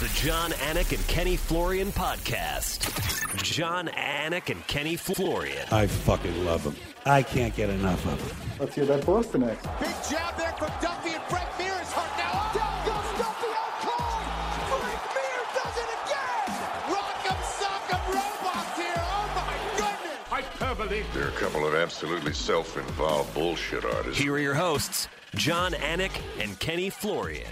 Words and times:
the 0.00 0.08
Jon 0.08 0.50
Anik 0.50 0.94
and 0.94 1.06
Kenny 1.08 1.36
Florian 1.36 1.90
podcast. 1.90 2.92
Jon 3.42 3.88
Anik 3.88 4.50
and 4.50 4.66
Kenny 4.66 4.94
Florian. 4.94 5.66
I 5.72 5.86
fucking 5.86 6.44
love 6.44 6.64
them. 6.64 6.76
I 7.06 7.22
can't 7.22 7.56
get 7.56 7.70
enough 7.70 8.04
of 8.04 8.28
them. 8.28 8.36
Let's 8.60 8.74
hear 8.74 8.84
that 8.84 9.06
Boston 9.06 9.40
next. 9.42 9.62
Big 9.80 9.94
jab 10.10 10.36
there 10.36 10.52
from 10.58 10.70
Duffy 10.82 11.14
and 11.14 11.22
Frank 11.24 11.48
Mir 11.58 11.72
is 11.80 11.90
hurt 11.92 12.18
now. 12.18 12.30
Oh, 12.30 12.52
Down 12.54 12.84
goes 12.84 13.18
Duffy 13.18 13.46
oh, 13.48 13.56
out 13.56 13.72
cold. 13.80 14.82
Frank 14.82 15.02
Mir 15.16 15.40
does 15.56 15.76
it 15.80 15.90
again. 16.04 16.48
Rock'em 16.92 17.40
sock'em 17.56 18.04
robots 18.12 18.76
here. 18.76 19.00
Oh 19.00 19.26
my 19.34 19.56
goodness. 19.78 20.28
Hyperbole. 20.28 21.04
They're 21.14 21.28
a 21.28 21.40
couple 21.40 21.66
of 21.66 21.74
absolutely 21.74 22.34
self-involved 22.34 23.32
bullshit 23.32 23.84
artists. 23.86 24.18
Here 24.20 24.34
are 24.34 24.38
your 24.38 24.54
hosts, 24.54 25.08
Jon 25.36 25.72
Anik 25.72 26.12
and 26.38 26.58
Kenny 26.58 26.90
Florian. 26.90 27.48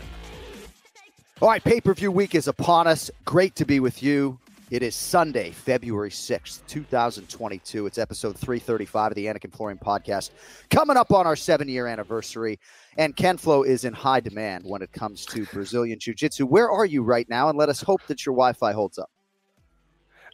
All 1.42 1.48
right, 1.48 1.62
pay 1.62 1.80
per 1.80 1.92
view 1.94 2.12
week 2.12 2.36
is 2.36 2.46
upon 2.46 2.86
us. 2.86 3.10
Great 3.24 3.56
to 3.56 3.64
be 3.64 3.80
with 3.80 4.04
you. 4.04 4.38
It 4.70 4.84
is 4.84 4.94
Sunday, 4.94 5.50
February 5.50 6.10
6th, 6.10 6.64
2022. 6.68 7.86
It's 7.86 7.98
episode 7.98 8.38
335 8.38 9.10
of 9.10 9.16
the 9.16 9.26
Anik 9.26 9.42
and 9.42 9.52
Florian 9.52 9.76
podcast. 9.76 10.30
Coming 10.70 10.96
up 10.96 11.10
on 11.10 11.26
our 11.26 11.34
seven 11.34 11.68
year 11.68 11.88
anniversary. 11.88 12.60
And 12.98 13.16
Ken 13.16 13.36
Flo 13.36 13.64
is 13.64 13.84
in 13.84 13.92
high 13.92 14.20
demand 14.20 14.64
when 14.64 14.80
it 14.80 14.92
comes 14.92 15.26
to 15.26 15.44
Brazilian 15.46 15.98
Jiu 15.98 16.14
Jitsu. 16.14 16.46
Where 16.46 16.70
are 16.70 16.86
you 16.86 17.02
right 17.02 17.28
now? 17.28 17.48
And 17.48 17.58
let 17.58 17.68
us 17.68 17.82
hope 17.82 18.06
that 18.06 18.24
your 18.24 18.36
Wi 18.36 18.52
Fi 18.52 18.72
holds 18.72 18.96
up. 18.96 19.10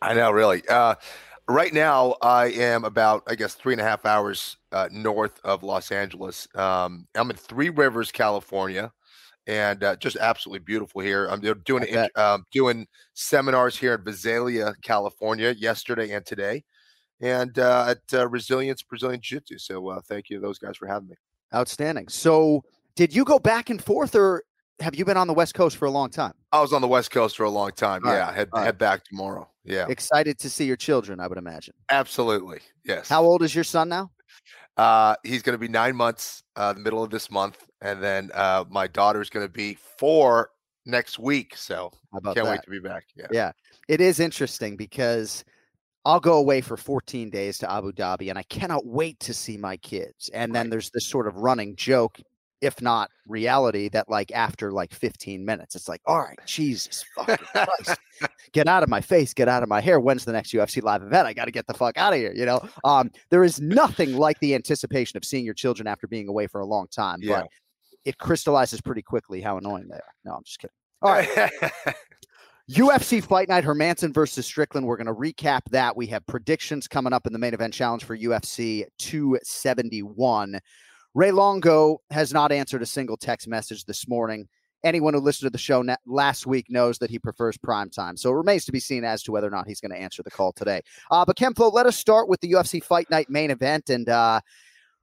I 0.03 0.13
know, 0.13 0.31
really. 0.31 0.63
Uh, 0.69 0.97
right 1.49 1.73
now, 1.73 2.17
I 2.21 2.49
am 2.49 2.85
about, 2.85 3.23
I 3.27 3.37
guess, 3.37 3.55
three 3.55 3.73
and 3.73 3.81
a 3.81 3.85
half 3.85 4.05
hours 4.05 4.59
uh, 4.71 4.91
north 4.93 5.41
of 5.45 5.63
Los 5.63 5.93
Angeles. 5.93 6.47
Um, 6.55 7.07
I'm 7.15 7.31
in 7.31 7.37
Three 7.37 7.71
Rivers, 7.71 8.13
California 8.13 8.93
and 9.51 9.83
uh, 9.83 9.97
just 9.97 10.17
absolutely 10.17 10.61
beautiful 10.61 11.01
here. 11.01 11.27
I'm 11.27 11.41
doing 11.41 11.85
um, 12.15 12.45
doing 12.53 12.87
seminars 13.15 13.77
here 13.77 13.95
in 13.95 14.05
Visalia, 14.05 14.75
California, 14.83 15.51
yesterday 15.59 16.13
and 16.13 16.25
today, 16.25 16.63
and 17.21 17.59
uh, 17.59 17.95
at 17.95 18.19
uh, 18.19 18.29
Resilience 18.29 18.83
Brazilian 18.83 19.21
Jiu 19.21 19.41
Jitsu. 19.41 19.59
So 19.59 19.89
uh, 19.89 20.01
thank 20.09 20.31
you 20.31 20.37
to 20.37 20.41
those 20.41 20.59
guys 20.59 20.77
for 20.77 20.87
having 20.87 21.09
me. 21.09 21.17
Outstanding. 21.53 22.07
So 22.09 22.63
did 22.95 23.13
you 23.13 23.25
go 23.25 23.41
back 23.41 23.71
and 23.71 23.83
forth, 23.83 24.15
or 24.15 24.45
have 24.79 24.95
you 24.95 25.05
been 25.05 25.17
on 25.17 25.27
the 25.27 25.35
West 25.35 25.55
Coast 25.55 25.77
for 25.77 25.87
a 25.87 25.91
long 25.91 26.11
time? 26.11 26.33
I 26.53 26.61
was 26.61 26.73
on 26.73 26.81
the 26.81 26.89
West 26.89 27.11
Coast 27.11 27.37
for 27.37 27.43
a 27.43 27.51
long 27.51 27.73
time. 27.73 28.03
All 28.07 28.13
yeah, 28.13 28.27
right. 28.27 28.35
head 28.35 28.49
All 28.53 28.61
head 28.61 28.67
right. 28.67 28.79
back 28.79 29.05
tomorrow. 29.05 29.49
Yeah, 29.65 29.87
Excited 29.89 30.39
to 30.39 30.49
see 30.49 30.65
your 30.65 30.77
children, 30.77 31.19
I 31.19 31.27
would 31.27 31.39
imagine. 31.39 31.75
absolutely. 31.91 32.61
Yes. 32.85 33.09
How 33.09 33.25
old 33.25 33.43
is 33.43 33.53
your 33.53 33.65
son 33.65 33.89
now? 33.89 34.13
Uh, 34.77 35.17
he's 35.25 35.43
going 35.43 35.55
to 35.55 35.59
be 35.59 35.69
nine 35.69 35.95
months, 35.95 36.43
uh, 36.57 36.73
the 36.73 36.81
middle 36.81 37.03
of 37.03 37.11
this 37.11 37.31
month, 37.31 37.59
and 37.83 38.03
then 38.03 38.31
uh, 38.35 38.65
my 38.71 38.87
daughter's 38.87 39.31
going 39.31 39.47
to 39.47 39.53
be 39.53 39.75
four 39.75 40.51
next 40.87 41.19
week. 41.19 41.57
So 41.57 41.91
about 42.15 42.35
can't 42.35 42.47
that? 42.47 42.53
wait 42.53 42.63
to 42.65 42.71
be 42.71 42.81
back. 42.81 43.05
Yeah. 43.17 43.27
Yeah, 43.33 43.53
it 43.89 44.01
is 44.01 44.21
interesting 44.21 44.77
because 44.77 45.45
I'll 46.05 46.21
go 46.21 46.39
away 46.39 46.61
for 46.61 46.77
14 46.77 47.31
days 47.31 47.59
to 47.59 47.71
Abu 47.71 47.93
Dhabi 47.93 48.31
and 48.31 48.39
I 48.39 48.43
cannot 48.45 48.87
wait 48.87 49.21
to 49.21 49.35
see 49.35 49.57
my 49.57 49.77
kids. 49.77 50.31
And 50.33 50.55
then 50.55 50.71
there's 50.71 50.91
this 50.91 51.07
sort 51.07 51.27
of 51.27 51.37
running 51.37 51.77
joke, 51.77 52.19
if 52.63 52.81
not 52.81 53.11
reality, 53.27 53.91
that 53.91 54.09
like 54.09 54.33
after 54.33 54.73
like 54.73 54.93
15 54.95 55.45
minutes, 55.45 55.75
it's 55.77 55.89
like, 55.89 56.01
all 56.07 56.19
right, 56.21 56.39
Jesus 56.47 57.05
fucking 57.15 57.37
Christ, 57.53 57.99
get 58.53 58.67
out 58.67 58.83
of 58.83 58.89
my 58.89 59.03
face, 59.03 59.35
get 59.35 59.49
out 59.49 59.63
of 59.63 59.69
my 59.69 59.81
hair. 59.83 60.01
When's 60.01 60.25
the 60.25 60.33
next 60.33 60.53
UFC 60.55 60.83
live 60.83 61.03
event? 61.03 61.27
I 61.27 61.35
got 61.35 61.45
to 61.45 61.51
get 61.51 61.67
the 61.67 61.75
fuck 61.75 61.99
out 61.99 62.15
of 62.15 62.19
here. 62.19 62.33
You 62.35 62.47
know, 62.47 62.67
um, 62.85 63.11
there 63.31 63.45
is 63.45 63.61
nothing 63.61 64.17
like 64.17 64.39
the 64.41 64.55
anticipation 64.55 65.19
of 65.19 65.25
seeing 65.25 65.45
your 65.45 65.55
children 65.55 65.87
after 65.87 66.07
being 66.07 66.29
away 66.29 66.47
for 66.47 66.63
a 66.63 66.67
long 66.67 66.87
time, 66.89 67.19
Yeah. 67.21 67.41
but 67.43 67.49
it 68.05 68.19
crystallizes 68.19 68.81
pretty 68.81 69.03
quickly 69.03 69.41
how 69.41 69.59
annoying 69.59 69.89
they 69.89 69.97
are. 69.97 70.15
No, 70.25 70.35
I'm 70.35 70.45
just 70.45 70.59
kidding. 70.59 70.75
All 71.03 71.13
right. 71.13 71.29
UFC 72.71 73.23
Fight 73.23 73.49
Night 73.49 73.65
Hermansson 73.65 74.15
versus 74.15 74.47
Strickland. 74.47 74.87
We're 74.87 74.97
going 74.97 75.07
to 75.09 75.13
recap 75.13 75.63
that. 75.71 75.97
We 75.97 76.07
have 76.09 76.25
predictions 76.27 76.87
coming 76.87 77.13
up 77.13 77.27
in 77.27 77.33
the 77.33 77.39
main 77.39 77.53
event 77.53 77.75
challenge 77.75 78.05
for 78.05 78.17
UFC 78.17 78.85
271. 78.99 80.61
Ray 81.15 81.33
Longo 81.33 82.01
has 82.11 82.33
not 82.33 82.53
answered 82.53 82.83
a 82.83 82.87
single 82.87 83.17
text 83.17 83.49
message 83.49 83.87
this 83.87 84.07
morning. 84.07 84.47
Anyone 84.85 85.15
who 85.15 85.21
listened 85.21 85.47
to 85.47 85.51
the 85.51 85.59
show 85.59 85.85
last 86.07 86.47
week 86.47 86.67
knows 86.71 86.99
that 86.99 87.11
he 87.11 87.19
prefers 87.19 87.59
prime 87.59 87.91
time. 87.91 88.17
So 88.17 88.31
it 88.31 88.37
remains 88.37 88.65
to 88.67 88.73
be 88.73 88.81
seen 88.81 89.05
as 89.05 89.25
to 89.25 89.33
whether 89.33 89.49
or 89.49 89.51
not 89.51 89.67
he's 89.67 89.81
going 89.81 89.91
to 89.91 89.99
answer 89.99 90.23
the 90.23 90.31
call 90.31 90.53
today. 90.53 90.81
Uh, 91.11 91.25
but 91.25 91.37
Ken 91.37 91.53
Flo, 91.55 91.71
let 91.71 91.87
us 91.87 91.97
start 91.97 92.29
with 92.29 92.41
the 92.41 92.53
UFC 92.53 92.83
Fight 92.83 93.11
Night 93.11 93.29
main 93.29 93.51
event. 93.51 93.91
And 93.91 94.09
uh, 94.09 94.41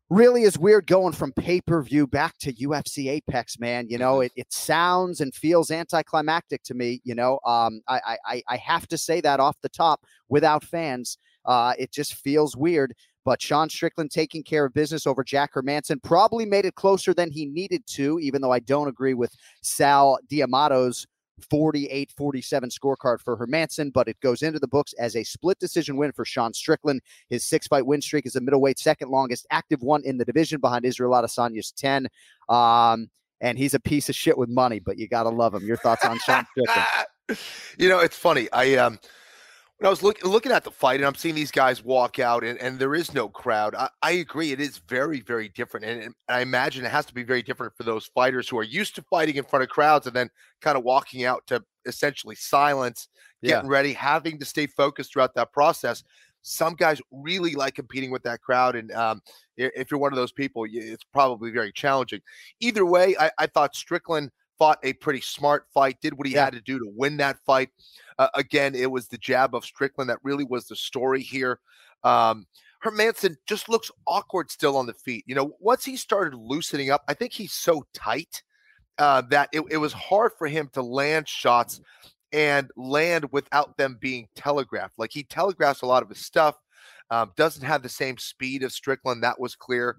really 0.09 0.44
is 0.44 0.57
weird 0.57 0.88
going 0.88 1.13
from 1.13 1.34
pay 1.34 1.59
per 1.62 1.81
view 1.81 2.07
back 2.07 2.38
to 2.40 2.53
UFC 2.53 3.09
Apex, 3.09 3.59
man. 3.59 3.88
You 3.90 3.97
know, 3.97 4.22
it, 4.22 4.31
it 4.35 4.51
sounds 4.51 5.22
and 5.22 5.34
feels 5.34 5.72
anticlimactic 5.72 6.63
to 6.63 6.73
me. 6.73 7.01
You 7.03 7.16
know, 7.16 7.40
um, 7.45 7.81
I, 7.88 8.18
I- 8.25 8.44
I 8.47 8.57
have 8.57 8.88
to 8.88 8.97
say 8.97 9.22
that 9.22 9.40
off 9.40 9.57
the 9.62 9.69
top 9.69 10.01
without 10.29 10.63
fans. 10.63 11.18
Uh, 11.45 11.73
it 11.78 11.91
just 11.91 12.16
feels 12.16 12.56
weird. 12.56 12.94
But 13.25 13.41
Sean 13.41 13.68
Strickland 13.69 14.09
taking 14.12 14.41
care 14.41 14.63
of 14.66 14.73
business 14.73 15.06
over 15.06 15.22
Jack 15.22 15.53
Hermansson 15.53 16.01
probably 16.01 16.45
made 16.45 16.63
it 16.63 16.75
closer 16.75 17.13
than 17.13 17.29
he 17.29 17.45
needed 17.45 17.84
to, 17.88 18.19
even 18.19 18.41
though 18.41 18.53
I 18.53 18.59
don't 18.59 18.88
agree 18.88 19.13
with 19.13 19.35
Sal 19.62 20.18
D'Amato's 20.29 21.06
48 21.50 22.12
47 22.16 22.70
scorecard 22.70 23.20
for 23.20 23.38
Hermansson, 23.38 23.92
but 23.94 24.08
it 24.08 24.20
goes 24.22 24.42
into 24.42 24.59
the 24.59 24.68
books 24.68 24.94
as 25.00 25.16
a 25.16 25.24
split 25.24 25.59
decision 25.59 25.98
win 25.98 26.12
for 26.12 26.25
Sean 26.25 26.53
Strickland. 26.53 27.02
His 27.30 27.46
six 27.46 27.68
fight 27.68 27.86
win 27.86 28.02
streak 28.02 28.25
is 28.25 28.36
a 28.36 28.42
middleweight 28.42 28.80
second 28.80 29.09
longest 29.09 29.46
active 29.52 29.81
one 29.81 30.03
in 30.03 30.18
the 30.18 30.25
division 30.25 30.59
behind 30.59 30.86
Israel 30.86 31.12
Adesanya's 31.12 31.72
10. 31.72 32.08
Um, 32.50 33.09
and 33.42 33.58
he's 33.58 33.74
a 33.74 33.80
piece 33.80 34.09
of 34.09 34.16
shit 34.16 34.38
with 34.38 34.50
money, 34.50 34.80
but 34.80 34.98
you 34.98 35.08
got 35.08 35.24
to 35.24 35.30
love 35.30 35.53
him. 35.53 35.66
Your 35.66 35.78
thoughts 35.78 36.03
on 36.03 36.18
Sean 36.20 36.46
Strickland? 36.52 37.40
you 37.78 37.90
know, 37.90 38.00
it's 38.00 38.18
funny. 38.18 38.48
I 38.52 38.75
um 38.75 39.00
when 39.77 39.85
I 39.88 39.89
was 39.89 40.01
look, 40.01 40.23
looking 40.25 40.51
at 40.51 40.63
the 40.63 40.71
fight 40.71 40.99
and 40.99 41.05
I'm 41.05 41.15
seeing 41.15 41.35
these 41.35 41.51
guys 41.51 41.83
walk 41.83 42.17
out 42.17 42.43
and, 42.43 42.59
and 42.59 42.79
there 42.79 42.95
is 42.95 43.13
no 43.13 43.29
crowd, 43.29 43.75
I, 43.75 43.89
I 44.01 44.11
agree. 44.13 44.51
It 44.51 44.59
is 44.59 44.79
very, 44.89 45.19
very 45.21 45.49
different. 45.49 45.85
And, 45.85 46.01
and 46.01 46.15
I 46.27 46.41
imagine 46.41 46.83
it 46.83 46.91
has 46.91 47.05
to 47.05 47.13
be 47.13 47.23
very 47.23 47.43
different 47.43 47.75
for 47.77 47.83
those 47.83 48.07
fighters 48.07 48.49
who 48.49 48.57
are 48.57 48.63
used 48.63 48.95
to 48.95 49.03
fighting 49.03 49.35
in 49.35 49.43
front 49.43 49.63
of 49.63 49.69
crowds 49.69 50.07
and 50.07 50.15
then 50.15 50.29
kind 50.61 50.77
of 50.77 50.83
walking 50.83 51.25
out 51.25 51.45
to 51.47 51.63
essentially 51.85 52.35
silence, 52.35 53.07
Yeah. 53.41 53.55
getting 53.55 53.69
ready, 53.69 53.93
having 53.93 54.39
to 54.39 54.45
stay 54.45 54.65
focused 54.65 55.13
throughout 55.13 55.35
that 55.35 55.53
process. 55.53 56.03
Some 56.41 56.73
guys 56.73 56.99
really 57.11 57.53
like 57.53 57.75
competing 57.75 58.09
with 58.09 58.23
that 58.23 58.41
crowd. 58.41 58.75
And 58.75 58.91
um, 58.94 59.21
if 59.57 59.91
you're 59.91 59.99
one 59.99 60.13
of 60.13 60.17
those 60.17 60.31
people, 60.31 60.65
it's 60.67 61.03
probably 61.03 61.51
very 61.51 61.71
challenging. 61.71 62.21
Either 62.61 62.85
way, 62.85 63.15
I, 63.19 63.29
I 63.38 63.45
thought 63.47 63.75
Strickland 63.75 64.31
fought 64.57 64.79
a 64.84 64.94
pretty 64.94 65.22
smart 65.22 65.66
fight, 65.73 66.00
did 66.01 66.18
what 66.18 66.28
he 66.28 66.34
Yeah. 66.34 66.45
had 66.45 66.53
to 66.53 66.62
do 66.62 66.79
to 66.79 66.91
win 66.95 67.18
that 67.18 67.38
fight. 67.45 67.69
Uh, 68.18 68.29
again, 68.34 68.73
it 68.75 68.90
was 68.90 69.07
the 69.07 69.18
jab 69.18 69.53
of 69.56 69.63
Strickland 69.66 70.09
that 70.09 70.19
really 70.23 70.44
was 70.44 70.68
the 70.68 70.75
story 70.75 71.22
here. 71.22 71.59
Um, 72.03 72.47
Hermansson 72.84 73.35
just 73.47 73.69
looks 73.69 73.91
awkward 74.06 74.51
still 74.51 74.78
on 74.78 74.85
the 74.85 74.94
feet. 74.94 75.23
You 75.28 75.35
know, 75.35 75.53
once 75.59 75.84
he 75.84 75.97
started 75.97 76.35
loosening 76.38 76.90
up, 76.91 77.03
I 77.07 77.13
think 77.13 77.34
he's 77.34 77.53
so 77.53 77.85
tight 77.94 78.44
uh, 78.97 79.22
that 79.29 79.50
it, 79.51 79.63
it 79.69 79.78
was 79.78 79.94
hard 79.94 80.31
for 80.38 80.47
him 80.47 80.69
to 80.74 80.81
land 80.81 81.28
shots 81.28 81.81
and 82.31 82.69
land 82.75 83.25
without 83.31 83.78
them 83.78 83.97
being 84.00 84.28
telegraphed. 84.35 84.97
Like 84.97 85.12
he 85.12 85.24
telegraphs 85.24 85.81
a 85.81 85.85
lot 85.85 86.03
of 86.03 86.09
his 86.09 86.19
stuff, 86.19 86.56
um, 87.09 87.31
doesn't 87.35 87.63
have 87.63 87.84
the 87.84 87.89
same 87.89 88.18
speed 88.18 88.63
of 88.63 88.72
Strickland. 88.72 89.24
That 89.24 89.39
was 89.39 89.56
clear. 89.56 89.97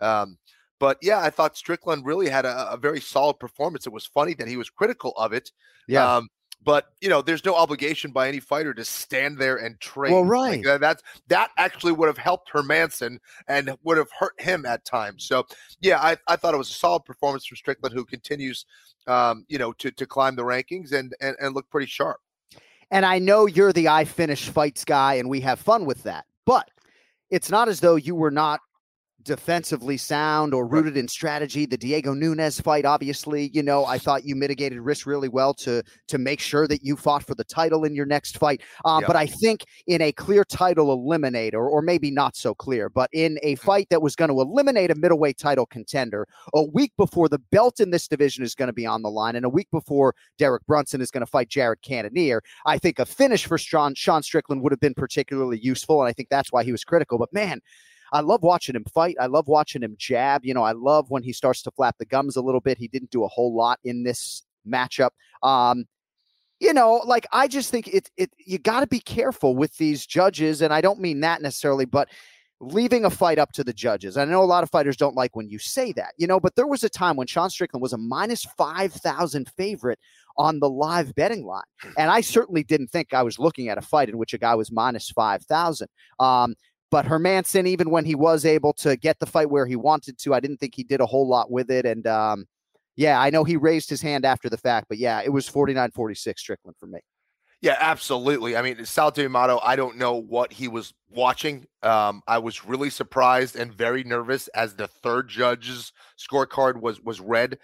Um, 0.00 0.38
but 0.80 0.98
yeah, 1.02 1.20
I 1.20 1.30
thought 1.30 1.56
Strickland 1.56 2.04
really 2.04 2.28
had 2.28 2.44
a, 2.44 2.72
a 2.72 2.76
very 2.76 3.00
solid 3.00 3.38
performance. 3.38 3.86
It 3.86 3.92
was 3.92 4.06
funny 4.06 4.34
that 4.34 4.48
he 4.48 4.56
was 4.56 4.70
critical 4.70 5.12
of 5.16 5.32
it. 5.32 5.52
Yeah. 5.86 6.16
Um, 6.16 6.28
but 6.62 6.86
you 7.00 7.08
know, 7.08 7.22
there's 7.22 7.44
no 7.44 7.54
obligation 7.54 8.10
by 8.10 8.28
any 8.28 8.40
fighter 8.40 8.74
to 8.74 8.84
stand 8.84 9.38
there 9.38 9.56
and 9.56 9.78
train. 9.80 10.12
Well, 10.12 10.24
right. 10.24 10.62
that- 10.64 10.80
that's 10.80 11.02
that 11.28 11.50
actually 11.56 11.92
would 11.92 12.08
have 12.08 12.18
helped 12.18 12.50
Hermansson 12.52 13.18
and 13.46 13.76
would 13.84 13.98
have 13.98 14.10
hurt 14.18 14.40
him 14.40 14.66
at 14.66 14.84
times. 14.84 15.24
So 15.24 15.46
yeah, 15.80 16.00
I, 16.00 16.16
I 16.26 16.36
thought 16.36 16.54
it 16.54 16.58
was 16.58 16.70
a 16.70 16.74
solid 16.74 17.04
performance 17.04 17.46
from 17.46 17.56
Strickland, 17.56 17.94
who 17.94 18.04
continues, 18.04 18.66
um, 19.06 19.44
you 19.48 19.58
know, 19.58 19.72
to 19.74 19.90
to 19.90 20.06
climb 20.06 20.34
the 20.34 20.42
rankings 20.42 20.92
and 20.92 21.14
and, 21.20 21.36
and 21.40 21.54
look 21.54 21.68
pretty 21.70 21.86
sharp. 21.86 22.18
And 22.90 23.06
I 23.06 23.20
know 23.20 23.46
you're 23.46 23.72
the 23.72 23.88
I 23.88 24.04
finish 24.04 24.48
fights 24.48 24.84
guy, 24.84 25.14
and 25.14 25.30
we 25.30 25.40
have 25.42 25.60
fun 25.60 25.84
with 25.84 26.02
that. 26.02 26.26
But 26.44 26.70
it's 27.30 27.50
not 27.50 27.68
as 27.68 27.80
though 27.80 27.96
you 27.96 28.14
were 28.14 28.32
not 28.32 28.60
defensively 29.24 29.96
sound 29.96 30.54
or 30.54 30.66
rooted 30.66 30.96
in 30.96 31.08
strategy. 31.08 31.66
The 31.66 31.76
Diego 31.76 32.14
Nunes 32.14 32.60
fight, 32.60 32.84
obviously, 32.84 33.50
you 33.52 33.62
know, 33.62 33.84
I 33.84 33.98
thought 33.98 34.24
you 34.24 34.34
mitigated 34.34 34.80
risk 34.80 35.06
really 35.06 35.28
well 35.28 35.54
to 35.54 35.82
to 36.08 36.18
make 36.18 36.40
sure 36.40 36.66
that 36.68 36.82
you 36.82 36.96
fought 36.96 37.24
for 37.24 37.34
the 37.34 37.44
title 37.44 37.84
in 37.84 37.94
your 37.94 38.06
next 38.06 38.38
fight. 38.38 38.62
Uh, 38.84 38.98
Yeah. 39.00 39.06
But 39.06 39.16
I 39.16 39.26
think 39.26 39.64
in 39.86 40.00
a 40.02 40.12
clear 40.12 40.44
title 40.44 40.96
eliminator, 40.96 41.60
or 41.68 41.82
maybe 41.82 42.10
not 42.10 42.36
so 42.36 42.54
clear, 42.54 42.88
but 42.88 43.08
in 43.12 43.38
a 43.42 43.54
fight 43.56 43.88
that 43.90 44.02
was 44.02 44.16
going 44.16 44.30
to 44.30 44.40
eliminate 44.40 44.90
a 44.90 44.94
middleweight 44.94 45.38
title 45.38 45.66
contender, 45.66 46.26
a 46.54 46.62
week 46.62 46.92
before 46.96 47.28
the 47.28 47.38
belt 47.38 47.80
in 47.80 47.90
this 47.90 48.08
division 48.08 48.44
is 48.44 48.54
going 48.54 48.68
to 48.68 48.72
be 48.72 48.86
on 48.86 49.02
the 49.02 49.10
line, 49.10 49.36
and 49.36 49.44
a 49.44 49.48
week 49.48 49.68
before 49.70 50.14
Derek 50.38 50.64
Brunson 50.66 51.00
is 51.00 51.10
going 51.10 51.24
to 51.24 51.30
fight 51.30 51.48
Jared 51.48 51.82
Cannonier, 51.82 52.42
I 52.66 52.78
think 52.78 52.98
a 52.98 53.06
finish 53.06 53.46
for 53.46 53.58
Sean, 53.58 53.94
Sean 53.94 54.22
Strickland 54.22 54.62
would 54.62 54.72
have 54.72 54.80
been 54.80 54.94
particularly 54.94 55.58
useful, 55.58 56.00
and 56.00 56.08
I 56.08 56.12
think 56.12 56.28
that's 56.28 56.52
why 56.52 56.64
he 56.64 56.72
was 56.72 56.84
critical. 56.84 57.18
But 57.18 57.32
man, 57.32 57.60
I 58.12 58.20
love 58.20 58.42
watching 58.42 58.74
him 58.76 58.84
fight. 58.92 59.16
I 59.20 59.26
love 59.26 59.48
watching 59.48 59.82
him 59.82 59.96
jab. 59.98 60.44
You 60.44 60.54
know, 60.54 60.62
I 60.62 60.72
love 60.72 61.10
when 61.10 61.22
he 61.22 61.32
starts 61.32 61.62
to 61.62 61.70
flap 61.70 61.96
the 61.98 62.04
gums 62.04 62.36
a 62.36 62.42
little 62.42 62.60
bit. 62.60 62.78
He 62.78 62.88
didn't 62.88 63.10
do 63.10 63.24
a 63.24 63.28
whole 63.28 63.54
lot 63.54 63.78
in 63.84 64.02
this 64.02 64.42
matchup. 64.66 65.10
Um, 65.42 65.86
you 66.60 66.74
know, 66.74 67.02
like 67.06 67.26
I 67.32 67.48
just 67.48 67.70
think 67.70 67.88
it 67.88 68.10
it 68.16 68.30
you 68.38 68.58
got 68.58 68.80
to 68.80 68.86
be 68.86 69.00
careful 69.00 69.56
with 69.56 69.76
these 69.78 70.06
judges, 70.06 70.60
and 70.60 70.72
I 70.72 70.80
don't 70.80 71.00
mean 71.00 71.20
that 71.20 71.40
necessarily, 71.40 71.86
but 71.86 72.08
leaving 72.60 73.06
a 73.06 73.10
fight 73.10 73.38
up 73.38 73.52
to 73.52 73.64
the 73.64 73.72
judges. 73.72 74.18
I 74.18 74.26
know 74.26 74.42
a 74.42 74.44
lot 74.44 74.62
of 74.62 74.70
fighters 74.70 74.96
don't 74.96 75.16
like 75.16 75.34
when 75.34 75.48
you 75.48 75.58
say 75.58 75.92
that, 75.92 76.12
you 76.18 76.26
know, 76.26 76.38
but 76.38 76.54
there 76.56 76.66
was 76.66 76.84
a 76.84 76.90
time 76.90 77.16
when 77.16 77.26
Sean 77.26 77.48
Strickland 77.48 77.80
was 77.80 77.94
a 77.94 77.98
minus 77.98 78.44
5,000 78.44 79.48
favorite 79.56 79.98
on 80.36 80.60
the 80.60 80.68
live 80.68 81.14
betting 81.14 81.46
line. 81.46 81.62
And 81.96 82.10
I 82.10 82.20
certainly 82.20 82.62
didn't 82.62 82.88
think 82.88 83.14
I 83.14 83.22
was 83.22 83.38
looking 83.38 83.70
at 83.70 83.78
a 83.78 83.82
fight 83.82 84.10
in 84.10 84.18
which 84.18 84.34
a 84.34 84.38
guy 84.38 84.54
was 84.54 84.70
minus 84.70 85.10
5,000. 85.10 85.88
Um, 86.18 86.54
but 86.90 87.06
Hermansson, 87.06 87.66
even 87.66 87.90
when 87.90 88.04
he 88.04 88.14
was 88.14 88.44
able 88.44 88.72
to 88.74 88.96
get 88.96 89.18
the 89.18 89.26
fight 89.26 89.50
where 89.50 89.66
he 89.66 89.76
wanted 89.76 90.18
to, 90.18 90.34
I 90.34 90.40
didn't 90.40 90.58
think 90.58 90.74
he 90.74 90.82
did 90.82 91.00
a 91.00 91.06
whole 91.06 91.28
lot 91.28 91.50
with 91.50 91.70
it. 91.70 91.86
And 91.86 92.06
um, 92.06 92.46
yeah, 92.96 93.20
I 93.20 93.30
know 93.30 93.44
he 93.44 93.56
raised 93.56 93.88
his 93.88 94.02
hand 94.02 94.24
after 94.24 94.48
the 94.48 94.58
fact, 94.58 94.86
but 94.88 94.98
yeah, 94.98 95.22
it 95.24 95.30
was 95.30 95.48
49 95.48 95.90
46 95.92 96.40
Strickland 96.40 96.76
for 96.78 96.86
me. 96.86 97.00
Yeah, 97.62 97.76
absolutely. 97.78 98.56
I 98.56 98.62
mean, 98.62 98.84
Sal 98.86 99.10
D'Amato, 99.10 99.60
I 99.62 99.76
don't 99.76 99.98
know 99.98 100.14
what 100.14 100.50
he 100.50 100.66
was 100.66 100.94
watching. 101.10 101.66
Um, 101.82 102.22
I 102.26 102.38
was 102.38 102.64
really 102.64 102.88
surprised 102.88 103.54
and 103.54 103.72
very 103.72 104.02
nervous 104.02 104.48
as 104.48 104.74
the 104.74 104.86
third 104.86 105.28
judge's 105.28 105.92
scorecard 106.18 106.80
was 106.80 107.02
was 107.02 107.20
read. 107.20 107.58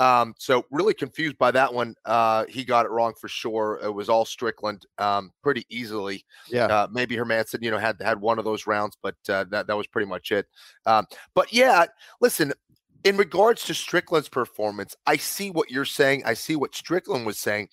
Um, 0.00 0.34
so 0.38 0.64
really 0.72 0.94
confused 0.94 1.38
by 1.38 1.52
that 1.52 1.72
one. 1.72 1.94
Uh, 2.04 2.44
he 2.48 2.64
got 2.64 2.86
it 2.86 2.90
wrong 2.90 3.14
for 3.20 3.28
sure. 3.28 3.78
It 3.84 3.94
was 3.94 4.08
all 4.08 4.24
Strickland, 4.24 4.84
um, 4.98 5.30
pretty 5.44 5.64
easily. 5.68 6.24
Yeah. 6.48 6.66
Uh, 6.66 6.88
maybe 6.90 7.16
Hermansson, 7.16 7.62
you 7.62 7.70
know, 7.70 7.78
had 7.78 8.00
had 8.00 8.20
one 8.20 8.40
of 8.40 8.44
those 8.44 8.66
rounds, 8.66 8.98
but 9.00 9.14
uh, 9.28 9.44
that 9.50 9.68
that 9.68 9.76
was 9.76 9.86
pretty 9.86 10.08
much 10.08 10.32
it. 10.32 10.46
Um, 10.86 11.06
but 11.34 11.52
yeah, 11.52 11.86
listen. 12.20 12.52
In 13.04 13.16
regards 13.16 13.62
to 13.66 13.74
Strickland's 13.74 14.28
performance, 14.28 14.96
I 15.06 15.16
see 15.16 15.52
what 15.52 15.70
you're 15.70 15.84
saying. 15.84 16.24
I 16.24 16.34
see 16.34 16.56
what 16.56 16.74
Strickland 16.74 17.24
was 17.24 17.38
saying 17.38 17.68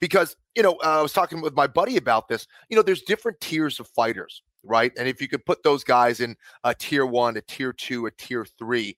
because 0.00 0.36
you 0.54 0.62
know 0.62 0.72
uh, 0.84 0.98
I 0.98 1.02
was 1.02 1.12
talking 1.12 1.40
with 1.40 1.54
my 1.54 1.66
buddy 1.66 1.96
about 1.96 2.28
this. 2.28 2.46
You 2.68 2.76
know, 2.76 2.82
there's 2.82 3.02
different 3.02 3.40
tiers 3.40 3.80
of 3.80 3.88
fighters, 3.88 4.42
right? 4.62 4.92
And 4.98 5.08
if 5.08 5.20
you 5.20 5.28
could 5.28 5.44
put 5.44 5.62
those 5.62 5.84
guys 5.84 6.20
in 6.20 6.36
a 6.62 6.74
tier 6.74 7.06
one, 7.06 7.36
a 7.36 7.40
tier 7.40 7.72
two, 7.72 8.06
a 8.06 8.10
tier 8.10 8.46
three, 8.58 8.96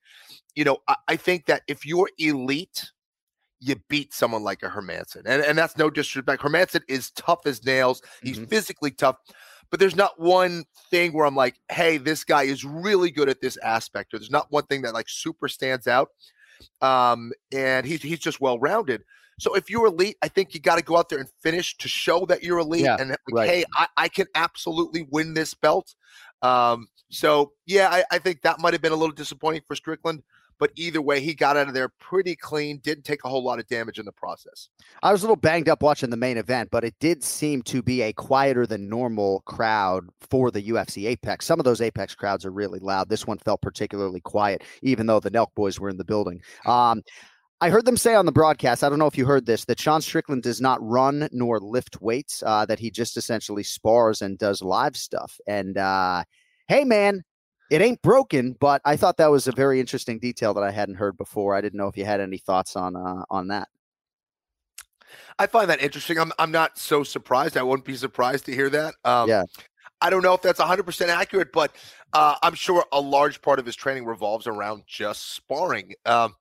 you 0.54 0.64
know, 0.64 0.78
I, 0.88 0.96
I 1.08 1.16
think 1.16 1.46
that 1.46 1.62
if 1.68 1.86
you're 1.86 2.10
elite, 2.18 2.90
you 3.60 3.76
beat 3.88 4.12
someone 4.14 4.42
like 4.42 4.62
a 4.62 4.68
Hermansson, 4.68 5.22
and 5.26 5.42
and 5.42 5.56
that's 5.56 5.76
no 5.76 5.90
disrespect. 5.90 6.42
Hermansson 6.42 6.82
is 6.88 7.10
tough 7.12 7.40
as 7.46 7.64
nails. 7.64 8.02
He's 8.22 8.36
mm-hmm. 8.36 8.46
physically 8.46 8.90
tough. 8.90 9.16
But 9.68 9.80
there's 9.80 9.96
not 9.96 10.20
one 10.20 10.64
thing 10.92 11.12
where 11.12 11.26
I'm 11.26 11.34
like, 11.34 11.58
hey, 11.72 11.96
this 11.96 12.22
guy 12.22 12.44
is 12.44 12.64
really 12.64 13.10
good 13.10 13.28
at 13.28 13.40
this 13.40 13.56
aspect, 13.58 14.14
or 14.14 14.18
there's 14.18 14.30
not 14.30 14.46
one 14.50 14.64
thing 14.66 14.82
that 14.82 14.94
like 14.94 15.08
super 15.08 15.48
stands 15.48 15.88
out. 15.88 16.10
Um, 16.80 17.32
and 17.52 17.84
he's 17.86 18.02
he's 18.02 18.20
just 18.20 18.40
well 18.40 18.58
rounded. 18.58 19.02
So 19.38 19.54
if 19.54 19.68
you're 19.68 19.86
elite, 19.86 20.16
I 20.22 20.28
think 20.28 20.54
you 20.54 20.60
got 20.60 20.76
to 20.76 20.84
go 20.84 20.96
out 20.96 21.08
there 21.08 21.18
and 21.18 21.28
finish 21.42 21.76
to 21.78 21.88
show 21.88 22.24
that 22.26 22.42
you're 22.42 22.58
elite 22.58 22.82
yeah, 22.82 22.96
and 22.98 23.10
like, 23.10 23.18
right. 23.32 23.48
hey, 23.48 23.64
I, 23.74 23.86
I, 23.96 24.08
can 24.08 24.26
absolutely 24.34 25.06
win 25.10 25.34
this 25.34 25.52
belt. 25.52 25.94
Um, 26.42 26.88
so 27.10 27.52
yeah, 27.66 27.88
I, 27.90 28.04
I 28.10 28.18
think 28.18 28.42
that 28.42 28.60
might 28.60 28.72
have 28.72 28.82
been 28.82 28.92
a 28.92 28.96
little 28.96 29.14
disappointing 29.14 29.62
for 29.66 29.74
Strickland. 29.74 30.22
But 30.58 30.70
either 30.76 31.02
way, 31.02 31.20
he 31.20 31.34
got 31.34 31.56
out 31.56 31.68
of 31.68 31.74
there 31.74 31.90
pretty 32.00 32.34
clean. 32.34 32.78
Didn't 32.78 33.04
take 33.04 33.24
a 33.24 33.28
whole 33.28 33.44
lot 33.44 33.58
of 33.58 33.66
damage 33.66 33.98
in 33.98 34.06
the 34.06 34.12
process. 34.12 34.68
I 35.02 35.12
was 35.12 35.22
a 35.22 35.26
little 35.26 35.36
banged 35.36 35.68
up 35.68 35.82
watching 35.82 36.08
the 36.08 36.16
main 36.16 36.38
event, 36.38 36.70
but 36.70 36.84
it 36.84 36.94
did 36.98 37.22
seem 37.22 37.62
to 37.64 37.82
be 37.82 38.02
a 38.02 38.12
quieter 38.12 38.66
than 38.66 38.88
normal 38.88 39.42
crowd 39.44 40.08
for 40.30 40.50
the 40.50 40.62
UFC 40.62 41.08
Apex. 41.08 41.44
Some 41.44 41.60
of 41.60 41.64
those 41.64 41.80
Apex 41.82 42.14
crowds 42.14 42.46
are 42.46 42.50
really 42.50 42.78
loud. 42.78 43.08
This 43.08 43.26
one 43.26 43.38
felt 43.38 43.60
particularly 43.60 44.20
quiet, 44.20 44.62
even 44.82 45.06
though 45.06 45.20
the 45.20 45.30
Nelk 45.30 45.54
boys 45.54 45.78
were 45.78 45.90
in 45.90 45.98
the 45.98 46.04
building. 46.04 46.40
Um, 46.64 47.02
I 47.60 47.70
heard 47.70 47.86
them 47.86 47.96
say 47.96 48.14
on 48.14 48.26
the 48.26 48.32
broadcast, 48.32 48.84
I 48.84 48.90
don't 48.90 48.98
know 48.98 49.06
if 49.06 49.16
you 49.16 49.24
heard 49.24 49.46
this, 49.46 49.64
that 49.64 49.80
Sean 49.80 50.02
Strickland 50.02 50.42
does 50.42 50.60
not 50.60 50.78
run 50.82 51.28
nor 51.32 51.58
lift 51.58 52.02
weights, 52.02 52.42
uh, 52.44 52.66
that 52.66 52.78
he 52.78 52.90
just 52.90 53.16
essentially 53.16 53.62
spars 53.62 54.20
and 54.20 54.36
does 54.36 54.60
live 54.60 54.94
stuff. 54.94 55.40
And 55.46 55.78
uh, 55.78 56.24
hey, 56.68 56.84
man, 56.84 57.24
it 57.70 57.80
ain't 57.80 58.02
broken, 58.02 58.56
but 58.60 58.82
I 58.84 58.96
thought 58.96 59.16
that 59.16 59.30
was 59.30 59.48
a 59.48 59.52
very 59.52 59.80
interesting 59.80 60.18
detail 60.18 60.52
that 60.54 60.62
I 60.62 60.70
hadn't 60.70 60.96
heard 60.96 61.16
before. 61.16 61.54
I 61.54 61.62
didn't 61.62 61.78
know 61.78 61.88
if 61.88 61.96
you 61.96 62.04
had 62.04 62.20
any 62.20 62.38
thoughts 62.38 62.76
on 62.76 62.94
uh, 62.94 63.24
on 63.30 63.48
that. 63.48 63.68
I 65.38 65.46
find 65.46 65.70
that 65.70 65.80
interesting. 65.80 66.18
I'm 66.18 66.32
I'm 66.38 66.52
not 66.52 66.78
so 66.78 67.02
surprised. 67.04 67.56
I 67.56 67.62
wouldn't 67.62 67.86
be 67.86 67.96
surprised 67.96 68.46
to 68.46 68.52
hear 68.52 68.68
that. 68.70 68.94
Um, 69.04 69.28
yeah. 69.28 69.44
I 70.02 70.10
don't 70.10 70.22
know 70.22 70.34
if 70.34 70.42
that's 70.42 70.60
100% 70.60 71.08
accurate, 71.08 71.52
but 71.52 71.74
uh, 72.12 72.36
I'm 72.42 72.54
sure 72.54 72.84
a 72.92 73.00
large 73.00 73.40
part 73.40 73.58
of 73.58 73.64
his 73.64 73.74
training 73.74 74.04
revolves 74.04 74.46
around 74.46 74.82
just 74.86 75.32
sparring. 75.32 75.94
Um, 76.04 76.34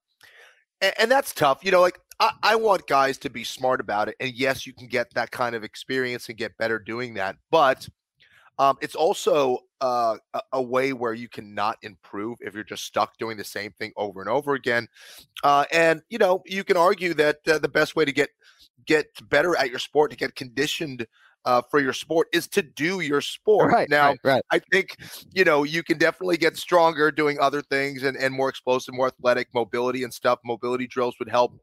and, 0.97 1.11
that's 1.11 1.33
tough. 1.33 1.63
You 1.63 1.71
know, 1.71 1.81
like 1.81 1.99
I, 2.19 2.31
I 2.43 2.55
want 2.55 2.87
guys 2.87 3.17
to 3.19 3.29
be 3.29 3.43
smart 3.43 3.79
about 3.79 4.09
it. 4.09 4.15
And 4.19 4.33
yes, 4.33 4.65
you 4.65 4.73
can 4.73 4.87
get 4.87 5.13
that 5.13 5.31
kind 5.31 5.55
of 5.55 5.63
experience 5.63 6.29
and 6.29 6.37
get 6.37 6.57
better 6.57 6.79
doing 6.79 7.13
that. 7.15 7.37
But 7.51 7.87
um, 8.57 8.77
it's 8.81 8.95
also 8.95 9.59
uh, 9.81 10.17
a, 10.33 10.41
a, 10.53 10.61
way 10.61 10.93
where 10.93 11.13
you 11.13 11.27
cannot 11.27 11.77
improve 11.81 12.37
if 12.39 12.53
you're 12.53 12.63
just 12.63 12.85
stuck 12.85 13.17
doing 13.17 13.35
the 13.37 13.43
same 13.43 13.71
thing 13.71 13.91
over 13.97 14.21
and 14.21 14.29
over 14.29 14.53
again. 14.53 14.87
Uh, 15.43 15.65
and 15.71 16.01
you 16.09 16.17
know, 16.17 16.41
you 16.45 16.63
can 16.63 16.77
argue 16.77 17.13
that 17.15 17.37
uh, 17.47 17.59
the 17.59 17.67
best 17.67 17.95
way 17.95 18.05
to 18.05 18.13
get 18.13 18.29
get 18.85 19.07
better 19.29 19.57
at 19.57 19.69
your 19.69 19.79
sport 19.79 20.11
to 20.11 20.17
get 20.17 20.35
conditioned 20.35 21.05
uh, 21.45 21.61
for 21.69 21.79
your 21.79 21.93
sport 21.93 22.27
is 22.33 22.47
to 22.49 22.61
do 22.61 22.99
your 22.99 23.21
sport. 23.21 23.71
Right, 23.71 23.89
now, 23.89 24.09
right, 24.09 24.19
right. 24.23 24.43
I 24.51 24.59
think 24.71 24.97
you 25.33 25.43
know 25.43 25.63
you 25.63 25.83
can 25.83 25.97
definitely 25.97 26.37
get 26.37 26.57
stronger 26.57 27.11
doing 27.11 27.39
other 27.39 27.61
things 27.61 28.03
and, 28.03 28.17
and 28.17 28.33
more 28.33 28.49
explosive, 28.49 28.93
more 28.93 29.07
athletic, 29.07 29.47
mobility 29.53 30.03
and 30.03 30.13
stuff. 30.13 30.39
Mobility 30.43 30.87
drills 30.87 31.15
would 31.19 31.29
help. 31.29 31.59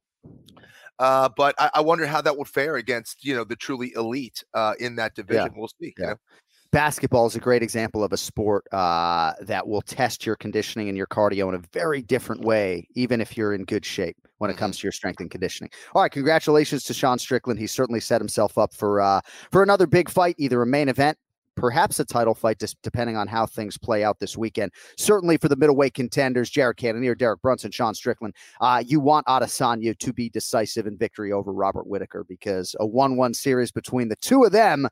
Uh, 0.98 1.28
but 1.36 1.54
I, 1.58 1.70
I, 1.74 1.80
wonder 1.80 2.06
how 2.06 2.20
that 2.20 2.36
would 2.36 2.46
fare 2.46 2.76
against 2.76 3.24
you 3.24 3.34
know 3.34 3.44
the 3.44 3.56
truly 3.56 3.92
elite 3.96 4.44
uh, 4.54 4.74
in 4.78 4.96
that 4.96 5.14
division. 5.14 5.46
Yeah. 5.52 5.58
We'll 5.58 5.68
see. 5.68 5.94
Yeah. 5.98 6.04
You 6.04 6.06
know? 6.10 6.16
Basketball 6.72 7.26
is 7.26 7.36
a 7.36 7.38
great 7.38 7.62
example 7.62 8.02
of 8.02 8.14
a 8.14 8.16
sport 8.16 8.66
uh, 8.72 9.34
that 9.42 9.68
will 9.68 9.82
test 9.82 10.24
your 10.24 10.36
conditioning 10.36 10.88
and 10.88 10.96
your 10.96 11.06
cardio 11.06 11.50
in 11.50 11.54
a 11.54 11.62
very 11.70 12.00
different 12.00 12.46
way, 12.46 12.88
even 12.94 13.20
if 13.20 13.36
you're 13.36 13.52
in 13.52 13.64
good 13.64 13.84
shape 13.84 14.16
when 14.38 14.50
it 14.50 14.56
comes 14.56 14.76
mm-hmm. 14.76 14.80
to 14.80 14.86
your 14.86 14.92
strength 14.92 15.20
and 15.20 15.30
conditioning. 15.30 15.70
All 15.94 16.00
right, 16.00 16.10
congratulations 16.10 16.82
to 16.84 16.94
Sean 16.94 17.18
Strickland. 17.18 17.60
He 17.60 17.66
certainly 17.66 18.00
set 18.00 18.22
himself 18.22 18.56
up 18.56 18.74
for 18.74 19.02
uh, 19.02 19.20
for 19.50 19.62
another 19.62 19.86
big 19.86 20.08
fight, 20.08 20.34
either 20.38 20.62
a 20.62 20.66
main 20.66 20.88
event. 20.88 21.18
Perhaps 21.54 22.00
a 22.00 22.06
title 22.06 22.34
fight, 22.34 22.58
just 22.58 22.80
depending 22.80 23.18
on 23.18 23.28
how 23.28 23.44
things 23.44 23.76
play 23.76 24.02
out 24.02 24.18
this 24.18 24.38
weekend. 24.38 24.72
Certainly 24.96 25.36
for 25.36 25.48
the 25.48 25.56
middleweight 25.56 25.92
contenders, 25.92 26.48
Jared 26.48 26.78
Cannonier, 26.78 27.14
Derek 27.14 27.42
Brunson, 27.42 27.70
Sean 27.70 27.94
Strickland, 27.94 28.34
uh, 28.62 28.82
you 28.86 28.98
want 28.98 29.26
Adesanya 29.26 29.98
to 29.98 30.12
be 30.14 30.30
decisive 30.30 30.86
in 30.86 30.96
victory 30.96 31.30
over 31.32 31.52
Robert 31.52 31.86
Whittaker 31.86 32.24
because 32.26 32.74
a 32.80 32.86
1 32.86 33.16
1 33.16 33.34
series 33.34 33.70
between 33.70 34.08
the 34.08 34.16
two 34.16 34.44
of 34.44 34.52
them 34.52 34.88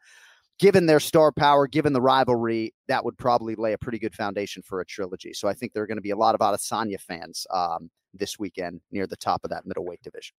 given 0.60 0.84
their 0.84 1.00
star 1.00 1.32
power, 1.32 1.66
given 1.66 1.94
the 1.94 2.00
rivalry, 2.00 2.72
that 2.86 3.02
would 3.02 3.16
probably 3.16 3.54
lay 3.54 3.72
a 3.72 3.78
pretty 3.78 3.98
good 3.98 4.14
foundation 4.14 4.62
for 4.62 4.80
a 4.80 4.84
trilogy. 4.84 5.32
So 5.32 5.48
I 5.48 5.54
think 5.54 5.72
there 5.72 5.82
are 5.82 5.86
going 5.86 5.96
to 5.96 6.02
be 6.02 6.10
a 6.10 6.16
lot 6.16 6.34
of 6.34 6.40
Adesanya 6.40 7.00
fans 7.00 7.46
um, 7.50 7.90
this 8.12 8.38
weekend 8.38 8.82
near 8.92 9.06
the 9.06 9.16
top 9.16 9.40
of 9.42 9.50
that 9.50 9.66
middleweight 9.66 10.02
division. 10.02 10.34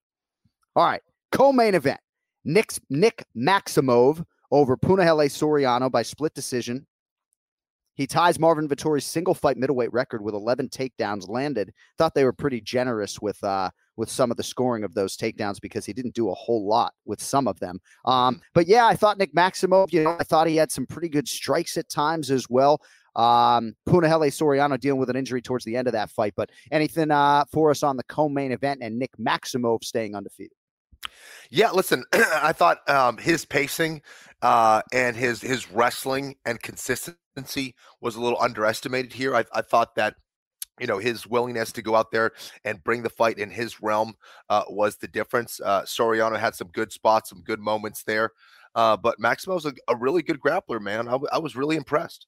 All 0.76 0.86
right, 0.86 1.02
co-main 1.32 1.74
event: 1.74 2.00
Nick 2.46 2.72
Nick 2.90 3.26
Maximov 3.36 4.24
over 4.52 4.78
Punahele 4.78 5.28
Soriano 5.28 5.92
by 5.92 6.04
split 6.04 6.34
decision. 6.36 6.86
He 8.02 8.08
ties 8.08 8.40
Marvin 8.40 8.68
Vettori's 8.68 9.06
single 9.06 9.36
fight 9.36 9.58
middleweight 9.58 9.94
record 9.94 10.24
with 10.24 10.34
11 10.34 10.70
takedowns 10.70 11.30
landed. 11.30 11.72
Thought 12.00 12.16
they 12.16 12.24
were 12.24 12.34
pretty 12.34 12.60
generous 12.60 13.22
with 13.22 13.42
uh, 13.44 13.70
with 13.96 14.10
some 14.10 14.32
of 14.32 14.38
the 14.38 14.44
scoring 14.44 14.84
of 14.84 14.96
those 14.96 15.16
takedowns 15.16 15.62
because 15.62 15.86
he 15.86 15.94
didn't 15.94 16.16
do 16.16 16.32
a 16.32 16.34
whole 16.34 16.68
lot 16.68 16.96
with 17.06 17.22
some 17.22 17.48
of 17.48 17.60
them. 17.60 17.80
Um, 18.06 18.34
mm-hmm. 18.34 18.42
but 18.56 18.68
yeah, 18.68 18.88
I 18.88 18.96
thought 18.96 19.20
Nick 19.20 19.36
Maximov, 19.36 19.94
you 19.94 20.04
know, 20.04 20.18
I 20.20 20.24
thought 20.24 20.48
he 20.48 20.56
had 20.56 20.72
some 20.72 20.88
pretty 20.88 21.10
good 21.10 21.28
strikes 21.28 21.78
at 21.78 21.90
times 21.90 22.32
as 22.32 22.48
well. 22.50 22.82
Um, 23.16 23.76
Punahele 23.88 24.32
Soriano 24.32 24.80
dealing 24.80 25.00
with 25.00 25.12
an 25.12 25.16
injury 25.16 25.44
towards 25.44 25.64
the 25.64 25.76
end 25.76 25.88
of 25.88 25.92
that 25.92 26.10
fight. 26.10 26.34
But 26.36 26.50
anything 26.72 27.12
uh, 27.12 27.46
for 27.52 27.70
us 27.70 27.84
on 27.84 27.98
the 27.98 28.04
co-main 28.06 28.52
event 28.52 28.82
and 28.82 28.98
Nick 28.98 29.12
Maximov 29.20 29.84
staying 29.84 30.16
undefeated? 30.16 30.58
Yeah, 31.50 31.72
listen, 31.72 32.04
I 32.14 32.54
thought 32.54 32.88
um, 32.90 33.18
his 33.18 33.46
pacing 33.46 34.02
uh, 34.42 34.82
and 34.94 35.16
his 35.16 35.42
his 35.42 35.72
wrestling 35.72 36.36
and 36.46 36.62
consistency 36.62 37.76
was 38.02 38.16
a 38.16 38.22
little 38.22 38.42
underestimated 38.42 39.14
here. 39.14 39.36
I, 39.36 39.46
I 39.54 39.62
thought 39.62 39.96
that 39.96 40.16
you 40.80 40.88
know 40.88 40.98
his 40.98 41.28
willingness 41.28 41.72
to 41.74 41.82
go 41.82 41.96
out 41.96 42.12
there 42.12 42.32
and 42.66 42.84
bring 42.84 43.04
the 43.04 43.10
fight 43.10 43.38
in 43.38 43.50
his 43.50 43.82
realm 43.82 44.14
uh, 44.50 44.64
was 44.70 44.98
the 44.98 45.08
difference. 45.08 45.60
Uh, 45.64 45.84
Soriano 45.84 46.40
had 46.40 46.56
some 46.56 46.70
good 46.70 46.92
spots, 46.92 47.30
some 47.30 47.42
good 47.42 47.60
moments 47.60 48.04
there, 48.04 48.32
uh, 48.76 48.98
but 48.98 49.20
Maximo's 49.20 49.66
a, 49.66 49.74
a 49.88 49.96
really 49.96 50.22
good 50.22 50.40
grappler, 50.40 50.82
man. 50.82 51.08
I, 51.08 51.38
was 51.38 51.56
really 51.56 51.76
impressed. 51.76 52.28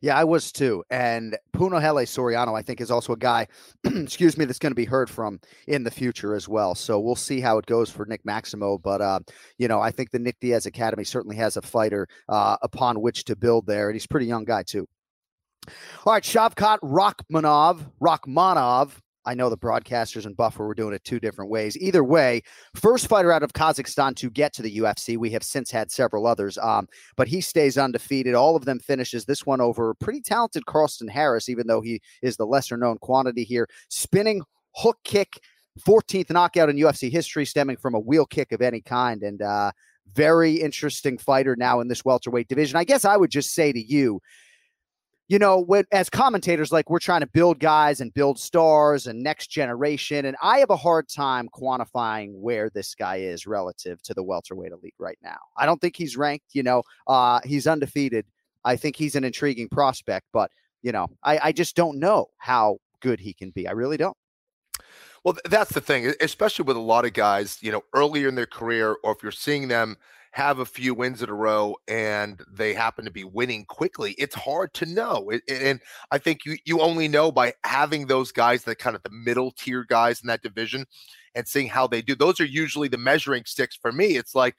Yeah, 0.00 0.16
I 0.16 0.24
was 0.24 0.52
too. 0.52 0.84
And 0.90 1.36
Puno 1.52 1.80
Punahele 1.80 2.06
Soriano, 2.06 2.56
I 2.56 2.62
think, 2.62 2.80
is 2.80 2.90
also 2.90 3.12
a 3.12 3.16
guy, 3.16 3.48
excuse 3.84 4.38
me, 4.38 4.44
that's 4.44 4.58
going 4.58 4.70
to 4.70 4.76
be 4.76 4.84
heard 4.84 5.10
from 5.10 5.40
in 5.66 5.82
the 5.82 5.90
future 5.90 6.34
as 6.34 6.48
well. 6.48 6.74
So 6.74 7.00
we'll 7.00 7.16
see 7.16 7.40
how 7.40 7.58
it 7.58 7.66
goes 7.66 7.90
for 7.90 8.06
Nick 8.06 8.24
Maximo. 8.24 8.78
But, 8.78 9.00
uh, 9.00 9.20
you 9.58 9.66
know, 9.66 9.80
I 9.80 9.90
think 9.90 10.10
the 10.10 10.18
Nick 10.18 10.38
Diaz 10.40 10.66
Academy 10.66 11.04
certainly 11.04 11.36
has 11.36 11.56
a 11.56 11.62
fighter 11.62 12.06
uh, 12.28 12.56
upon 12.62 13.00
which 13.00 13.24
to 13.24 13.36
build 13.36 13.66
there. 13.66 13.88
And 13.88 13.96
he's 13.96 14.04
a 14.04 14.08
pretty 14.08 14.26
young 14.26 14.44
guy, 14.44 14.62
too. 14.62 14.86
All 16.06 16.12
right, 16.12 16.22
Shavkat 16.22 16.78
Rakhmonov, 16.80 17.90
Rakhmonov. 18.00 18.92
I 19.28 19.34
know 19.34 19.50
the 19.50 19.58
broadcasters 19.58 20.24
and 20.24 20.34
Buffer 20.34 20.66
were 20.66 20.74
doing 20.74 20.94
it 20.94 21.04
two 21.04 21.20
different 21.20 21.50
ways. 21.50 21.76
Either 21.76 22.02
way, 22.02 22.40
first 22.74 23.08
fighter 23.08 23.30
out 23.30 23.42
of 23.42 23.52
Kazakhstan 23.52 24.16
to 24.16 24.30
get 24.30 24.54
to 24.54 24.62
the 24.62 24.78
UFC. 24.78 25.18
We 25.18 25.28
have 25.32 25.42
since 25.42 25.70
had 25.70 25.90
several 25.90 26.26
others, 26.26 26.56
um, 26.56 26.88
but 27.14 27.28
he 27.28 27.42
stays 27.42 27.76
undefeated. 27.76 28.34
All 28.34 28.56
of 28.56 28.64
them 28.64 28.78
finishes 28.78 29.26
this 29.26 29.44
one 29.44 29.60
over 29.60 29.92
pretty 29.92 30.22
talented 30.22 30.64
Carlston 30.64 31.10
Harris, 31.10 31.50
even 31.50 31.66
though 31.66 31.82
he 31.82 32.00
is 32.22 32.38
the 32.38 32.46
lesser 32.46 32.78
known 32.78 32.96
quantity 32.98 33.44
here. 33.44 33.68
Spinning 33.90 34.42
hook 34.74 34.96
kick, 35.04 35.40
14th 35.86 36.30
knockout 36.30 36.70
in 36.70 36.76
UFC 36.76 37.10
history, 37.10 37.44
stemming 37.44 37.76
from 37.76 37.94
a 37.94 38.00
wheel 38.00 38.24
kick 38.24 38.52
of 38.52 38.62
any 38.62 38.80
kind. 38.80 39.22
And 39.22 39.42
uh, 39.42 39.72
very 40.14 40.54
interesting 40.54 41.18
fighter 41.18 41.54
now 41.54 41.80
in 41.80 41.88
this 41.88 42.02
welterweight 42.02 42.48
division. 42.48 42.78
I 42.78 42.84
guess 42.84 43.04
I 43.04 43.18
would 43.18 43.30
just 43.30 43.52
say 43.52 43.72
to 43.72 43.80
you, 43.80 44.22
you 45.28 45.38
know, 45.38 45.60
when, 45.60 45.84
as 45.92 46.08
commentators, 46.08 46.72
like 46.72 46.88
we're 46.88 46.98
trying 46.98 47.20
to 47.20 47.26
build 47.26 47.60
guys 47.60 48.00
and 48.00 48.12
build 48.14 48.38
stars 48.38 49.06
and 49.06 49.22
next 49.22 49.48
generation. 49.48 50.24
And 50.24 50.36
I 50.42 50.58
have 50.58 50.70
a 50.70 50.76
hard 50.76 51.08
time 51.08 51.48
quantifying 51.54 52.32
where 52.32 52.70
this 52.70 52.94
guy 52.94 53.16
is 53.16 53.46
relative 53.46 54.02
to 54.04 54.14
the 54.14 54.22
welterweight 54.22 54.72
elite 54.72 54.94
right 54.98 55.18
now. 55.22 55.38
I 55.56 55.66
don't 55.66 55.80
think 55.80 55.96
he's 55.96 56.16
ranked, 56.16 56.46
you 56.54 56.62
know, 56.62 56.82
uh, 57.06 57.40
he's 57.44 57.66
undefeated. 57.66 58.24
I 58.64 58.76
think 58.76 58.96
he's 58.96 59.16
an 59.16 59.24
intriguing 59.24 59.68
prospect, 59.68 60.26
but, 60.32 60.50
you 60.82 60.92
know, 60.92 61.08
I, 61.22 61.38
I 61.44 61.52
just 61.52 61.76
don't 61.76 61.98
know 61.98 62.28
how 62.38 62.78
good 63.00 63.20
he 63.20 63.34
can 63.34 63.50
be. 63.50 63.68
I 63.68 63.72
really 63.72 63.98
don't. 63.98 64.16
Well, 65.24 65.36
that's 65.44 65.72
the 65.72 65.80
thing, 65.80 66.14
especially 66.20 66.64
with 66.64 66.76
a 66.76 66.80
lot 66.80 67.04
of 67.04 67.12
guys, 67.12 67.58
you 67.60 67.70
know, 67.70 67.82
earlier 67.94 68.28
in 68.28 68.34
their 68.34 68.46
career, 68.46 68.96
or 69.04 69.12
if 69.12 69.22
you're 69.22 69.32
seeing 69.32 69.68
them 69.68 69.96
have 70.32 70.58
a 70.58 70.64
few 70.64 70.94
wins 70.94 71.22
in 71.22 71.28
a 71.28 71.34
row 71.34 71.76
and 71.88 72.40
they 72.50 72.74
happen 72.74 73.04
to 73.04 73.10
be 73.10 73.24
winning 73.24 73.64
quickly, 73.64 74.12
it's 74.18 74.34
hard 74.34 74.72
to 74.74 74.86
know. 74.86 75.30
It, 75.30 75.42
and 75.48 75.80
I 76.10 76.18
think 76.18 76.44
you 76.44 76.56
you 76.64 76.80
only 76.80 77.08
know 77.08 77.32
by 77.32 77.54
having 77.64 78.06
those 78.06 78.32
guys, 78.32 78.64
that 78.64 78.78
kind 78.78 78.96
of 78.96 79.02
the 79.02 79.10
middle 79.10 79.52
tier 79.52 79.84
guys 79.84 80.20
in 80.20 80.28
that 80.28 80.42
division, 80.42 80.86
and 81.34 81.46
seeing 81.46 81.68
how 81.68 81.86
they 81.86 82.02
do. 82.02 82.14
Those 82.14 82.40
are 82.40 82.44
usually 82.44 82.88
the 82.88 82.98
measuring 82.98 83.44
sticks 83.46 83.76
for 83.76 83.92
me. 83.92 84.16
It's 84.16 84.34
like, 84.34 84.56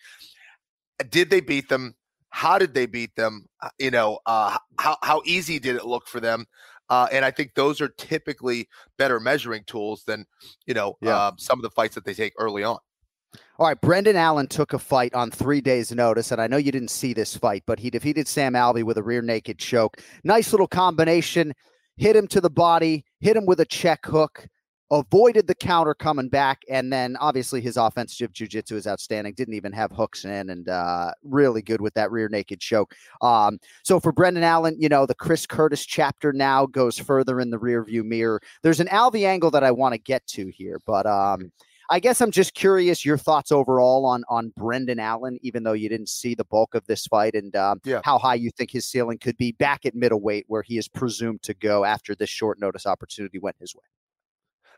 did 1.10 1.30
they 1.30 1.42
beat 1.42 1.70
them? 1.70 1.96
How 2.30 2.58
did 2.58 2.74
they 2.74 2.86
beat 2.86 3.16
them? 3.16 3.46
Uh, 3.62 3.70
you 3.80 3.92
know, 3.92 4.20
uh, 4.26 4.58
how 4.80 4.98
how 5.04 5.22
easy 5.26 5.60
did 5.60 5.76
it 5.76 5.86
look 5.86 6.08
for 6.08 6.20
them? 6.20 6.46
Uh, 6.90 7.08
and 7.12 7.24
I 7.24 7.30
think 7.32 7.54
those 7.54 7.82
are 7.82 7.90
typically 7.90 8.68
better 8.98 9.20
measuring 9.20 9.64
tools 9.66 10.04
than 10.06 10.26
you 10.66 10.74
know 10.74 10.98
yeah. 11.02 11.16
uh, 11.16 11.32
some 11.38 11.60
of 11.60 11.64
the 11.64 11.70
fights 11.70 11.96
that 11.96 12.06
they 12.06 12.14
take 12.14 12.34
early 12.38 12.64
on. 12.64 12.80
All 13.60 13.68
right, 13.68 13.82
Brendan 13.82 14.16
Allen 14.16 14.48
took 14.48 14.72
a 14.72 14.80
fight 14.80 15.14
on 15.14 15.30
three 15.32 15.60
days' 15.60 15.92
notice, 15.92 16.32
and 16.32 16.40
I 16.40 16.48
know 16.48 16.56
you 16.56 16.72
didn't 16.72 16.92
see 16.92 17.12
this 17.12 17.36
fight, 17.36 17.62
but 17.66 17.78
he 17.78 17.90
defeated 17.90 18.26
Sam 18.26 18.54
Alvey 18.54 18.84
with 18.84 18.98
a 18.98 19.04
rear 19.04 19.22
naked 19.22 19.60
choke. 19.60 19.98
Nice 20.24 20.54
little 20.54 20.66
combination. 20.66 21.54
Hit 21.98 22.16
him 22.16 22.26
to 22.28 22.40
the 22.40 22.50
body, 22.50 23.04
hit 23.20 23.36
him 23.36 23.46
with 23.46 23.60
a 23.60 23.66
check 23.66 24.06
hook, 24.06 24.48
avoided 24.92 25.46
the 25.46 25.56
counter 25.56 25.94
coming 25.94 26.30
back, 26.30 26.62
and 26.70 26.94
then 26.94 27.18
obviously 27.18 27.60
his 27.60 27.76
offensive 27.76 28.32
jiu-jitsu 28.32 28.78
is 28.78 28.88
outstanding. 28.88 29.34
Didn't 29.34 29.56
even 29.56 29.74
have 29.74 29.92
hooks 29.92 30.24
in, 30.24 30.52
and 30.52 30.70
uh, 30.70 31.12
really 31.26 31.62
good 31.62 31.82
with 31.82 31.94
that 31.96 32.12
rear 32.12 32.30
naked 32.30 32.62
choke. 32.62 32.96
Um, 33.22 33.60
so 33.84 34.00
for 34.00 34.14
Brendan 34.14 34.46
Allen, 34.46 34.78
you 34.80 34.88
know 34.88 35.06
the 35.06 35.14
Chris 35.14 35.46
Curtis 35.46 35.86
chapter 35.86 36.32
now 36.32 36.66
goes 36.66 36.98
further 36.98 37.42
in 37.42 37.50
the 37.50 37.60
rear 37.60 37.84
view 37.84 38.06
mirror. 38.06 38.40
There's 38.64 38.80
an 38.80 38.88
Alvey 38.88 39.26
angle 39.26 39.52
that 39.52 39.66
I 39.66 39.72
want 39.72 39.96
to 39.96 40.00
get 40.00 40.26
to 40.28 40.48
here, 40.48 40.80
but 40.86 41.06
um, 41.06 41.52
I 41.90 42.00
guess 42.00 42.22
I'm 42.22 42.32
just 42.32 42.54
curious 42.54 43.04
your 43.04 43.18
thoughts 43.18 43.52
overall 43.52 44.06
on 44.06 44.24
on 44.30 44.54
Brendan 44.56 45.00
Allen, 45.00 45.40
even 45.42 45.64
though 45.64 45.74
you 45.74 45.90
didn't 45.90 46.10
see 46.10 46.36
the 46.36 46.46
bulk 46.46 46.76
of 46.76 46.86
this 46.86 47.08
fight, 47.08 47.34
and 47.34 47.56
um, 47.56 47.82
yeah. 47.84 48.02
how 48.04 48.20
high 48.20 48.36
you 48.36 48.52
think 48.52 48.72
his 48.72 48.86
ceiling 48.86 49.18
could 49.18 49.38
be 49.38 49.52
back 49.54 49.86
at 49.86 49.96
middleweight, 49.96 50.46
where 50.48 50.62
he 50.62 50.78
is 50.78 50.88
presumed 50.88 51.42
to 51.44 51.54
go 51.54 51.86
after 51.86 52.14
this 52.14 52.30
short 52.30 52.60
notice 52.60 52.86
opportunity 52.86 53.40
went 53.40 53.56
his 53.60 53.74
way. 53.74 53.82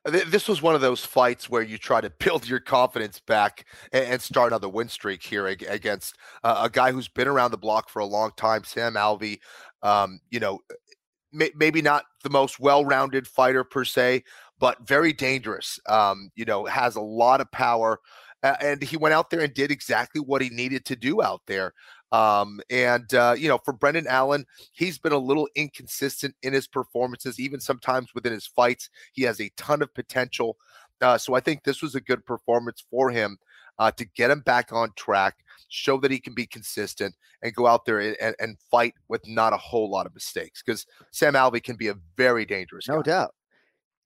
This 0.05 0.47
was 0.47 0.63
one 0.63 0.73
of 0.73 0.81
those 0.81 1.05
fights 1.05 1.47
where 1.47 1.61
you 1.61 1.77
try 1.77 2.01
to 2.01 2.09
build 2.19 2.47
your 2.47 2.59
confidence 2.59 3.19
back 3.19 3.65
and 3.91 4.21
start 4.21 4.51
another 4.51 4.69
win 4.69 4.87
streak 4.87 5.21
here 5.21 5.47
against 5.47 6.15
a 6.43 6.69
guy 6.71 6.91
who's 6.91 7.07
been 7.07 7.27
around 7.27 7.51
the 7.51 7.57
block 7.57 7.89
for 7.89 7.99
a 7.99 8.05
long 8.05 8.31
time, 8.37 8.63
Sam 8.63 8.93
Alvey. 8.93 9.39
Um, 9.83 10.19
you 10.29 10.39
know, 10.39 10.59
maybe 11.31 11.81
not 11.81 12.05
the 12.23 12.29
most 12.29 12.59
well-rounded 12.59 13.27
fighter 13.27 13.63
per 13.63 13.85
se, 13.85 14.23
but 14.61 14.87
very 14.87 15.11
dangerous. 15.11 15.79
Um, 15.89 16.29
you 16.35 16.45
know, 16.45 16.65
has 16.65 16.95
a 16.95 17.01
lot 17.01 17.41
of 17.41 17.51
power. 17.51 17.99
Uh, 18.43 18.55
and 18.61 18.81
he 18.81 18.95
went 18.95 19.13
out 19.13 19.29
there 19.29 19.41
and 19.41 19.53
did 19.53 19.71
exactly 19.71 20.21
what 20.21 20.41
he 20.41 20.49
needed 20.49 20.85
to 20.85 20.95
do 20.95 21.21
out 21.21 21.41
there. 21.47 21.73
Um, 22.11 22.61
and 22.69 23.13
uh, 23.13 23.35
you 23.37 23.49
know, 23.49 23.57
for 23.65 23.73
Brendan 23.73 24.07
Allen, 24.07 24.45
he's 24.71 24.97
been 24.97 25.13
a 25.13 25.17
little 25.17 25.49
inconsistent 25.55 26.35
in 26.43 26.53
his 26.53 26.67
performances, 26.67 27.39
even 27.39 27.59
sometimes 27.59 28.13
within 28.13 28.33
his 28.33 28.47
fights. 28.47 28.89
He 29.13 29.23
has 29.23 29.41
a 29.41 29.51
ton 29.57 29.81
of 29.81 29.93
potential. 29.93 30.57
Uh, 31.01 31.17
so 31.17 31.33
I 31.33 31.39
think 31.39 31.63
this 31.63 31.81
was 31.81 31.95
a 31.95 32.01
good 32.01 32.25
performance 32.25 32.83
for 32.89 33.09
him 33.09 33.37
uh, 33.79 33.91
to 33.91 34.05
get 34.05 34.29
him 34.29 34.41
back 34.41 34.71
on 34.71 34.91
track, 34.95 35.37
show 35.69 35.97
that 35.97 36.11
he 36.11 36.19
can 36.19 36.33
be 36.33 36.45
consistent, 36.45 37.15
and 37.41 37.55
go 37.55 37.65
out 37.65 37.85
there 37.85 37.99
and, 37.99 38.35
and 38.39 38.57
fight 38.69 38.93
with 39.07 39.27
not 39.27 39.53
a 39.53 39.57
whole 39.57 39.89
lot 39.89 40.05
of 40.05 40.13
mistakes. 40.13 40.61
Because 40.63 40.85
Sam 41.11 41.33
Alvey 41.33 41.63
can 41.63 41.77
be 41.77 41.87
a 41.87 41.95
very 42.17 42.45
dangerous. 42.45 42.87
No 42.87 43.01
guy. 43.01 43.11
doubt 43.11 43.35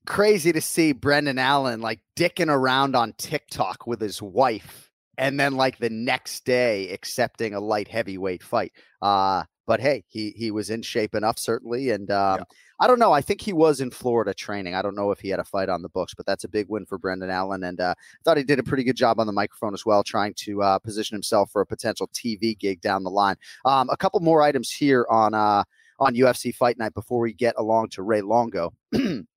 crazy 0.06 0.52
to 0.52 0.60
see 0.60 0.92
Brendan 0.92 1.38
Allen 1.38 1.80
like 1.80 2.00
dicking 2.16 2.48
around 2.48 2.96
on 2.96 3.12
TikTok 3.18 3.86
with 3.86 4.00
his 4.00 4.22
wife 4.22 4.90
and 5.18 5.38
then 5.38 5.56
like 5.56 5.78
the 5.78 5.90
next 5.90 6.44
day 6.44 6.90
accepting 6.90 7.54
a 7.54 7.60
light 7.60 7.88
heavyweight 7.88 8.42
fight. 8.42 8.72
Uh 9.02 9.44
but 9.66 9.80
hey, 9.80 10.04
he 10.08 10.30
he 10.30 10.50
was 10.50 10.70
in 10.70 10.82
shape 10.82 11.14
enough 11.14 11.38
certainly 11.38 11.90
and 11.90 12.10
um 12.10 12.38
yeah. 12.38 12.44
I 12.78 12.86
don't 12.86 12.98
know. 12.98 13.12
I 13.12 13.22
think 13.22 13.40
he 13.40 13.54
was 13.54 13.80
in 13.80 13.90
Florida 13.90 14.34
training. 14.34 14.74
I 14.74 14.82
don't 14.82 14.94
know 14.94 15.10
if 15.10 15.18
he 15.18 15.30
had 15.30 15.40
a 15.40 15.44
fight 15.44 15.70
on 15.70 15.80
the 15.80 15.88
books, 15.88 16.12
but 16.14 16.26
that's 16.26 16.44
a 16.44 16.48
big 16.48 16.68
win 16.68 16.84
for 16.84 16.98
Brendan 16.98 17.30
Allen. 17.30 17.64
And 17.64 17.80
uh, 17.80 17.94
I 17.98 18.18
thought 18.22 18.36
he 18.36 18.44
did 18.44 18.58
a 18.58 18.62
pretty 18.62 18.84
good 18.84 18.96
job 18.96 19.18
on 19.18 19.26
the 19.26 19.32
microphone 19.32 19.72
as 19.72 19.86
well, 19.86 20.04
trying 20.04 20.34
to 20.40 20.62
uh, 20.62 20.78
position 20.78 21.14
himself 21.14 21.50
for 21.50 21.62
a 21.62 21.66
potential 21.66 22.08
TV 22.08 22.58
gig 22.58 22.82
down 22.82 23.02
the 23.02 23.10
line. 23.10 23.36
Um, 23.64 23.88
a 23.88 23.96
couple 23.96 24.20
more 24.20 24.42
items 24.42 24.70
here 24.70 25.06
on 25.08 25.32
uh, 25.32 25.64
on 25.98 26.14
UFC 26.14 26.54
Fight 26.54 26.78
Night 26.78 26.92
before 26.92 27.20
we 27.20 27.32
get 27.32 27.54
along 27.56 27.88
to 27.90 28.02
Ray 28.02 28.20
Longo. 28.20 28.74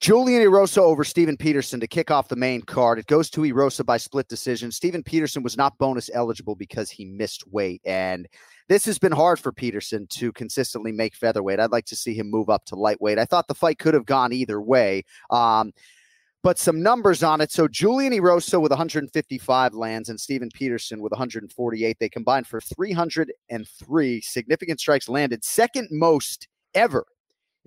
Julian 0.00 0.40
Erosa 0.40 0.78
over 0.78 1.04
Steven 1.04 1.36
Peterson 1.36 1.78
to 1.78 1.86
kick 1.86 2.10
off 2.10 2.28
the 2.28 2.36
main 2.36 2.62
card. 2.62 2.98
It 2.98 3.06
goes 3.06 3.28
to 3.30 3.42
Erosa 3.42 3.84
by 3.84 3.98
split 3.98 4.28
decision. 4.28 4.72
Steven 4.72 5.02
Peterson 5.02 5.42
was 5.42 5.58
not 5.58 5.76
bonus 5.76 6.08
eligible 6.14 6.54
because 6.54 6.90
he 6.90 7.04
missed 7.04 7.46
weight. 7.52 7.82
And 7.84 8.26
this 8.70 8.86
has 8.86 8.98
been 8.98 9.12
hard 9.12 9.38
for 9.38 9.52
Peterson 9.52 10.06
to 10.12 10.32
consistently 10.32 10.90
make 10.90 11.14
featherweight. 11.14 11.60
I'd 11.60 11.70
like 11.70 11.84
to 11.84 11.96
see 11.96 12.14
him 12.14 12.30
move 12.30 12.48
up 12.48 12.64
to 12.66 12.76
lightweight. 12.76 13.18
I 13.18 13.26
thought 13.26 13.46
the 13.46 13.54
fight 13.54 13.78
could 13.78 13.92
have 13.92 14.06
gone 14.06 14.32
either 14.32 14.62
way. 14.62 15.02
Um, 15.28 15.70
but 16.42 16.58
some 16.58 16.82
numbers 16.82 17.22
on 17.22 17.42
it. 17.42 17.52
So 17.52 17.68
Julian 17.68 18.14
Erosa 18.14 18.58
with 18.58 18.70
155 18.70 19.74
lands 19.74 20.08
and 20.08 20.18
Steven 20.18 20.48
Peterson 20.54 21.02
with 21.02 21.12
148. 21.12 21.96
They 22.00 22.08
combined 22.08 22.46
for 22.46 22.62
303 22.62 24.20
significant 24.22 24.80
strikes 24.80 25.10
landed, 25.10 25.44
second 25.44 25.88
most 25.90 26.48
ever 26.74 27.04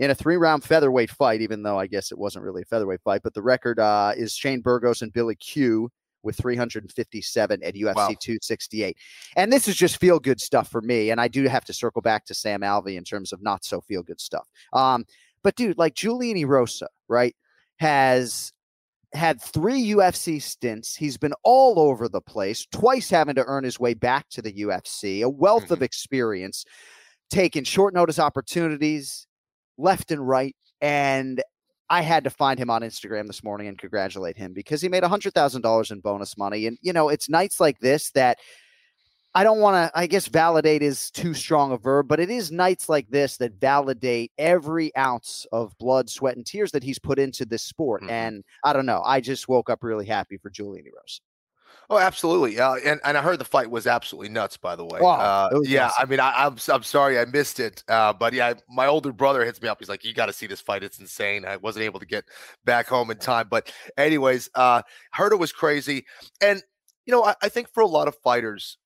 in 0.04 0.12
a 0.12 0.16
three 0.16 0.36
round 0.36 0.64
featherweight 0.64 1.10
fight, 1.10 1.42
even 1.42 1.64
though 1.64 1.80
I 1.80 1.88
guess 1.88 2.12
it 2.12 2.18
wasn't 2.18 2.44
really 2.44 2.64
a 2.64 2.66
featherweight 2.66 3.02
fight. 3.02 3.22
But 3.24 3.34
the 3.34 3.42
record 3.42 3.80
uh, 3.80 4.12
is 4.16 4.34
Shane 4.34 4.60
Burgos 4.60 5.02
and 5.02 5.14
Billy 5.14 5.36
Q 5.36 5.90
with 6.24 6.38
357 6.38 7.64
at 7.64 7.76
UFC 7.76 7.96
wow. 7.96 8.08
268. 8.08 8.98
And 9.36 9.52
this 9.52 9.68
is 9.68 9.76
just 9.76 10.00
feel 10.00 10.20
good 10.20 10.42
stuff 10.42 10.70
for 10.70 10.82
me. 10.82 11.10
And 11.10 11.22
I 11.22 11.28
do 11.28 11.44
have 11.48 11.66
to 11.66 11.74
circle 11.74 12.02
back 12.02 12.26
to 12.26 12.34
Sam 12.34 12.62
Alvey 12.62 12.98
in 12.98 13.04
terms 13.04 13.34
of 13.34 13.42
not 13.42 13.64
so 13.64 13.82
feel 13.82 14.04
good 14.04 14.20
stuff. 14.20 14.48
Um, 14.74 15.06
but 15.44 15.56
dude, 15.56 15.78
like 15.78 15.96
Julian 15.96 16.38
Erosa, 16.38 16.88
right, 17.08 17.36
has 17.78 18.52
had 19.14 19.42
three 19.42 19.84
UFC 19.92 20.42
stints. 20.42 20.96
He's 20.96 21.18
been 21.18 21.34
all 21.44 21.80
over 21.80 22.10
the 22.10 22.22
place, 22.22 22.66
twice 22.72 23.10
having 23.10 23.36
to 23.36 23.46
earn 23.46 23.64
his 23.64 23.80
way 23.80 23.94
back 23.94 24.30
to 24.32 24.42
the 24.42 24.54
UFC, 24.54 25.24
a 25.24 25.30
wealth 25.30 25.66
mm-hmm. 25.66 25.74
of 25.74 25.84
experience, 25.84 26.66
taking 27.30 27.64
short 27.64 27.94
notice 27.94 28.18
opportunities, 28.18 29.28
left 29.78 30.12
and 30.12 30.28
right. 30.28 30.56
And 30.82 31.42
I 31.90 32.02
had 32.02 32.24
to 32.24 32.30
find 32.30 32.60
him 32.60 32.70
on 32.70 32.82
Instagram 32.82 33.28
this 33.28 33.44
morning 33.44 33.68
and 33.68 33.78
congratulate 33.78 34.38
him 34.38 34.54
because 34.54 34.82
he 34.82 34.90
made 34.90 35.04
$100,000 35.04 35.92
in 35.92 36.00
bonus 36.00 36.38
money. 36.38 36.66
And, 36.68 36.78
you 36.82 36.94
know, 36.94 37.10
it's 37.10 37.30
nights 37.30 37.60
like 37.60 37.80
this 37.80 38.12
that 38.12 38.40
I 39.36 39.44
don't 39.44 39.60
want 39.60 39.76
to, 39.76 40.00
I 40.00 40.08
guess 40.08 40.28
validate 40.28 40.82
is 40.84 41.10
too 41.12 41.34
strong 41.34 41.72
a 41.72 41.78
verb, 41.78 42.08
but 42.08 42.20
it 42.20 42.30
is 42.30 42.52
nights 42.52 42.88
like 42.88 43.10
this 43.10 43.38
that 43.38 43.60
validate 43.60 44.32
every 44.38 44.96
ounce 44.96 45.48
of 45.52 45.78
blood, 45.78 46.10
sweat, 46.10 46.36
and 46.36 46.46
tears 46.46 46.72
that 46.72 46.84
he's 46.84 47.00
put 47.00 47.20
into 47.20 47.46
this 47.46 47.64
sport. 47.64 48.02
Mm-hmm. 48.02 48.12
And 48.12 48.44
I 48.64 48.74
don't 48.74 48.86
know. 48.86 49.02
I 49.04 49.22
just 49.22 49.48
woke 49.48 49.70
up 49.70 49.84
really 49.84 50.06
happy 50.06 50.38
for 50.38 50.50
Julian 50.50 50.86
Erosa. 50.86 51.22
Oh, 51.90 51.98
absolutely. 51.98 52.60
Uh, 52.60 52.76
and 52.86 53.00
and 53.04 53.18
I 53.18 53.22
heard 53.22 53.40
the 53.40 53.46
fight 53.46 53.70
was 53.70 53.88
absolutely 53.88 54.30
nuts. 54.30 54.58
By 54.58 54.76
the 54.76 54.86
way, 54.86 55.00
uh, 55.02 55.50
yeah. 55.64 55.92
I 55.98 56.06
mean, 56.06 56.20
I, 56.20 56.46
am 56.46 56.54
I'm, 56.54 56.76
I'm 56.76 56.84
sorry 56.84 57.20
I 57.20 57.26
missed 57.26 57.60
it, 57.60 57.84
uh, 57.88 58.14
but 58.14 58.34
yeah, 58.34 58.54
my 58.70 58.88
older 58.88 59.12
brother 59.12 59.44
hits 59.44 59.62
me 59.62 59.68
up. 59.68 59.80
He's 59.80 59.90
like, 59.90 60.04
"You 60.04 60.14
got 60.14 60.28
to 60.28 60.34
see 60.34 60.48
this 60.48 60.62
fight. 60.62 60.84
It's 60.84 61.00
insane." 61.00 61.46
I 61.46 61.58
wasn't 61.58 61.86
able 61.86 62.00
to 62.00 62.06
get 62.06 62.26
back 62.66 62.88
home 62.88 63.12
in 63.12 63.18
time, 63.18 63.48
but 63.50 63.72
anyways, 63.98 64.50
uh, 64.56 64.82
heard 65.12 65.34
it 65.34 65.40
was 65.40 65.52
crazy. 65.52 66.06
And 66.42 66.64
you 67.06 67.12
know, 67.12 67.24
I, 67.24 67.36
I 67.42 67.50
think 67.50 67.68
for 67.74 67.82
a 67.82 67.88
lot 67.88 68.08
of 68.08 68.16
fighters, 68.24 68.78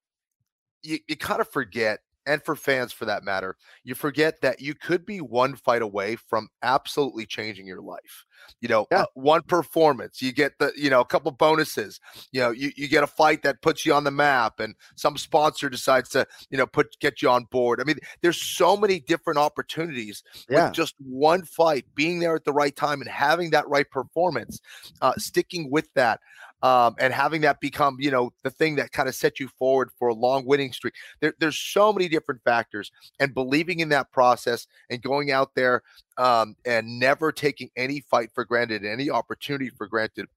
you, 0.82 1.00
you 1.08 1.16
kind 1.16 1.42
of 1.42 1.50
forget 1.50 2.00
and 2.28 2.44
for 2.44 2.56
fans 2.56 2.94
for 2.94 3.06
that 3.06 3.24
matter, 3.24 3.56
you 3.84 3.96
forget 3.96 4.42
that 4.42 4.62
you 4.62 4.76
could 4.76 5.06
be 5.06 5.20
one 5.20 5.56
fight 5.56 5.82
away 5.82 6.16
from 6.16 6.50
absolutely 6.62 7.26
changing 7.26 7.66
your 7.66 7.82
life. 7.82 8.26
You 8.62 8.68
know, 8.70 8.86
Yeah. 8.92 9.02
uh, 9.02 9.06
one 9.16 9.42
performance, 9.42 10.22
you 10.22 10.32
get 10.32 10.54
the, 10.60 10.72
you 10.76 10.90
know, 10.92 11.02
a 11.02 11.06
couple 11.06 11.32
bonuses. 11.32 12.00
You 12.32 12.42
know, 12.42 12.52
you, 12.52 12.72
you 12.76 12.88
get 12.88 13.04
a 13.04 13.08
fight 13.08 13.42
that 13.44 13.62
puts 13.64 13.86
you 13.86 13.94
on 13.94 14.04
the 14.04 14.12
map, 14.12 14.60
and 14.60 14.76
some 14.96 15.18
sponsor 15.18 15.70
decides 15.70 16.10
to, 16.10 16.28
you 16.52 16.58
know, 16.58 16.68
put 16.68 17.00
get 17.00 17.22
you 17.22 17.30
on 17.30 17.46
board. 17.46 17.82
I 17.82 17.84
mean, 17.84 17.98
there's 18.22 18.42
so 18.42 18.78
many 18.78 19.00
different 19.00 19.40
opportunities 19.40 20.22
Yeah. 20.50 20.66
with 20.68 20.74
just 20.76 20.94
one 21.00 21.44
fight, 21.46 21.86
being 21.96 22.20
there 22.20 22.36
at 22.36 22.44
the 22.46 22.54
right 22.54 22.76
time 22.76 23.02
and 23.02 23.10
having 23.10 23.50
that 23.52 23.68
right 23.68 23.90
performance, 23.90 24.62
uh, 25.02 25.14
sticking 25.18 25.72
with 25.72 25.92
that, 25.96 26.20
um, 26.64 26.96
and 27.00 27.14
having 27.14 27.42
that 27.42 27.60
become, 27.60 27.98
you 28.00 28.12
know, 28.12 28.32
the 28.44 28.50
thing 28.50 28.76
that 28.76 28.92
kind 28.92 29.08
of 29.08 29.16
set 29.16 29.40
you 29.40 29.48
forward 29.48 29.90
for 29.98 30.10
a 30.10 30.14
long 30.14 30.46
winning 30.46 30.74
streak. 30.74 30.94
There, 31.20 31.34
there's 31.40 31.58
so 31.58 31.94
many 31.94 32.08
different 32.08 32.42
factors, 32.44 32.92
and 33.20 33.34
believing 33.34 33.80
in 33.80 33.90
that 33.90 34.12
process 34.12 34.68
and 34.90 35.02
going 35.02 35.32
out 35.32 35.56
there 35.56 35.84
um, 36.18 36.56
and 36.66 37.00
never 37.00 37.32
taking 37.32 37.70
any 37.76 38.02
fight 38.02 38.32
for 38.34 38.46
granted, 38.46 38.86
any 38.86 39.10
opportunity 39.10 39.70
for 39.70 39.88
granted. 39.88 40.28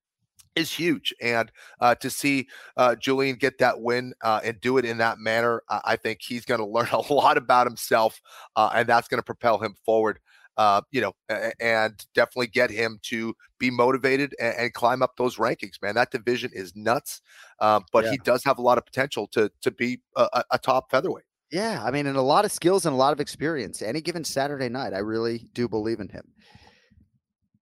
Is 0.56 0.72
huge, 0.72 1.14
and 1.22 1.50
uh, 1.78 1.94
to 1.96 2.10
see 2.10 2.48
uh, 2.76 2.96
Julian 2.96 3.36
get 3.36 3.58
that 3.58 3.80
win 3.80 4.12
uh, 4.20 4.40
and 4.42 4.60
do 4.60 4.78
it 4.78 4.84
in 4.84 4.98
that 4.98 5.20
manner, 5.20 5.62
I, 5.68 5.80
I 5.84 5.96
think 5.96 6.18
he's 6.20 6.44
going 6.44 6.58
to 6.60 6.66
learn 6.66 6.88
a 6.88 7.12
lot 7.12 7.36
about 7.36 7.68
himself, 7.68 8.20
uh, 8.56 8.70
and 8.74 8.88
that's 8.88 9.06
going 9.06 9.20
to 9.20 9.24
propel 9.24 9.58
him 9.58 9.76
forward 9.84 10.18
uh, 10.60 10.82
you 10.90 11.00
know, 11.00 11.12
and 11.58 12.04
definitely 12.14 12.48
get 12.48 12.70
him 12.70 12.98
to 13.04 13.34
be 13.58 13.70
motivated 13.70 14.34
and, 14.38 14.54
and 14.58 14.74
climb 14.74 15.02
up 15.02 15.16
those 15.16 15.36
rankings. 15.36 15.80
Man, 15.80 15.94
that 15.94 16.10
division 16.10 16.50
is 16.52 16.76
nuts, 16.76 17.22
um, 17.60 17.84
but 17.92 18.04
Yeah. 18.04 18.10
he 18.12 18.18
does 18.18 18.44
have 18.44 18.58
a 18.58 18.62
lot 18.62 18.76
of 18.76 18.84
potential 18.84 19.26
to 19.28 19.50
to 19.62 19.70
be 19.70 20.00
a, 20.16 20.28
a- 20.34 20.44
a 20.52 20.58
top 20.58 20.90
featherweight. 20.90 21.24
Yeah, 21.50 21.82
I 21.82 21.90
mean, 21.90 22.06
and 22.06 22.16
a 22.16 22.22
lot 22.22 22.44
of 22.44 22.52
skills 22.52 22.84
and 22.86 22.94
a 22.94 22.96
lot 22.98 23.12
of 23.14 23.20
experience. 23.20 23.80
Any 23.82 24.02
given 24.02 24.22
Saturday 24.22 24.68
night, 24.68 24.92
I 24.92 24.98
really 24.98 25.48
do 25.54 25.66
believe 25.66 25.98
in 25.98 26.08
him. 26.10 26.24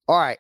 All 0.09 0.19
right. 0.19 0.39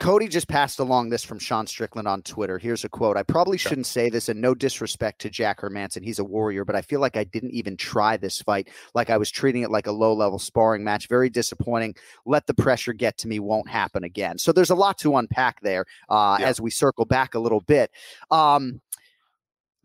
Cody 0.00 0.28
just 0.28 0.48
passed 0.48 0.78
along 0.78 1.10
this 1.10 1.22
from 1.22 1.38
Sean 1.38 1.66
Strickland 1.66 2.08
on 2.08 2.22
Twitter. 2.22 2.56
Here's 2.58 2.84
a 2.84 2.88
quote. 2.88 3.18
I 3.18 3.22
probably 3.22 3.58
shouldn't 3.58 3.86
say 3.86 4.08
this, 4.08 4.30
and 4.30 4.40
no 4.40 4.54
disrespect 4.54 5.20
to 5.20 5.28
Jack 5.30 5.60
Hermansson. 5.60 6.02
He's 6.02 6.18
a 6.18 6.24
warrior, 6.24 6.64
but 6.64 6.74
I 6.74 6.80
feel 6.80 7.00
like 7.00 7.18
I 7.18 7.24
didn't 7.24 7.50
even 7.50 7.76
try 7.76 8.16
this 8.16 8.40
fight. 8.40 8.70
Like 8.94 9.10
I 9.10 9.18
was 9.18 9.30
treating 9.30 9.62
it 9.62 9.70
like 9.70 9.86
a 9.86 9.92
low 9.92 10.14
level 10.14 10.38
sparring 10.38 10.82
match. 10.82 11.06
Very 11.06 11.28
disappointing. 11.28 11.94
Let 12.24 12.46
the 12.46 12.54
pressure 12.54 12.94
get 12.94 13.18
to 13.18 13.28
me. 13.28 13.40
Won't 13.40 13.68
happen 13.68 14.02
again. 14.02 14.38
So 14.38 14.52
there's 14.52 14.70
a 14.70 14.74
lot 14.74 14.96
to 15.00 15.16
unpack 15.16 15.60
there 15.60 15.84
uh, 16.08 16.38
Yeah. 16.40 16.46
as 16.48 16.62
we 16.62 16.70
circle 16.70 17.04
back 17.04 17.34
a 17.34 17.38
little 17.38 17.60
bit. 17.60 17.90
Um, 18.30 18.80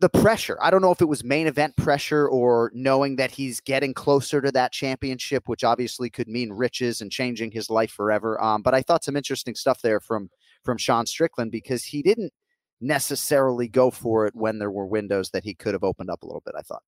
the 0.00 0.08
pressure. 0.08 0.58
I 0.60 0.70
don't 0.70 0.82
know 0.82 0.90
if 0.90 1.00
it 1.00 1.08
was 1.08 1.24
main 1.24 1.46
event 1.46 1.76
pressure 1.76 2.28
or 2.28 2.70
knowing 2.74 3.16
that 3.16 3.30
he's 3.30 3.60
getting 3.60 3.94
closer 3.94 4.42
to 4.42 4.52
that 4.52 4.72
championship, 4.72 5.44
which 5.48 5.64
obviously 5.64 6.10
could 6.10 6.28
mean 6.28 6.52
riches 6.52 7.00
and 7.00 7.10
changing 7.10 7.50
his 7.50 7.70
life 7.70 7.90
forever. 7.90 8.42
Um, 8.42 8.62
but 8.62 8.74
I 8.74 8.82
thought 8.82 9.04
some 9.04 9.16
interesting 9.16 9.54
stuff 9.54 9.80
there 9.82 10.00
from 10.00 10.28
from 10.64 10.76
Sean 10.76 11.06
Strickland 11.06 11.50
because 11.50 11.84
he 11.84 12.02
didn't 12.02 12.32
necessarily 12.80 13.68
go 13.68 13.90
for 13.90 14.26
it 14.26 14.34
when 14.34 14.58
there 14.58 14.70
were 14.70 14.86
windows 14.86 15.30
that 15.30 15.44
he 15.44 15.54
could 15.54 15.72
have 15.72 15.84
opened 15.84 16.10
up 16.10 16.22
a 16.22 16.26
little 16.26 16.42
bit. 16.44 16.54
I 16.58 16.62
thought. 16.62 16.82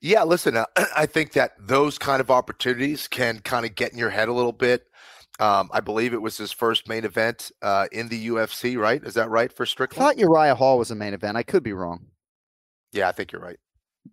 Yeah, 0.00 0.24
listen, 0.24 0.56
uh, 0.56 0.64
I 0.96 1.06
think 1.06 1.32
that 1.32 1.52
those 1.58 1.98
kind 1.98 2.20
of 2.20 2.30
opportunities 2.30 3.08
can 3.08 3.40
kind 3.40 3.66
of 3.66 3.74
get 3.74 3.92
in 3.92 3.98
your 3.98 4.10
head 4.10 4.28
a 4.28 4.32
little 4.32 4.52
bit. 4.52 4.86
Um, 5.38 5.70
I 5.72 5.80
believe 5.80 6.12
it 6.12 6.20
was 6.20 6.36
his 6.36 6.52
first 6.52 6.88
main 6.88 7.04
event 7.04 7.50
uh, 7.62 7.86
in 7.90 8.08
the 8.08 8.28
UFC, 8.28 8.76
right? 8.76 9.02
Is 9.02 9.14
that 9.14 9.30
right 9.30 9.52
for 9.52 9.64
Strickland? 9.64 10.02
I 10.02 10.08
thought 10.08 10.18
Uriah 10.18 10.54
Hall 10.54 10.78
was 10.78 10.90
a 10.90 10.94
main 10.94 11.14
event. 11.14 11.36
I 11.36 11.42
could 11.42 11.62
be 11.62 11.72
wrong. 11.72 12.06
Yeah, 12.92 13.08
I 13.08 13.12
think 13.12 13.32
you're 13.32 13.42
right. 13.42 13.58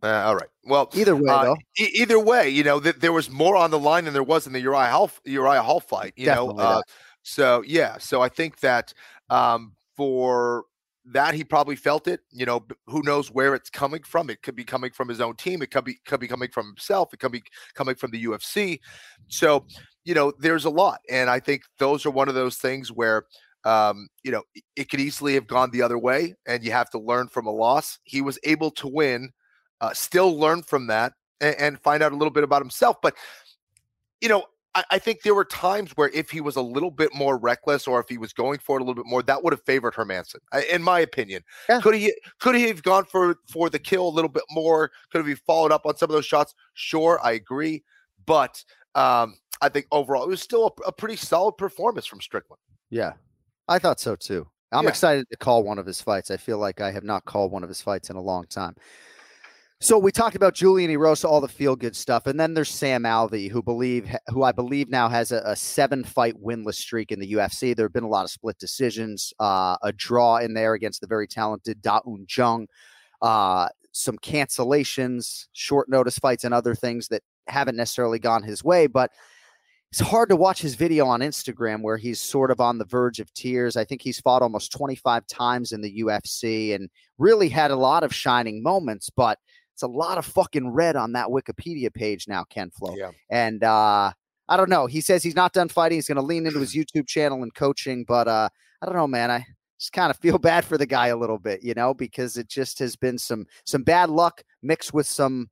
Uh, 0.03 0.07
all 0.25 0.35
right. 0.35 0.49
Well, 0.65 0.89
Either 0.93 1.15
way, 1.15 1.33
Uh, 1.33 1.55
e- 1.79 1.91
either 1.95 2.19
way, 2.19 2.49
you 2.49 2.63
know, 2.63 2.79
th- 2.79 2.97
there 2.97 3.11
was 3.11 3.29
more 3.29 3.55
on 3.55 3.71
the 3.71 3.79
line 3.79 4.05
than 4.05 4.13
there 4.13 4.23
was 4.23 4.45
in 4.47 4.53
the 4.53 4.59
Uriah 4.61 4.91
Hall 4.91 5.11
Uriah 5.25 5.63
Hall 5.63 5.79
fight. 5.79 6.13
You 6.15 6.27
Definitely 6.27 6.55
know, 6.55 6.69
uh, 6.69 6.81
so 7.23 7.63
yeah, 7.65 7.97
so 7.97 8.21
I 8.21 8.29
think 8.29 8.59
that 8.59 8.93
um, 9.29 9.75
for 9.97 10.65
that 11.05 11.33
he 11.33 11.43
probably 11.43 11.75
felt 11.75 12.07
it. 12.07 12.21
You 12.31 12.45
know, 12.45 12.65
who 12.85 13.01
knows 13.01 13.31
where 13.31 13.55
it's 13.55 13.69
coming 13.69 14.03
from? 14.03 14.29
It 14.29 14.43
could 14.43 14.55
be 14.55 14.63
coming 14.63 14.91
from 14.91 15.09
his 15.09 15.19
own 15.19 15.35
team. 15.35 15.61
It 15.61 15.71
could 15.71 15.85
be 15.85 15.95
could 16.05 16.19
be 16.19 16.27
coming 16.27 16.49
from 16.51 16.67
himself. 16.67 17.13
It 17.13 17.19
could 17.19 17.31
be 17.31 17.43
coming 17.73 17.95
from 17.95 18.11
the 18.11 18.23
UFC. 18.25 18.79
So 19.27 19.65
you 20.05 20.13
know, 20.13 20.31
there's 20.39 20.65
a 20.65 20.69
lot, 20.69 21.01
and 21.09 21.29
I 21.29 21.39
think 21.39 21.63
those 21.79 22.05
are 22.05 22.11
one 22.11 22.29
of 22.29 22.35
those 22.35 22.57
things 22.57 22.91
where. 22.91 23.25
Um, 23.65 24.07
you 24.23 24.31
know, 24.31 24.43
it- 24.75 24.89
could 24.89 24.99
easily 24.99 25.33
have 25.33 25.47
gone 25.47 25.69
the 25.71 25.81
other 25.81 25.99
way, 25.99 26.35
and 26.47 26.63
you 26.63 26.71
have 26.71 26.89
to 26.91 26.99
learn 26.99 27.27
from 27.27 27.45
a 27.45 27.51
loss. 27.51 27.99
He 28.03 28.21
was 28.21 28.39
able 28.43 28.71
to 28.71 28.87
win 28.87 29.31
uh, 29.81 29.93
still 29.93 30.37
learn 30.37 30.63
from 30.63 30.87
that 30.87 31.13
and, 31.41 31.55
and 31.55 31.79
find 31.79 32.03
out 32.03 32.11
a 32.11 32.15
little 32.15 32.33
bit 32.33 32.43
about 32.43 32.61
himself. 32.61 32.97
But 33.01 33.15
you 34.21 34.29
know, 34.29 34.45
I, 34.75 34.83
I 34.91 34.99
think 34.99 35.21
there 35.21 35.35
were 35.35 35.45
times 35.45 35.91
where 35.91 36.09
if 36.09 36.29
he 36.29 36.41
was 36.41 36.55
a 36.55 36.61
little 36.61 36.91
bit 36.91 37.13
more 37.13 37.37
reckless 37.37 37.87
or 37.87 37.99
if 37.99 38.09
he 38.09 38.17
was 38.17 38.33
going 38.33 38.59
for 38.59 38.77
it 38.77 38.81
a 38.81 38.85
little 38.85 39.01
bit 39.01 39.09
more, 39.09 39.23
that 39.23 39.43
would 39.43 39.53
have 39.53 39.63
favored 39.63 39.93
Hermansson, 39.93 40.39
in 40.71 40.83
my 40.83 40.99
opinion. 40.99 41.43
Yeah. 41.69 41.79
Could 41.81 41.95
he 41.95 42.13
could 42.39 42.55
he 42.55 42.67
have 42.67 42.83
gone 42.83 43.05
for 43.05 43.35
for 43.51 43.69
the 43.69 43.79
kill 43.79 44.07
a 44.07 44.09
little 44.09 44.29
bit 44.29 44.43
more? 44.51 44.91
Could 45.11 45.19
have 45.19 45.27
he 45.27 45.35
followed 45.35 45.71
up 45.71 45.85
on 45.85 45.95
some 45.97 46.09
of 46.09 46.13
those 46.13 46.25
shots? 46.25 46.53
Sure, 46.73 47.19
I 47.23 47.33
agree, 47.33 47.83
but 48.25 48.63
um, 48.95 49.35
I 49.61 49.69
think 49.69 49.87
overall 49.91 50.23
it 50.23 50.29
was 50.29 50.41
still 50.41 50.75
a, 50.85 50.87
a 50.87 50.91
pretty 50.91 51.15
solid 51.15 51.53
performance 51.53 52.05
from 52.05 52.21
Strickland. 52.21 52.59
Yeah, 52.89 53.13
I 53.69 53.79
thought 53.79 53.99
so 53.99 54.15
too. 54.15 54.47
I'm 54.71 54.83
Yeah. 54.83 54.89
excited 54.89 55.27
to 55.31 55.37
call 55.37 55.63
one 55.63 55.79
of 55.79 55.85
his 55.85 56.01
fights. 56.01 56.29
I 56.31 56.37
feel 56.37 56.57
like 56.57 56.81
I 56.81 56.91
have 56.91 57.03
not 57.03 57.25
called 57.25 57.51
one 57.51 57.63
of 57.63 57.69
his 57.69 57.81
fights 57.81 58.09
in 58.09 58.15
a 58.15 58.21
long 58.21 58.45
time. 58.47 58.75
So 59.81 59.97
we 59.97 60.11
talked 60.11 60.35
about 60.35 60.53
Julian 60.55 60.91
Erosa, 60.91 61.23
all 61.23 61.39
the 61.39 61.47
feel 61.47 61.75
good 61.77 61.95
stuff, 61.95 62.27
and 62.27 62.37
then 62.37 62.53
there's 62.53 62.69
Sam 62.69 63.03
Alvey, 63.03 63.49
who 63.49 63.63
believe, 63.63 64.13
who 64.27 64.43
I 64.43 64.51
believe 64.51 64.89
now 64.89 65.07
has 65.07 65.31
a, 65.31 65.41
a 65.45 65.55
seven 65.55 66.03
fight 66.03 66.35
winless 66.35 66.75
streak 66.75 67.13
in 67.13 67.19
the 67.19 67.31
UFC. 67.31 67.73
There 67.73 67.85
have 67.85 67.93
been 67.93 68.03
a 68.03 68.09
lot 68.09 68.25
of 68.25 68.31
split 68.31 68.57
decisions, 68.59 69.33
uh, 69.39 69.77
a 69.81 69.93
draw 69.93 70.37
in 70.37 70.53
there 70.53 70.73
against 70.73 70.99
the 70.99 71.07
very 71.07 71.27
talented 71.27 71.81
Da 71.81 72.01
Un 72.05 72.25
Jung, 72.29 72.67
uh, 73.21 73.69
some 73.93 74.17
cancellations, 74.17 75.45
short 75.53 75.87
notice 75.87 76.19
fights, 76.19 76.43
and 76.43 76.53
other 76.53 76.75
things 76.75 77.07
that 77.07 77.23
haven't 77.47 77.77
necessarily 77.77 78.19
gone 78.19 78.43
his 78.43 78.63
way, 78.65 78.85
but 78.85 79.11
it's 79.91 79.99
hard 79.99 80.29
to 80.29 80.35
watch 80.35 80.61
his 80.61 80.75
video 80.75 81.07
on 81.07 81.21
Instagram 81.21 81.81
where 81.81 81.97
he's 81.97 82.19
sort 82.19 82.51
of 82.51 82.59
on 82.59 82.77
the 82.77 82.85
verge 82.85 83.19
of 83.19 83.33
tears. 83.33 83.75
I 83.75 83.83
think 83.83 84.01
he's 84.03 84.19
fought 84.19 84.43
almost 84.43 84.71
25 84.71 85.25
times 85.25 85.71
in 85.71 85.81
the 85.81 86.01
UFC 86.01 86.75
and 86.75 86.89
really 87.17 87.49
had 87.49 87.71
a 87.71 87.75
lot 87.75 88.03
of 88.03 88.13
shining 88.13 88.61
moments, 88.61 89.09
but 89.09 89.39
it's 89.73 89.81
a 89.81 89.87
lot 89.87 90.19
of 90.19 90.25
fucking 90.25 90.69
red 90.69 90.95
on 90.95 91.13
that 91.13 91.29
Wikipedia 91.29 91.91
page 91.91 92.27
now, 92.27 92.43
Ken 92.43 92.69
Flo. 92.69 92.95
Yeah. 92.95 93.11
And 93.31 93.63
uh, 93.63 94.11
I 94.47 94.57
don't 94.57 94.69
know. 94.69 94.85
He 94.85 95.01
says 95.01 95.23
he's 95.23 95.35
not 95.35 95.53
done 95.53 95.69
fighting. 95.69 95.97
He's 95.97 96.07
going 96.07 96.17
to 96.17 96.21
lean 96.21 96.45
into 96.45 96.59
his 96.59 96.73
YouTube 96.75 97.07
channel 97.07 97.41
and 97.41 97.53
coaching, 97.55 98.05
but 98.07 98.27
uh, 98.27 98.49
I 98.81 98.85
don't 98.85 98.95
know, 98.95 99.07
man. 99.07 99.31
I 99.31 99.43
just 99.79 99.93
kind 99.93 100.11
of 100.11 100.17
feel 100.17 100.37
bad 100.39 100.65
for 100.65 100.77
the 100.77 100.85
guy 100.85 101.07
a 101.07 101.17
little 101.17 101.39
bit, 101.39 101.63
you 101.63 101.73
know, 101.73 101.95
because 101.95 102.37
it 102.37 102.47
just 102.47 102.77
has 102.77 102.95
been 102.95 103.17
some 103.17 103.47
some 103.65 103.81
bad 103.81 104.11
luck 104.11 104.43
mixed 104.61 104.93
with 104.93 105.07
some 105.07 105.49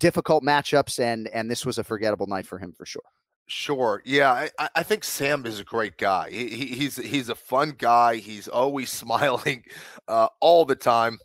difficult 0.00 0.42
matchups, 0.42 0.98
and 0.98 1.28
and 1.28 1.48
this 1.48 1.64
was 1.64 1.78
a 1.78 1.84
forgettable 1.84 2.26
night 2.26 2.46
for 2.46 2.58
him 2.58 2.72
for 2.72 2.84
sure. 2.84 3.02
Sure. 3.50 4.00
Yeah, 4.04 4.48
I- 4.58 4.68
I, 4.76 4.82
think 4.84 5.02
Sam 5.02 5.44
is 5.44 5.58
a 5.58 5.64
great 5.64 5.96
guy. 5.98 6.30
He, 6.30 6.48
he, 6.48 6.66
he's 6.66 6.96
he's 6.96 7.28
a 7.28 7.34
fun 7.34 7.74
guy. 7.76 8.16
He's 8.16 8.46
always 8.46 8.90
smiling 8.92 9.64
uh, 10.06 10.28
all 10.40 10.64
the 10.64 10.76
time. 10.76 11.18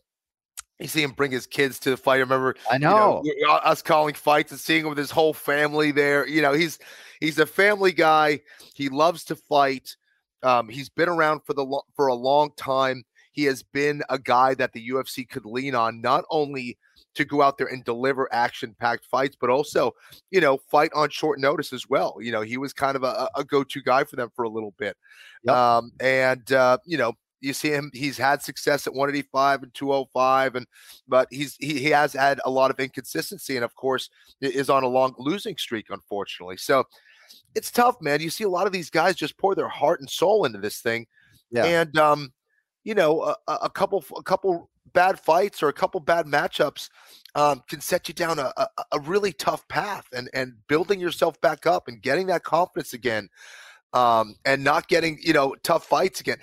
You 0.79 0.87
see 0.87 1.03
him 1.03 1.11
bring 1.11 1.31
his 1.31 1.45
kids 1.45 1.77
to 1.81 1.91
the 1.91 1.97
fight. 1.97 2.15
I 2.15 2.19
remember 2.21 2.55
I 2.69 2.75
you 2.75 2.79
know, 2.79 2.97
know. 2.97 3.21
we- 3.23 3.45
uh, 3.47 3.57
us 3.57 3.83
calling 3.83 4.15
fights 4.15 4.51
and 4.51 4.59
seeing 4.59 4.81
him 4.81 4.89
with 4.89 4.97
his 4.97 5.11
whole 5.11 5.33
family 5.33 5.91
there. 5.91 6.27
You 6.27 6.41
know, 6.41 6.53
he's 6.53 6.79
he's 7.19 7.37
a 7.37 7.45
family 7.45 7.91
guy. 7.91 8.41
He 8.73 8.89
loves 8.89 9.23
to 9.25 9.35
fight. 9.35 9.95
Um, 10.41 10.67
he's 10.67 10.89
been 10.89 11.09
around 11.09 11.41
for 11.45 11.53
the 11.53 11.81
for 11.95 12.07
a 12.07 12.15
long 12.15 12.49
time. 12.57 13.03
He 13.33 13.43
has 13.43 13.61
been 13.61 14.01
a 14.09 14.17
guy 14.17 14.55
that 14.55 14.73
the 14.73 14.89
UFC 14.89 15.29
could 15.29 15.45
lean 15.45 15.75
on, 15.75 16.01
not 16.01 16.23
only 16.31 16.77
to 17.15 17.25
go 17.25 17.41
out 17.41 17.57
there 17.57 17.67
and 17.67 17.83
deliver 17.83 18.31
action-packed 18.33 19.05
fights, 19.05 19.35
but 19.39 19.49
also, 19.49 19.91
you 20.31 20.41
know, 20.41 20.57
fight 20.57 20.91
on 20.95 21.09
short 21.09 21.39
notice 21.39 21.73
as 21.73 21.89
well. 21.89 22.17
You 22.19 22.31
know, 22.31 22.41
he 22.41 22.57
was 22.57 22.73
kind 22.73 22.95
of 22.95 23.03
a, 23.03 23.29
a 23.35 23.43
go-to 23.43 23.81
guy 23.81 24.03
for 24.03 24.15
them 24.15 24.29
for 24.35 24.43
a 24.43 24.49
little 24.49 24.73
bit. 24.77 24.95
Yep. 25.43 25.55
Um, 25.55 25.91
and 25.99 26.51
uh, 26.51 26.77
you 26.85 26.97
know, 26.97 27.13
you 27.41 27.53
see 27.53 27.69
him, 27.69 27.91
he's 27.93 28.17
had 28.17 28.41
success 28.41 28.87
at 28.87 28.93
185 28.93 29.63
and 29.63 29.73
205, 29.73 30.55
and 30.55 30.65
but 31.07 31.27
he's 31.31 31.55
he, 31.59 31.79
he 31.79 31.89
has 31.89 32.13
had 32.13 32.39
a 32.45 32.49
lot 32.49 32.71
of 32.71 32.79
inconsistency, 32.79 33.55
and 33.55 33.63
of 33.65 33.75
course, 33.75 34.09
is 34.41 34.69
on 34.69 34.83
a 34.83 34.87
long 34.87 35.13
losing 35.17 35.55
streak, 35.57 35.87
unfortunately. 35.89 36.57
So 36.57 36.85
it's 37.53 37.71
tough, 37.71 38.01
man. 38.01 38.21
You 38.21 38.29
see 38.29 38.43
a 38.43 38.49
lot 38.49 38.67
of 38.67 38.73
these 38.73 38.89
guys 38.89 39.15
just 39.15 39.37
pour 39.37 39.55
their 39.55 39.69
heart 39.69 39.99
and 39.99 40.09
soul 40.09 40.45
into 40.45 40.59
this 40.59 40.79
thing, 40.79 41.05
Yeah. 41.51 41.65
and 41.65 41.97
um, 41.97 42.33
you 42.83 42.95
know, 42.95 43.21
a 43.21 43.35
a 43.63 43.69
couple 43.69 44.03
a 44.17 44.23
couple 44.23 44.69
bad 44.95 45.19
fights 45.19 45.61
or 45.61 45.67
a 45.67 45.73
couple 45.73 45.99
bad 45.99 46.25
matchups 46.25 46.89
um, 47.35 47.61
can 47.69 47.81
set 47.81 48.07
you 48.07 48.15
down 48.15 48.39
a, 48.39 48.51
a, 48.57 48.67
a 48.93 48.99
really 49.01 49.31
tough 49.33 49.67
path, 49.67 50.07
and 50.13 50.27
and 50.33 50.53
building 50.67 50.99
yourself 50.99 51.39
back 51.41 51.67
up 51.67 51.87
and 51.87 52.01
getting 52.01 52.25
that 52.27 52.43
confidence 52.43 52.93
again, 52.93 53.29
um, 53.93 54.35
and 54.45 54.63
not 54.63 54.87
getting 54.87 55.19
you 55.21 55.33
know 55.33 55.55
tough 55.61 55.85
fights 55.85 56.19
again. 56.19 56.37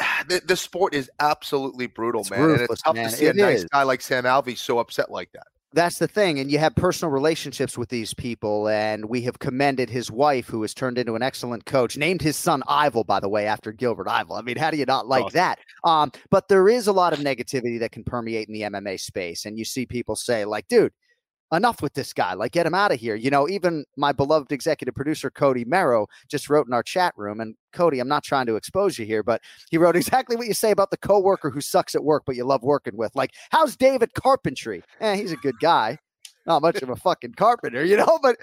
The, 0.28 0.40
the 0.46 0.56
sport 0.56 0.94
is 0.94 1.10
absolutely 1.20 1.86
brutal, 1.86 2.22
It's 2.22 2.30
man, 2.30 2.40
and 2.50 2.60
it's 2.62 2.82
tough 2.82 2.94
man. 2.96 3.10
to 3.10 3.16
see 3.16 3.26
a 3.26 3.30
It 3.30 3.36
nice 3.36 3.58
is. 3.60 3.64
guy 3.66 3.82
like 3.84 4.00
Sam 4.00 4.24
Alvey 4.24 4.56
so 4.56 4.78
upset 4.78 5.10
like 5.10 5.30
that. 5.32 5.46
That's 5.72 5.98
the 5.98 6.08
thing. 6.08 6.40
And 6.40 6.50
you 6.50 6.58
have 6.58 6.74
personal 6.74 7.12
relationships 7.12 7.78
with 7.78 7.88
these 7.88 8.14
people. 8.14 8.68
And 8.68 9.04
we 9.06 9.22
have 9.22 9.38
commended 9.38 9.90
his 9.90 10.10
wife, 10.10 10.48
who 10.48 10.62
has 10.62 10.74
turned 10.74 10.98
into 10.98 11.14
an 11.14 11.22
excellent 11.22 11.64
coach, 11.66 11.96
named 11.96 12.22
his 12.22 12.36
son 12.36 12.62
Ivel, 12.68 13.04
by 13.04 13.20
the 13.20 13.28
way, 13.28 13.46
after 13.46 13.72
Gilbert 13.72 14.08
Yvel. 14.08 14.36
I 14.36 14.42
mean, 14.42 14.56
how 14.56 14.70
do 14.70 14.76
you 14.76 14.86
not 14.86 15.06
like 15.06 15.26
Awesome. 15.26 15.36
that? 15.36 15.58
Um, 15.84 16.12
but 16.30 16.48
there 16.48 16.68
is 16.68 16.86
a 16.86 16.92
lot 16.92 17.12
of 17.12 17.20
negativity 17.20 17.78
that 17.80 17.92
can 17.92 18.04
permeate 18.04 18.48
in 18.48 18.54
the 18.54 18.62
MMA 18.62 18.98
space. 19.00 19.44
And 19.44 19.58
you 19.58 19.64
see 19.64 19.86
people 19.86 20.16
say, 20.16 20.44
like, 20.44 20.66
dude, 20.68 20.92
enough 21.52 21.82
with 21.82 21.94
this 21.94 22.12
guy. 22.12 22.34
Like, 22.34 22.52
get 22.52 22.66
him 22.66 22.74
out 22.74 22.92
of 22.92 23.00
here. 23.00 23.14
You 23.14 23.30
know, 23.30 23.48
even 23.48 23.84
my 23.96 24.12
beloved 24.12 24.52
executive 24.52 24.94
producer, 24.94 25.30
Cody 25.30 25.64
Merrow, 25.64 26.06
just 26.28 26.48
wrote 26.48 26.66
in 26.66 26.72
our 26.72 26.82
chat 26.82 27.12
room. 27.16 27.40
And 27.40 27.54
Cody, 27.72 28.00
I'm 28.00 28.08
not 28.08 28.24
trying 28.24 28.46
to 28.46 28.56
expose 28.56 28.98
you 28.98 29.06
here, 29.06 29.22
but 29.22 29.40
he 29.70 29.78
wrote 29.78 29.96
exactly 29.96 30.36
what 30.36 30.46
you 30.46 30.54
say 30.54 30.70
about 30.70 30.90
the 30.90 30.96
coworker 30.96 31.50
who 31.50 31.60
sucks 31.60 31.94
at 31.94 32.04
work, 32.04 32.24
but 32.26 32.36
you 32.36 32.44
love 32.44 32.62
working 32.62 32.96
with. 32.96 33.14
Like, 33.14 33.34
how's 33.50 33.76
David 33.76 34.14
Carpentry? 34.14 34.82
Eh, 35.00 35.16
he's 35.16 35.32
a 35.32 35.36
good 35.36 35.58
guy. 35.60 35.98
Not 36.46 36.62
much 36.62 36.82
of 36.82 36.88
a 36.88 36.96
fucking 36.96 37.34
carpenter, 37.34 37.84
you 37.84 37.96
know, 37.96 38.18
but 38.22 38.36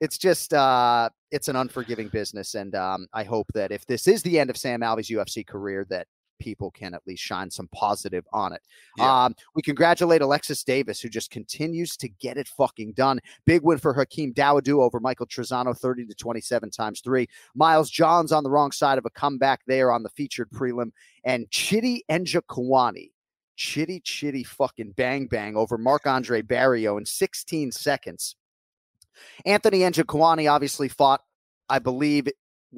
it's 0.00 0.18
just 0.18 0.52
uh 0.52 1.08
it's 1.30 1.48
an 1.48 1.56
unforgiving 1.56 2.08
business. 2.08 2.54
And 2.54 2.74
um, 2.74 3.06
I 3.12 3.24
hope 3.24 3.46
that 3.54 3.72
if 3.72 3.86
this 3.86 4.06
is 4.06 4.22
the 4.22 4.38
end 4.38 4.50
of 4.50 4.56
Sam 4.56 4.82
Alvey's 4.82 5.08
UFC 5.08 5.46
career, 5.46 5.86
that 5.90 6.06
people 6.38 6.70
can 6.70 6.94
at 6.94 7.06
least 7.06 7.22
shine 7.22 7.50
some 7.50 7.68
positive 7.68 8.24
on 8.32 8.52
it. 8.52 8.62
Yeah. 8.96 9.24
Um, 9.24 9.34
we 9.54 9.62
congratulate 9.62 10.22
Alexis 10.22 10.62
Davis, 10.64 11.00
who 11.00 11.08
just 11.08 11.30
continues 11.30 11.96
to 11.98 12.08
get 12.08 12.36
it 12.36 12.48
fucking 12.48 12.92
done. 12.92 13.20
Big 13.44 13.62
win 13.62 13.78
for 13.78 13.94
Hakeem 13.94 14.32
Dawoodu 14.34 14.80
over 14.80 15.00
Michael 15.00 15.26
Trizano, 15.26 15.76
30 15.76 16.06
to 16.06 16.14
27 16.14 16.70
times 16.70 17.00
three. 17.00 17.28
Miles 17.54 17.90
Johns 17.90 18.32
on 18.32 18.44
the 18.44 18.50
wrong 18.50 18.72
side 18.72 18.98
of 18.98 19.06
a 19.06 19.10
comeback 19.10 19.60
there 19.66 19.92
on 19.92 20.02
the 20.02 20.10
featured 20.10 20.50
prelim. 20.50 20.92
And 21.24 21.50
Chitty 21.50 22.04
Njokuani, 22.10 23.10
chitty 23.56 24.00
chitty 24.00 24.44
fucking 24.44 24.92
bang 24.92 25.26
bang 25.26 25.56
over 25.56 25.78
Marc 25.78 26.06
Andre 26.06 26.42
Barriault 26.42 26.98
in 26.98 27.06
16 27.06 27.72
seconds. 27.72 28.36
Anthony 29.44 29.80
Njokuani 29.80 30.50
obviously 30.50 30.88
fought, 30.88 31.22
I 31.68 31.78
believe, 31.78 32.28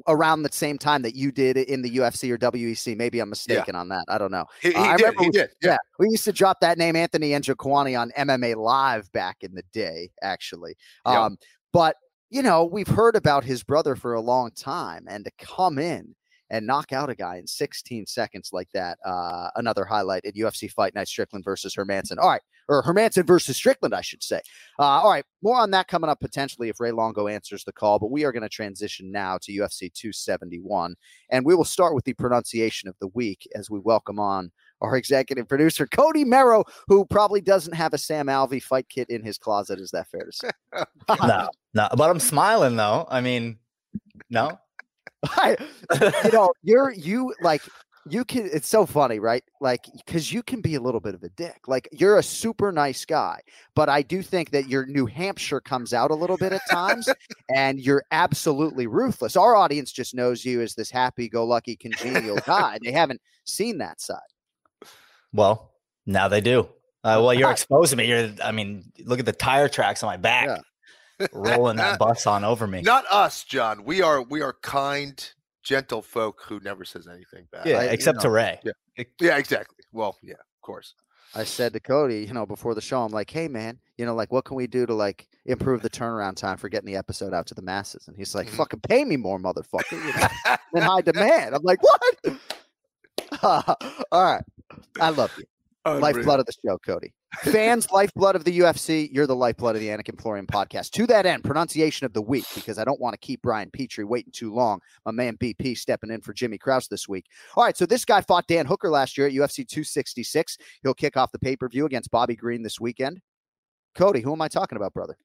around 0.07 0.43
the 0.43 0.51
same 0.51 0.77
time 0.77 1.01
that 1.01 1.15
you 1.15 1.31
did 1.31 1.57
in 1.57 1.81
the 1.81 1.97
UFC 1.97 2.29
or 2.31 2.37
WEC. 2.37 2.95
Maybe 2.95 3.19
I'm 3.19 3.29
mistaken 3.29 3.75
on 3.75 3.89
that. 3.89 4.05
I 4.07 4.17
don't 4.17 4.31
know. 4.31 4.45
He, 4.61 4.69
he 4.69 4.75
Uh, 4.75 4.81
I 4.81 4.97
did. 4.97 5.03
remember 5.03 5.21
He 5.23 5.27
we- 5.27 5.31
did. 5.31 5.49
Yeah. 5.61 5.71
Yeah, 5.71 5.77
we 5.99 6.07
used 6.09 6.23
to 6.25 6.31
drop 6.31 6.59
that 6.61 6.77
name 6.77 6.95
Anthony 6.95 7.31
Njokuani 7.31 7.99
on 7.99 8.11
MMA 8.17 8.55
Live 8.55 9.11
back 9.11 9.37
in 9.41 9.53
the 9.53 9.63
day, 9.73 10.11
actually. 10.21 10.75
Yeah. 11.05 11.23
Um, 11.25 11.37
but 11.73 11.95
you 12.31 12.43
know, 12.43 12.63
we've 12.65 12.87
heard 12.87 13.15
about 13.15 13.43
his 13.43 13.63
brother 13.63 13.95
for 13.95 14.13
a 14.13 14.21
long 14.21 14.51
time, 14.51 15.05
and 15.09 15.25
to 15.25 15.31
come 15.39 15.79
in 15.79 16.15
and 16.51 16.65
knock 16.67 16.93
out 16.93 17.09
a 17.09 17.15
guy 17.15 17.37
in 17.37 17.47
16 17.47 18.05
seconds 18.05 18.51
like 18.53 18.69
that, 18.73 18.97
uh, 19.05 19.49
another 19.55 19.83
highlight 19.85 20.25
at 20.25 20.35
UFC 20.35 20.71
Fight 20.71 20.93
Night: 20.93 21.07
Strickland 21.07 21.43
versus 21.43 21.73
Hermansson. 21.75 22.17
All 22.19 22.29
right, 22.29 22.41
or 22.69 22.83
Hermansson 22.83 23.25
versus 23.25 23.57
Strickland, 23.57 23.93
I 23.93 24.01
should 24.01 24.23
say. 24.23 24.39
Uh, 24.77 24.83
all 24.83 25.09
right, 25.11 25.25
more 25.41 25.57
on 25.57 25.71
that 25.71 25.87
coming 25.87 26.09
up 26.09 26.19
potentially 26.19 26.69
if 26.69 26.79
Ray 26.79 26.91
Longo 26.91 27.27
answers 27.27 27.63
the 27.63 27.73
call. 27.73 27.99
But 27.99 28.11
we 28.11 28.23
are 28.23 28.31
going 28.31 28.43
to 28.43 28.49
transition 28.49 29.11
now 29.11 29.37
to 29.41 29.51
UFC 29.51 29.91
271, 29.93 30.95
and 31.31 31.45
we 31.45 31.55
will 31.55 31.65
start 31.65 31.95
with 31.95 32.05
the 32.05 32.13
pronunciation 32.13 32.87
of 32.87 32.95
the 33.01 33.07
week 33.07 33.47
as 33.55 33.69
we 33.69 33.79
welcome 33.79 34.19
on 34.19 34.51
our 34.81 34.95
executive 34.95 35.47
producer, 35.47 35.85
Cody 35.87 36.23
Merrow, 36.23 36.63
who 36.87 37.05
probably 37.05 37.41
doesn't 37.41 37.73
have 37.73 37.93
a 37.93 37.97
Sam 37.97 38.27
Alvey 38.27 38.63
fight 38.63 38.87
kit 38.87 39.09
in 39.09 39.23
his 39.23 39.37
closet. 39.37 39.79
Is 39.79 39.91
that 39.91 40.07
fair 40.07 40.23
to 40.23 40.31
say? 40.31 40.49
no, 41.27 41.49
no, 41.73 41.89
but 41.97 42.09
I'm 42.09 42.19
smiling 42.19 42.77
though. 42.77 43.05
I 43.09 43.19
mean, 43.19 43.57
no. 44.29 44.57
I- 45.25 45.57
you 46.23 46.31
know, 46.31 46.53
you're 46.63 46.91
you 46.91 47.33
like 47.41 47.61
you 48.07 48.23
can. 48.25 48.49
It's 48.51 48.67
so 48.67 48.85
funny, 48.85 49.19
right? 49.19 49.43
Like 49.59 49.85
because 49.97 50.31
you 50.31 50.43
can 50.43 50.61
be 50.61 50.75
a 50.75 50.79
little 50.79 50.99
bit 50.99 51.15
of 51.15 51.23
a 51.23 51.29
dick. 51.29 51.67
Like 51.67 51.89
you're 51.91 52.17
a 52.17 52.23
super 52.23 52.71
nice 52.71 53.05
guy, 53.05 53.41
but 53.75 53.89
I 53.89 54.01
do 54.01 54.21
think 54.21 54.51
that 54.51 54.67
your 54.67 54.85
New 54.85 55.05
Hampshire 55.05 55.61
comes 55.61 55.93
out 55.93 56.11
a 56.11 56.15
little 56.15 56.37
bit 56.37 56.53
at 56.53 56.61
times, 56.69 57.09
and 57.55 57.79
you're 57.79 58.03
absolutely 58.11 58.87
ruthless. 58.87 59.35
Our 59.35 59.55
audience 59.55 59.91
just 59.91 60.13
knows 60.13 60.45
you 60.45 60.61
as 60.61 60.75
this 60.75 60.91
happy-go-lucky, 60.91 61.75
congenial 61.75 62.37
guy. 62.45 62.75
And 62.75 62.81
they 62.85 62.91
haven't 62.97 63.21
seen 63.45 63.79
that 63.79 64.01
side. 64.01 64.19
Well, 65.33 65.71
now 66.05 66.27
they 66.27 66.41
do. 66.41 66.69
Uh, 67.03 67.21
well, 67.23 67.33
you're 67.33 67.51
exposing 67.51 67.97
me. 67.97 68.07
You're, 68.07 68.31
I 68.43 68.51
mean, 68.51 68.91
look 69.05 69.19
at 69.19 69.25
the 69.25 69.31
tire 69.31 69.69
tracks 69.69 70.03
on 70.03 70.07
my 70.07 70.17
back, 70.17 70.61
rolling 71.31 71.77
that 71.77 71.97
bus 71.99 72.27
on 72.27 72.43
over 72.43 72.67
me. 72.67 72.81
Not 72.81 73.05
us, 73.09 73.43
John. 73.45 73.85
We 73.85 74.01
are 74.01 74.21
we 74.21 74.41
are 74.41 74.53
kind, 74.61 75.31
gentle 75.69 76.01
folk 76.01 76.41
who 76.47 76.59
never 76.61 76.83
says 76.83 77.07
anything 77.07 77.45
bad. 77.51 77.65
yeah, 77.67 77.77
I- 77.77 77.83
you 77.83 77.89
except 77.91 78.21
to 78.21 78.29
Ray. 78.31 78.59
Yeah. 78.63 79.03
Yeah, 79.21 79.37
exactly. 79.37 79.77
Well, 79.93 80.17
yeah, 80.23 80.33
of 80.33 80.61
course. 80.61 80.95
I 81.35 81.43
said 81.43 81.73
to 81.73 81.79
Cody, 81.79 82.25
you 82.25 82.33
know, 82.33 82.47
before 82.47 82.73
the 82.73 82.81
show, 82.81 83.03
I'm 83.03 83.11
like, 83.11 83.29
hey 83.29 83.47
man, 83.47 83.77
you 83.99 84.05
know, 84.07 84.15
like 84.15 84.31
what 84.31 84.45
can 84.45 84.55
we 84.57 84.65
do 84.65 84.87
to 84.87 84.95
like 84.95 85.27
improve 85.45 85.83
the 85.83 85.89
turnaround 85.89 86.37
time 86.37 86.57
for 86.57 86.69
getting 86.69 86.87
the 86.87 86.95
episode 86.95 87.35
out 87.35 87.45
to 87.47 87.53
the 87.53 87.61
masses? 87.61 88.07
And 88.07 88.17
he's 88.17 88.33
like, 88.33 88.47
Mhm. 88.47 88.55
fucking 88.57 88.79
pay 88.81 89.05
me 89.05 89.15
more, 89.15 89.37
motherfucker. 89.39 89.91
You 89.91 90.13
know, 90.19 90.55
in 90.73 90.81
high 90.81 91.01
demand. 91.01 91.53
I'm 91.53 91.61
like, 91.61 91.79
what? 91.83 92.39
All 94.11 94.23
right. 94.23 94.43
I 94.99 95.09
love 95.11 95.31
you. 95.37 95.45
Lifeblood 95.85 96.39
of 96.39 96.45
the 96.45 96.53
show, 96.65 96.77
Cody. 96.79 97.13
Fans, 97.41 97.89
lifeblood 97.91 98.35
of 98.35 98.43
the 98.43 98.59
UFC. 98.59 99.09
You're 99.11 99.27
the 99.27 99.35
lifeblood 99.35 99.75
of 99.75 99.81
the 99.81 99.87
Anik 99.87 100.09
and 100.09 100.19
Florian 100.19 100.45
podcast. 100.45 100.91
To 100.91 101.07
that 101.07 101.25
end, 101.25 101.43
pronunciation 101.43 102.05
of 102.05 102.13
the 102.13 102.21
week, 102.21 102.45
because 102.53 102.77
I 102.77 102.83
don't 102.83 102.99
want 102.99 103.13
to 103.13 103.17
keep 103.17 103.41
Brian 103.41 103.69
Petrie 103.71 104.03
waiting 104.03 104.31
too 104.31 104.53
long. 104.53 104.81
My 105.05 105.11
man 105.11 105.37
BP 105.37 105.77
stepping 105.77 106.11
in 106.11 106.21
for 106.21 106.33
Jimmy 106.33 106.57
Krause 106.57 106.87
this 106.87 107.07
week. 107.07 107.25
All 107.55 107.63
right, 107.63 107.77
so 107.77 107.85
this 107.85 108.03
guy 108.03 108.21
fought 108.21 108.47
Dan 108.47 108.65
Hooker 108.65 108.89
last 108.89 109.17
year 109.17 109.27
at 109.27 109.33
UFC 109.33 109.67
266. 109.67 110.57
He'll 110.83 110.93
kick 110.93 111.15
off 111.15 111.31
the 111.31 111.39
pay 111.39 111.55
per 111.55 111.69
view 111.69 111.85
against 111.85 112.11
Bobby 112.11 112.35
Green 112.35 112.61
this 112.61 112.79
weekend. 112.79 113.21
Cody, 113.95 114.21
who 114.21 114.33
am 114.33 114.41
I 114.41 114.47
talking 114.47 114.75
about, 114.75 114.93
brother? 114.93 115.17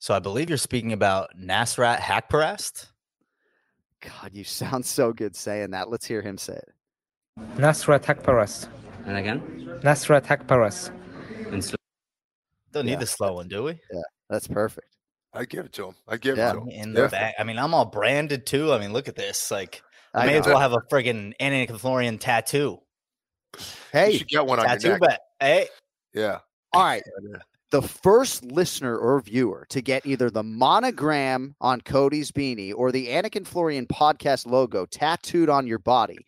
So 0.00 0.14
I 0.14 0.18
believe 0.18 0.48
you're 0.48 0.58
speaking 0.58 0.92
about 0.92 1.30
Nasrat 1.36 1.98
Haqparast. 1.98 2.86
God, 4.00 4.30
you 4.32 4.44
sound 4.44 4.86
so 4.86 5.12
good 5.12 5.34
saying 5.34 5.72
that. 5.72 5.90
Let's 5.90 6.06
hear 6.06 6.22
him 6.22 6.38
say 6.38 6.54
it. 6.54 6.72
Nasrat 7.56 8.04
Hakparas. 8.04 8.68
And 9.08 9.16
again? 9.16 9.40
Nasrat 9.82 10.26
Hakparas. 10.26 10.90
In 11.50 11.62
slow. 11.62 11.76
Don't 12.72 12.84
need 12.84 12.92
Yeah. 12.92 12.98
the 12.98 13.06
slow 13.06 13.32
one, 13.34 13.48
do 13.48 13.64
we? 13.64 13.72
Yeah, 13.72 14.02
that's 14.28 14.46
perfect. 14.46 14.86
I 15.32 15.46
give 15.46 15.64
it 15.64 15.72
to 15.74 15.86
him. 15.86 15.94
I 16.06 16.18
give 16.18 16.36
Yeah. 16.36 16.50
it 16.50 16.54
to 16.54 16.60
him. 16.60 16.68
In 16.68 16.94
Yeah. 16.94 17.06
back. 17.08 17.34
I 17.38 17.44
mean, 17.44 17.58
I'm 17.58 17.72
all 17.72 17.86
branded 17.86 18.44
too. 18.46 18.70
I 18.72 18.78
mean, 18.78 18.92
look 18.92 19.08
at 19.08 19.16
this. 19.16 19.50
Like, 19.50 19.82
I, 20.12 20.24
I 20.24 20.26
may 20.26 20.38
as 20.38 20.46
well 20.46 20.60
have 20.60 20.72
a 20.72 20.80
friggin' 20.92 21.32
Anik 21.40 21.70
and 21.70 21.80
Florian 21.80 22.18
tattoo. 22.18 22.80
Hey, 23.92 24.12
you 24.12 24.18
should 24.18 24.28
get 24.28 24.44
one 24.46 24.58
on 24.58 24.66
Tattoo 24.66 24.88
your 24.88 24.98
neck. 24.98 25.08
bet. 25.08 25.20
Eh? 25.40 25.46
Hey, 25.46 25.68
Yeah. 26.12 26.40
all 26.74 26.84
right. 26.84 27.02
the 27.70 27.80
first 27.82 28.44
listener 28.44 28.96
or 28.98 29.20
viewer 29.22 29.66
to 29.70 29.80
get 29.80 30.04
either 30.04 30.30
the 30.30 30.42
monogram 30.42 31.54
on 31.62 31.80
Cody's 31.80 32.30
beanie 32.30 32.74
or 32.74 32.92
the 32.92 33.08
Anik 33.08 33.36
and 33.36 33.48
Florian 33.48 33.86
podcast 33.86 34.46
logo 34.46 34.84
tattooed 34.86 35.48
on 35.48 35.66
your 35.66 35.78
body 35.78 36.26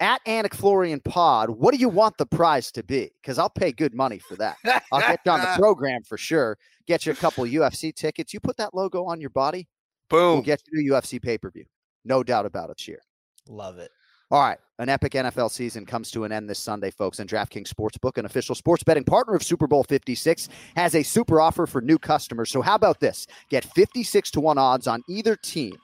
at 0.00 0.24
Anik 0.26 0.54
Florian 0.54 1.00
Pod, 1.00 1.50
what 1.50 1.72
do 1.72 1.78
you 1.80 1.88
want 1.88 2.16
the 2.18 2.26
prize 2.26 2.70
to 2.72 2.82
be? 2.82 3.10
Because 3.20 3.38
I'll 3.38 3.50
pay 3.50 3.72
good 3.72 3.94
money 3.94 4.18
for 4.18 4.36
that. 4.36 4.56
I'll 4.92 5.00
get 5.00 5.20
you 5.24 5.32
on 5.32 5.40
the 5.40 5.52
program 5.58 6.02
for 6.02 6.16
sure. 6.16 6.58
Get 6.86 7.06
you 7.06 7.12
a 7.12 7.16
couple 7.16 7.44
UFC 7.44 7.94
tickets. 7.94 8.32
You 8.32 8.40
put 8.40 8.56
that 8.56 8.74
logo 8.74 9.04
on 9.04 9.20
your 9.20 9.30
body, 9.30 9.68
we'll 10.10 10.36
Boom. 10.36 10.42
get 10.44 10.62
you 10.70 10.90
to 10.90 10.94
UFC 10.94 11.20
pay 11.20 11.38
per 11.38 11.50
view. 11.50 11.64
No 12.04 12.22
doubt 12.22 12.46
about 12.46 12.70
it. 12.70 12.76
Cheer. 12.78 13.00
love 13.48 13.78
it. 13.78 13.90
All 14.30 14.42
right. 14.42 14.58
An 14.78 14.90
epic 14.90 15.12
NFL 15.12 15.50
season 15.50 15.86
comes 15.86 16.10
to 16.10 16.24
an 16.24 16.32
end 16.32 16.50
this 16.50 16.58
Sunday, 16.58 16.90
folks. 16.90 17.18
And 17.18 17.28
DraftKings 17.28 17.72
Sportsbook, 17.72 18.18
an 18.18 18.26
official 18.26 18.54
sports 18.54 18.82
betting 18.82 19.04
partner 19.04 19.34
of 19.34 19.42
Super 19.42 19.66
Bowl 19.66 19.84
56, 19.84 20.48
has 20.76 20.94
a 20.94 21.02
super 21.02 21.40
offer 21.40 21.66
for 21.66 21.80
new 21.80 21.98
customers. 21.98 22.50
So, 22.50 22.60
how 22.60 22.74
about 22.74 23.00
this? 23.00 23.26
Get 23.48 23.64
56 23.64 24.30
to 24.32 24.40
1 24.40 24.58
odds 24.58 24.86
on 24.86 25.02
either 25.08 25.34
team. 25.34 25.76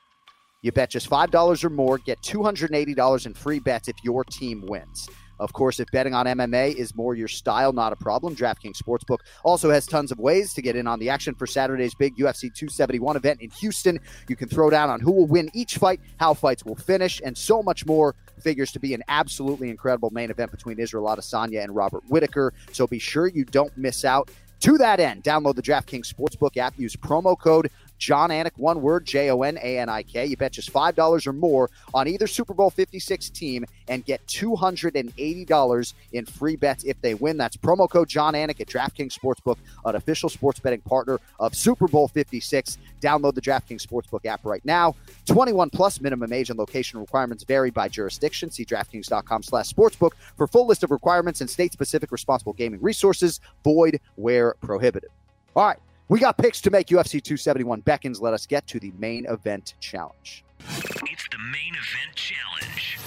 You 0.64 0.72
bet 0.72 0.88
just 0.88 1.10
$5 1.10 1.62
or 1.62 1.68
more, 1.68 1.98
get 1.98 2.22
$280 2.22 3.26
in 3.26 3.34
free 3.34 3.58
bets 3.58 3.88
if 3.88 3.96
your 4.02 4.24
team 4.24 4.64
wins. 4.66 5.10
Of 5.38 5.52
course, 5.52 5.78
if 5.78 5.90
betting 5.90 6.14
on 6.14 6.24
MMA 6.24 6.74
is 6.76 6.94
more 6.94 7.14
your 7.14 7.28
style, 7.28 7.74
not 7.74 7.92
a 7.92 7.96
problem. 7.96 8.34
DraftKings 8.34 8.78
Sportsbook 8.78 9.18
also 9.44 9.68
has 9.68 9.84
tons 9.84 10.10
of 10.10 10.18
ways 10.18 10.54
to 10.54 10.62
get 10.62 10.74
in 10.74 10.86
on 10.86 10.98
the 10.98 11.10
action 11.10 11.34
for 11.34 11.46
Saturday's 11.46 11.94
big 11.94 12.16
UFC 12.16 12.44
271 12.44 13.14
event 13.14 13.42
in 13.42 13.50
Houston. 13.50 14.00
You 14.26 14.36
can 14.36 14.48
throw 14.48 14.70
down 14.70 14.88
on 14.88 15.00
who 15.00 15.12
will 15.12 15.26
win 15.26 15.50
each 15.52 15.76
fight, 15.76 16.00
how 16.16 16.32
fights 16.32 16.64
will 16.64 16.76
finish, 16.76 17.20
and 17.22 17.36
so 17.36 17.62
much 17.62 17.84
more. 17.84 18.14
Figures 18.40 18.72
to 18.72 18.80
be 18.80 18.94
an 18.94 19.02
absolutely 19.08 19.68
incredible 19.68 20.08
main 20.12 20.30
event 20.30 20.50
between 20.50 20.78
Israel 20.78 21.04
Adesanya 21.04 21.62
and 21.62 21.76
Robert 21.76 22.04
Whittaker. 22.08 22.54
So 22.72 22.86
be 22.86 22.98
sure 22.98 23.26
you 23.26 23.44
don't 23.44 23.76
miss 23.76 24.06
out. 24.06 24.30
To 24.60 24.78
that 24.78 24.98
end, 24.98 25.24
download 25.24 25.56
the 25.56 25.62
DraftKings 25.62 26.10
Sportsbook 26.10 26.56
app, 26.56 26.78
use 26.78 26.96
promo 26.96 27.38
code 27.38 27.70
Jon 27.98 28.30
Anik, 28.30 28.52
one 28.56 28.82
word, 28.82 29.06
J 29.06 29.30
O 29.30 29.42
N 29.42 29.58
A 29.58 29.78
N 29.78 29.88
I 29.88 30.02
K. 30.02 30.26
You 30.26 30.36
bet 30.36 30.52
just 30.52 30.72
$5 30.72 31.26
or 31.26 31.32
more 31.32 31.70
on 31.92 32.08
either 32.08 32.26
Super 32.26 32.54
Bowl 32.54 32.70
56 32.70 33.30
team 33.30 33.64
and 33.88 34.04
get 34.04 34.24
$280 34.26 35.94
in 36.12 36.26
free 36.26 36.56
bets 36.56 36.84
if 36.84 37.00
they 37.00 37.14
win. 37.14 37.36
That's 37.36 37.56
promo 37.56 37.88
code 37.88 38.08
Jon 38.08 38.34
Anik 38.34 38.60
at 38.60 38.68
DraftKings 38.68 39.18
Sportsbook, 39.18 39.56
an 39.84 39.96
official 39.96 40.28
sports 40.28 40.60
betting 40.60 40.80
partner 40.82 41.20
of 41.40 41.54
Super 41.54 41.88
Bowl 41.88 42.08
56. 42.08 42.78
Download 43.00 43.34
the 43.34 43.40
DraftKings 43.40 43.86
Sportsbook 43.86 44.24
app 44.26 44.44
right 44.44 44.64
now. 44.64 44.94
21 45.26 45.70
plus 45.70 46.00
minimum 46.00 46.32
age 46.32 46.50
and 46.50 46.58
location 46.58 47.00
requirements 47.00 47.44
vary 47.44 47.70
by 47.70 47.88
jurisdiction. 47.88 48.50
See 48.50 48.64
DraftKings.com 48.64 49.42
slash 49.42 49.70
sportsbook 49.72 50.12
for 50.36 50.46
full 50.46 50.66
list 50.66 50.82
of 50.84 50.90
requirements 50.90 51.40
and 51.40 51.48
state-specific 51.48 52.12
responsible 52.12 52.52
gaming 52.52 52.80
resources. 52.80 53.40
Void 53.62 54.00
where 54.16 54.54
prohibited. 54.60 55.10
All 55.54 55.66
right. 55.66 55.78
We 56.08 56.20
got 56.20 56.36
picks 56.36 56.60
to 56.62 56.70
make 56.70 56.88
UFC 56.88 57.22
271 57.22 57.80
beckons. 57.80 58.20
Let 58.20 58.34
us 58.34 58.46
get 58.46 58.66
to 58.68 58.78
the 58.78 58.92
main 58.98 59.24
event 59.26 59.74
challenge. 59.80 60.44
It's 60.60 61.28
the 61.30 61.38
main 61.50 61.74
event 61.74 62.14
challenge. 62.14 62.98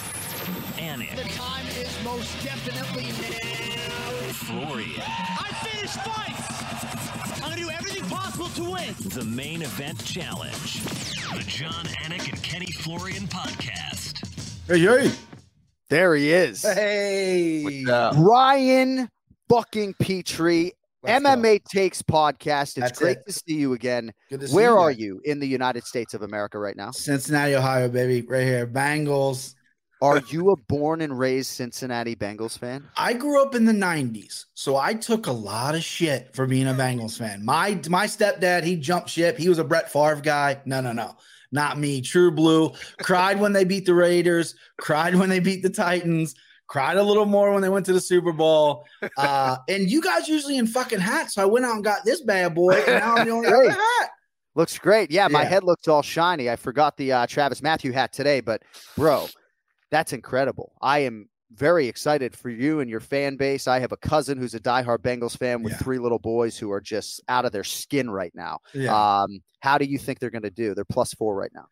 Anik. 0.78 1.16
The 1.16 1.30
time 1.30 1.68
is 1.68 2.04
most 2.04 2.44
definitely 2.44 3.04
now. 3.04 4.32
Florian. 4.34 5.00
I 5.00 5.50
finish 5.64 5.92
fights. 5.92 7.44
I'm 7.44 7.52
gonna 7.52 7.62
do 7.62 7.70
everything 7.70 8.04
possible 8.10 8.48
to 8.50 8.72
win. 8.72 8.96
The 9.10 9.26
main 9.26 9.62
event 9.62 10.04
challenge. 10.04 10.84
The 10.84 11.44
Jon 11.46 11.86
Anik 12.04 12.32
and 12.32 12.42
Kenny 12.42 12.72
Florian 12.72 13.28
podcast. 13.28 14.26
Hey, 14.68 14.80
hey. 14.80 15.12
There 15.90 16.16
he 16.16 16.32
is. 16.32 16.64
Hey. 16.64 17.86
Brian 18.14 19.08
fucking 19.50 19.94
Petrie, 20.00 20.74
Let's 21.04 21.24
go. 21.24 21.30
MMA 21.30 21.64
Takes 21.66 22.02
podcast. 22.02 22.62
It's 22.62 22.76
That's 22.76 23.00
great 23.00 23.18
it. 23.18 23.26
to 23.28 23.34
see 23.34 23.56
you 23.56 23.74
again. 23.74 24.12
Good 24.30 24.42
to 24.42 24.48
see 24.48 24.56
Where 24.56 24.72
you 24.72 24.78
are 24.78 24.92
you 24.92 25.22
in 25.26 25.40
the 25.40 25.48
United 25.48 25.84
States 25.84 26.14
of 26.14 26.22
America 26.22 26.60
right 26.60 26.76
now? 26.76 26.92
Cincinnati, 26.92 27.56
Ohio, 27.56 27.90
baby. 27.90 28.26
Right 28.28 28.44
here. 28.44 28.68
Bengals. 28.68 29.54
Are 30.00 30.22
you 30.30 30.52
a 30.52 30.56
born 30.56 31.02
and 31.02 31.18
raised 31.18 31.50
Cincinnati 31.50 32.16
Bengals 32.16 32.58
fan? 32.58 32.88
I 32.96 33.14
grew 33.14 33.42
up 33.42 33.56
in 33.56 33.66
the 33.66 33.74
90s, 33.74 34.46
so 34.54 34.78
I 34.78 34.94
took 34.94 35.26
a 35.26 35.32
lot 35.32 35.74
of 35.74 35.84
shit 35.84 36.36
for 36.36 36.46
being 36.46 36.68
a 36.68 36.74
Bengals 36.74 37.18
fan. 37.18 37.44
My 37.44 37.80
my 37.90 38.06
stepdad, 38.06 38.64
he 38.64 38.76
jumped 38.76 39.10
ship. 39.10 39.38
He 39.40 39.50
was 39.50 39.58
a 39.58 39.64
Brett 39.64 39.92
Favre 39.92 40.22
guy. 40.22 40.62
No, 40.66 40.82
no, 40.82 40.92
no. 40.92 41.16
Not 41.52 41.80
me. 41.80 42.02
True 42.02 42.30
blue. 42.30 42.74
Cried 43.02 43.40
when 43.40 43.54
they 43.54 43.64
beat 43.64 43.86
the 43.88 43.96
Raiders, 43.96 44.54
cried 44.78 45.16
when 45.16 45.30
they 45.30 45.40
beat 45.40 45.64
the 45.64 45.70
Titans, 45.70 46.36
cried 46.68 46.98
a 46.98 47.04
little 47.04 47.26
more 47.26 47.54
when 47.54 47.62
they 47.62 47.70
went 47.70 47.86
to 47.88 47.94
the 47.94 48.02
Super 48.02 48.32
Bowl. 48.34 48.86
Uh, 49.18 49.58
and 49.70 49.90
you 49.90 50.02
guys 50.02 50.28
usually 50.28 50.58
in 50.58 50.68
fucking 50.68 51.00
hats. 51.00 51.34
So 51.36 51.42
I 51.42 51.46
went 51.46 51.66
out 51.66 51.76
and 51.76 51.84
got 51.84 52.04
this 52.06 52.22
bad 52.22 52.54
boy, 52.56 52.74
and 52.88 53.00
now 53.00 53.16
I'm 53.16 53.26
the 53.26 53.32
only 53.32 53.48
other 53.48 53.70
hat. 53.72 54.10
Looks 54.56 54.78
great. 54.78 55.12
Yeah, 55.12 55.28
my 55.28 55.44
Yeah. 55.44 55.50
head 55.50 55.64
looks 55.64 55.88
all 55.88 56.02
shiny. 56.02 56.50
I 56.50 56.56
forgot 56.56 56.98
the 56.98 57.12
uh, 57.14 57.26
TravisMathew 57.28 57.94
hat 57.94 58.12
today, 58.12 58.42
but 58.42 58.64
bro, 58.96 59.28
that's 59.92 60.14
incredible. 60.14 60.74
I 60.82 61.00
am 61.00 61.30
very 61.54 61.88
excited 61.88 62.36
for 62.36 62.50
you 62.50 62.82
and 62.82 62.90
your 62.90 63.00
fan 63.00 63.38
base. 63.38 63.68
I 63.68 63.80
have 63.80 63.92
a 63.94 63.98
cousin 63.98 64.38
who's 64.38 64.54
a 64.54 64.60
diehard 64.60 64.98
Bengals 64.98 65.38
fan 65.38 65.64
with 65.64 65.74
Yeah. 65.74 65.78
three 65.78 66.00
little 66.00 66.20
boys 66.20 66.58
who 66.58 66.72
are 66.72 66.82
just 66.82 67.22
out 67.30 67.46
of 67.46 67.52
their 67.54 67.64
skin 67.64 68.10
right 68.10 68.34
now. 68.36 68.60
Yeah. 68.74 69.22
Um, 69.22 69.40
how 69.62 69.78
do 69.78 69.86
you 69.86 69.98
think 69.98 70.20
they're 70.20 70.30
going 70.30 70.42
to 70.42 70.50
do? 70.50 70.74
They're 70.76 70.84
plus 70.86 71.14
four 71.14 71.36
right 71.36 71.52
now. 71.54 71.68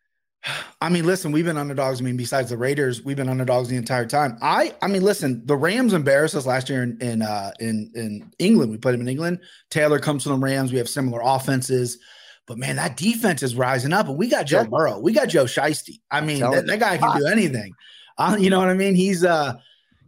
I 0.80 0.88
mean, 0.88 1.04
listen, 1.04 1.32
we've 1.32 1.44
been 1.44 1.56
underdogs. 1.56 2.00
I 2.00 2.04
mean, 2.04 2.16
besides 2.16 2.50
the 2.50 2.56
Raiders, 2.56 3.02
we've 3.02 3.16
been 3.16 3.28
underdogs 3.28 3.68
the 3.68 3.76
entire 3.76 4.06
time. 4.06 4.38
I, 4.40 4.74
I 4.80 4.86
mean, 4.86 5.02
listen, 5.02 5.42
the 5.44 5.56
Rams 5.56 5.92
embarrassed 5.92 6.34
us 6.34 6.46
last 6.46 6.68
year 6.68 6.82
in 6.82 7.00
in 7.00 7.22
uh, 7.22 7.50
in 7.58 7.90
in 7.94 8.32
England. 8.38 8.70
We 8.70 8.78
played 8.78 8.94
them 8.94 9.00
in 9.00 9.08
England. 9.08 9.40
Taylor 9.70 9.98
comes 9.98 10.22
from 10.22 10.32
the 10.32 10.38
Rams. 10.38 10.72
We 10.72 10.78
have 10.78 10.88
similar 10.88 11.20
offenses, 11.22 11.98
but 12.46 12.58
man, 12.58 12.76
that 12.76 12.96
defense 12.96 13.42
is 13.42 13.56
rising 13.56 13.92
up. 13.92 14.08
And 14.08 14.16
we 14.16 14.28
got 14.28 14.46
Joe 14.46 14.64
Burrow. 14.64 15.00
We 15.00 15.12
got 15.12 15.28
Joe 15.28 15.44
Shiesty. 15.44 16.00
I 16.10 16.20
mean, 16.20 16.40
that, 16.40 16.66
that 16.66 16.80
guy 16.80 16.98
can 16.98 17.18
do 17.18 17.26
anything. 17.26 17.74
Uh, 18.18 18.36
you 18.38 18.50
know 18.50 18.58
what 18.58 18.68
I 18.68 18.74
mean? 18.74 18.94
He's 18.94 19.24
uh, 19.24 19.54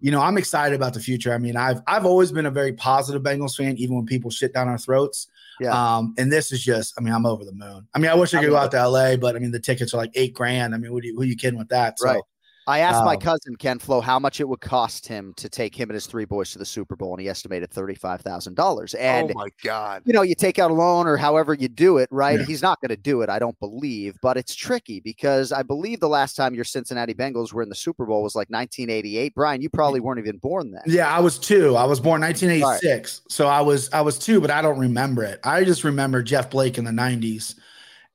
you 0.01 0.11
know, 0.11 0.21
I'm 0.21 0.39
excited 0.39 0.77
about 0.77 0.95
the 0.95 1.01
future. 1.01 1.33
I 1.33 1.39
mean, 1.39 1.57
I've 1.57 1.81
I've 1.87 2.07
always 2.07 2.31
been 2.31 2.47
a 2.47 2.51
very 2.51 2.73
positive 2.73 3.23
Bengals 3.23 3.57
fan, 3.57 3.77
even 3.79 3.97
when 3.97 4.07
people 4.07 4.31
shit 4.31 4.55
down 4.55 4.69
our 4.69 4.79
throats. 4.79 5.29
Yeah. 5.61 5.97
Um, 5.97 6.15
and 6.19 6.31
this 6.33 6.53
is 6.53 6.63
just, 6.63 6.95
I 6.99 7.03
mean, 7.03 7.13
I'm 7.13 7.27
over 7.27 7.45
the 7.45 7.53
moon. 7.53 7.87
I 7.95 7.99
mean, 7.99 8.11
I 8.11 8.15
wish 8.15 8.33
I 8.35 8.39
I 8.39 8.41
could 8.41 8.49
mean, 8.49 8.57
go 8.57 8.63
out 8.63 8.71
to 8.73 8.89
LA, 8.89 9.17
but 9.17 9.35
I 9.37 9.39
mean, 9.39 9.51
the 9.51 9.61
tickets 9.61 9.93
are 9.95 9.97
like 9.97 10.13
eight 10.15 10.35
grand. 10.35 10.75
I 10.75 10.79
mean, 10.79 10.93
what 10.93 11.03
are 11.03 11.07
you, 11.07 11.15
who 11.17 11.23
are 11.23 11.27
you 11.27 11.37
kidding 11.37 11.59
with 11.59 11.69
that? 11.69 11.99
So, 11.99 12.07
Right. 12.07 12.23
I 12.69 12.81
asked 12.81 13.05
my 13.05 13.15
Um, 13.15 13.21
cousin 13.21 13.57
Ken 13.57 13.79
Flo 13.79 14.01
how 14.01 14.19
much 14.19 14.41
it 14.41 14.49
would 14.49 14.61
cost 14.61 15.09
him 15.09 15.33
to 15.39 15.49
take 15.49 15.75
him 15.75 15.89
and 15.89 15.95
his 15.95 16.07
three 16.07 16.27
boys 16.27 16.53
to 16.53 16.59
the 16.59 16.65
Super 16.67 16.95
Bowl, 16.97 17.15
and 17.15 17.21
he 17.21 17.29
estimated 17.29 17.71
thirty-five 17.71 18.21
thousand 18.21 18.55
dollars. 18.55 18.95
And 18.95 19.31
oh 19.31 19.35
my 19.35 19.49
God. 19.65 20.03
you 20.05 20.13
know, 20.13 20.23
you 20.23 20.35
take 20.35 20.59
out 20.59 20.71
a 20.71 20.75
loan 20.75 21.07
or 21.07 21.17
however 21.17 21.55
you 21.55 21.69
do 21.69 21.99
it, 21.99 22.09
right? 22.13 22.39
Yeah. 22.39 22.45
He's 22.45 22.63
not 22.63 22.81
going 22.81 22.91
to 22.91 22.97
do 22.97 23.23
it, 23.23 23.29
I 23.31 23.39
don't 23.39 23.59
believe, 23.59 24.17
but 24.23 24.37
it's 24.37 24.55
tricky 24.55 25.01
because 25.01 25.51
I 25.51 25.63
believe 25.63 26.01
the 26.01 26.09
last 26.09 26.35
time 26.37 26.55
your 26.55 26.65
Cincinnati 26.65 27.15
Bengals 27.15 27.53
were 27.53 27.63
in 27.63 27.69
the 27.71 27.75
Super 27.75 28.05
Bowl 28.05 28.23
was 28.23 28.35
like 28.35 28.51
1988. 28.51 29.35
Brian, 29.35 29.63
you 29.63 29.71
probably 29.71 30.01
weren't 30.01 30.19
even 30.21 30.37
born 30.37 30.71
then. 30.71 30.83
yeah, 30.87 31.09
I 31.11 31.21
was 31.21 31.39
two. 31.39 31.75
I 31.75 31.85
was 31.85 32.01
born 32.01 32.21
1986. 32.21 33.23
So 33.29 33.47
I 33.47 33.61
was, 33.63 33.91
I 33.93 34.03
was 34.03 34.19
two, 34.19 34.41
but 34.41 34.51
I 34.51 34.61
don't 34.61 34.79
remember 34.79 35.25
it. 35.25 35.41
I 35.43 35.65
just 35.65 35.85
remember 35.85 36.23
Jeff 36.23 36.51
Blake 36.51 36.77
in 36.79 36.85
the 36.85 36.91
90s 36.91 37.55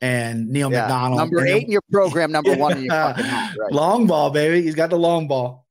and 0.04 0.50
Neil 0.50 0.70
Yeah. 0.72 0.82
McDonald. 0.82 1.18
Number 1.18 1.46
eight 1.48 1.52
then- 1.54 1.62
in 1.64 1.72
your 1.72 1.82
program, 1.92 2.32
number 2.32 2.54
one 2.58 2.78
in 2.78 2.84
your 2.84 2.94
fucking 2.94 3.24
hat, 3.26 3.56
right? 3.58 3.72
Long 3.72 4.06
ball, 4.06 4.30
baby. 4.32 4.62
He's 4.62 4.76
got 4.76 4.90
the 4.90 4.98
long 5.00 5.28
ball. 5.30 5.64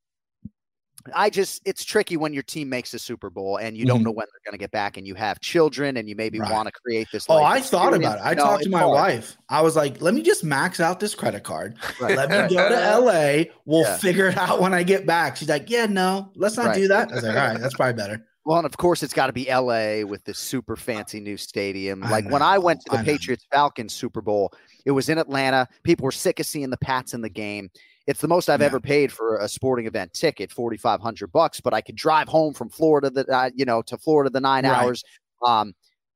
I 1.13 1.31
just 1.31 1.61
it's 1.65 1.85
tricky 1.85 2.17
when 2.17 2.33
your 2.33 2.45
team 2.45 2.69
makes 2.69 2.95
a 2.95 2.99
Super 2.99 3.29
Bowl 3.29 3.57
and 3.57 3.77
you 3.77 3.85
don't 3.85 4.01
Mhm. 4.01 4.05
know 4.05 4.11
when 4.13 4.27
they're 4.33 4.41
going 4.51 4.57
to 4.57 4.63
get 4.63 4.71
back 4.71 4.97
and 4.97 5.05
you 5.05 5.17
have 5.17 5.41
children 5.41 5.97
and 5.97 6.09
you 6.09 6.15
maybe 6.15 6.39
Right. 6.39 6.51
want 6.53 6.69
to 6.69 6.73
create 6.73 7.09
this. 7.13 7.27
Oh, 7.29 7.43
I 7.43 7.61
thought 7.61 7.93
about 7.93 8.19
it. 8.19 8.21
I 8.23 8.31
You 8.31 8.37
know, 8.37 8.45
talked 8.45 8.63
to 8.63 8.71
my 8.71 8.79
hard. 8.79 8.93
wife. 8.93 9.37
I 9.49 9.63
was 9.63 9.75
like, 9.75 10.01
let 10.01 10.15
me 10.15 10.23
just 10.23 10.45
max 10.45 10.79
out 10.79 11.01
this 11.01 11.17
credit 11.17 11.43
card. 11.43 11.77
Right. 12.01 12.17
Let 12.17 12.31
me 12.31 12.55
go 12.57 12.69
to 12.69 12.77
LA. 13.01 13.47
We'll 13.67 13.83
Yeah. 13.83 13.97
figure 13.99 14.29
it 14.29 14.39
out 14.39 14.61
when 14.61 14.73
I 14.75 14.85
get 14.85 15.05
back. 15.05 15.37
She's 15.37 15.49
like, 15.49 15.69
yeah, 15.69 15.87
no, 15.87 16.31
let's 16.37 16.57
not 16.57 16.67
Right. 16.67 16.77
do 16.77 16.89
that. 16.89 17.11
I 17.11 17.15
was 17.17 17.25
like, 17.25 17.37
all 17.37 17.49
right, 17.49 17.61
that's 17.61 17.75
probably 17.75 17.95
better. 17.95 18.25
Well, 18.45 18.59
and 18.59 18.67
of 18.67 18.77
course, 18.77 19.03
it's 19.05 19.15
got 19.15 19.29
to 19.29 19.33
be 19.33 19.47
LA 19.49 20.05
with 20.05 20.25
this 20.25 20.39
super 20.39 20.75
fancy 20.75 21.21
new 21.21 21.37
stadium. 21.37 22.03
I 22.03 22.11
Like 22.11 22.29
when 22.31 22.43
I 22.43 22.59
went 22.59 22.81
to 22.83 22.91
the 22.91 22.99
I. 22.99 23.05
Patriots 23.05 23.47
Falcons 23.53 23.93
Super 23.93 24.21
Bowl, 24.21 24.53
it 24.85 24.91
was 24.91 25.09
in 25.09 25.19
Atlanta. 25.19 25.69
People 25.85 26.05
were 26.05 26.11
sick 26.13 26.41
of 26.41 26.47
seeing 26.47 26.71
the 26.71 26.77
Pats 26.79 27.15
in 27.15 27.21
the 27.21 27.29
game. 27.29 27.71
It's 28.09 28.21
the 28.21 28.27
most 28.29 28.49
I've 28.49 28.61
Yeah. 28.61 28.67
ever 28.67 28.81
paid 28.81 29.13
for 29.13 29.37
a 29.39 29.49
sporting 29.49 29.87
event 29.87 30.13
ticket, 30.13 30.51
forty 30.51 30.77
five 30.77 31.01
hundred 31.01 31.29
bucks. 31.31 31.61
But 31.61 31.73
I 31.73 31.81
could 31.81 31.95
drive 31.95 32.27
home 32.27 32.53
from 32.53 32.69
Florida, 32.69 33.11
the 33.11 33.25
uh, 33.33 33.51
you 33.55 33.65
know, 33.65 33.81
to 33.83 33.97
Florida 33.97 34.29
the 34.29 34.41
nine 34.41 34.65
Right. 34.65 34.75
hours. 34.75 35.05
Um, 35.47 35.73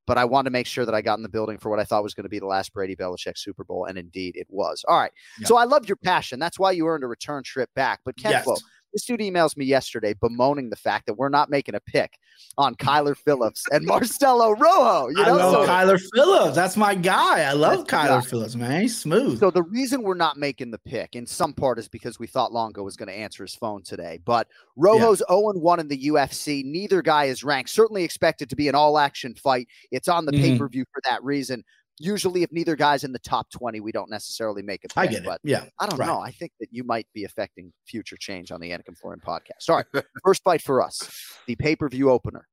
but 0.08 0.18
I 0.18 0.24
wanted 0.24 0.46
to 0.46 0.52
make 0.52 0.66
sure 0.66 0.84
that 0.84 0.94
I 0.94 1.02
got 1.02 1.18
in 1.18 1.22
the 1.24 1.28
building 1.28 1.58
for 1.58 1.68
what 1.68 1.78
I 1.80 1.84
thought 1.84 2.02
was 2.04 2.14
going 2.14 2.24
to 2.24 2.28
be 2.28 2.38
the 2.38 2.46
last 2.46 2.72
Brady 2.72 2.94
Belichick 2.96 3.36
Super 3.38 3.64
Bowl, 3.64 3.84
and 3.86 3.98
indeed 3.98 4.36
it 4.36 4.46
was. 4.50 4.84
All 4.88 4.98
right, 4.98 5.10
Yeah. 5.40 5.46
so 5.48 5.56
I 5.56 5.64
loved 5.64 5.88
your 5.88 5.96
passion. 5.96 6.38
That's 6.40 6.58
why 6.60 6.72
you 6.72 6.86
earned 6.88 7.02
a 7.04 7.08
return 7.08 7.42
trip 7.44 7.70
back. 7.74 8.00
But 8.04 8.16
Ken 8.16 8.30
Yes. 8.32 8.44
Flo, 8.44 8.56
this 8.96 9.04
dude 9.04 9.20
emails 9.20 9.58
me 9.58 9.66
yesterday 9.66 10.14
bemoaning 10.14 10.70
the 10.70 10.76
fact 10.76 11.04
that 11.04 11.14
we're 11.14 11.28
not 11.28 11.50
making 11.50 11.74
a 11.74 11.80
pick 11.80 12.18
on 12.56 12.74
Kyler 12.76 13.14
Phillips 13.14 13.62
and 13.70 13.84
Marcelo 13.84 14.52
Rojo. 14.52 15.08
You 15.08 15.22
I 15.22 15.26
know, 15.26 15.36
love 15.36 15.66
so, 15.66 15.70
Kyler 15.70 16.00
Phillips. 16.14 16.54
That's 16.56 16.78
my 16.78 16.94
guy. 16.94 17.42
I 17.42 17.52
love 17.52 17.86
Kyler 17.86 17.88
guy. 18.08 18.20
Phillips, 18.22 18.54
man. 18.56 18.80
He's 18.80 18.96
smooth. 18.98 19.38
so 19.38 19.50
the 19.50 19.62
reason 19.64 20.02
we're 20.02 20.14
not 20.14 20.38
making 20.38 20.70
the 20.70 20.78
pick 20.78 21.14
in 21.14 21.26
some 21.26 21.52
part 21.52 21.78
is 21.78 21.88
because 21.88 22.18
we 22.18 22.26
thought 22.26 22.52
Longo 22.54 22.82
was 22.82 22.96
going 22.96 23.08
to 23.08 23.14
answer 23.14 23.44
his 23.44 23.54
phone 23.54 23.82
today. 23.82 24.18
But 24.24 24.48
Rojo's 24.76 25.22
0 25.28 25.52
1 25.52 25.80
in 25.80 25.88
the 25.88 26.06
UFC. 26.06 26.64
Neither 26.64 27.02
guy 27.02 27.24
is 27.24 27.44
ranked. 27.44 27.68
Certainly 27.68 28.02
expected 28.02 28.48
to 28.48 28.56
be 28.56 28.68
an 28.68 28.74
all 28.74 28.98
action 28.98 29.34
fight. 29.34 29.68
It's 29.90 30.08
on 30.08 30.24
the 30.24 30.32
Mhm. 30.32 30.40
pay 30.40 30.58
per 30.58 30.68
view 30.68 30.86
for 30.90 31.02
that 31.04 31.22
reason. 31.22 31.62
Usually, 31.98 32.42
if 32.42 32.52
neither 32.52 32.76
guy's 32.76 33.04
in 33.04 33.12
the 33.12 33.18
top 33.18 33.50
20, 33.50 33.80
we 33.80 33.90
don't 33.92 34.10
necessarily 34.10 34.62
make 34.62 34.84
a 34.84 34.88
pick. 34.88 34.96
I 34.98 35.06
get 35.06 35.22
it. 35.22 35.24
But 35.24 35.40
Yeah. 35.44 35.64
I 35.80 35.86
don't 35.86 35.98
Right. 35.98 36.06
know. 36.06 36.20
I 36.20 36.30
think 36.30 36.52
that 36.60 36.68
you 36.70 36.84
might 36.84 37.06
be 37.14 37.24
affecting 37.24 37.72
future 37.86 38.16
change 38.18 38.52
on 38.52 38.60
the 38.60 38.70
Anik 38.70 38.86
and 38.88 38.98
Florian 38.98 39.20
podcast. 39.20 39.68
All 39.70 39.76
right. 39.76 39.86
First 40.24 40.42
fight 40.44 40.60
for 40.62 40.82
us 40.82 41.00
the 41.46 41.56
pay 41.56 41.74
per 41.76 41.88
view 41.88 42.10
opener 42.10 42.46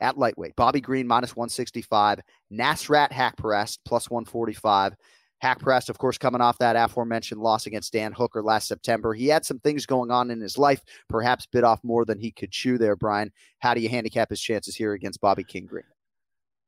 at 0.00 0.16
lightweight. 0.18 0.54
Bobby 0.56 0.80
Green 0.80 1.06
minus 1.06 1.34
165. 1.34 2.20
Nasrat 2.52 3.10
Haqparast 3.10 3.78
plus 3.84 4.08
145. 4.08 4.94
Haqparast, 5.42 5.90
of 5.90 5.98
course, 5.98 6.16
coming 6.16 6.40
off 6.40 6.56
that 6.58 6.76
aforementioned 6.76 7.40
loss 7.42 7.66
against 7.66 7.92
Dan 7.92 8.12
Hooker 8.12 8.42
last 8.42 8.68
September. 8.68 9.12
He 9.12 9.26
had 9.26 9.44
some 9.44 9.58
things 9.58 9.84
going 9.84 10.10
on 10.10 10.30
in 10.30 10.40
his 10.40 10.56
life, 10.56 10.80
perhaps 11.10 11.44
bit 11.46 11.62
off 11.64 11.78
more 11.84 12.04
than 12.06 12.18
he 12.18 12.30
could 12.30 12.50
chew 12.52 12.78
there, 12.78 12.96
Brian. 12.96 13.30
How 13.58 13.74
do 13.74 13.80
you 13.80 13.88
handicap 13.90 14.30
his 14.30 14.40
chances 14.40 14.74
here 14.76 14.94
against 14.94 15.20
Bobby 15.20 15.44
King 15.44 15.66
Green? 15.66 15.84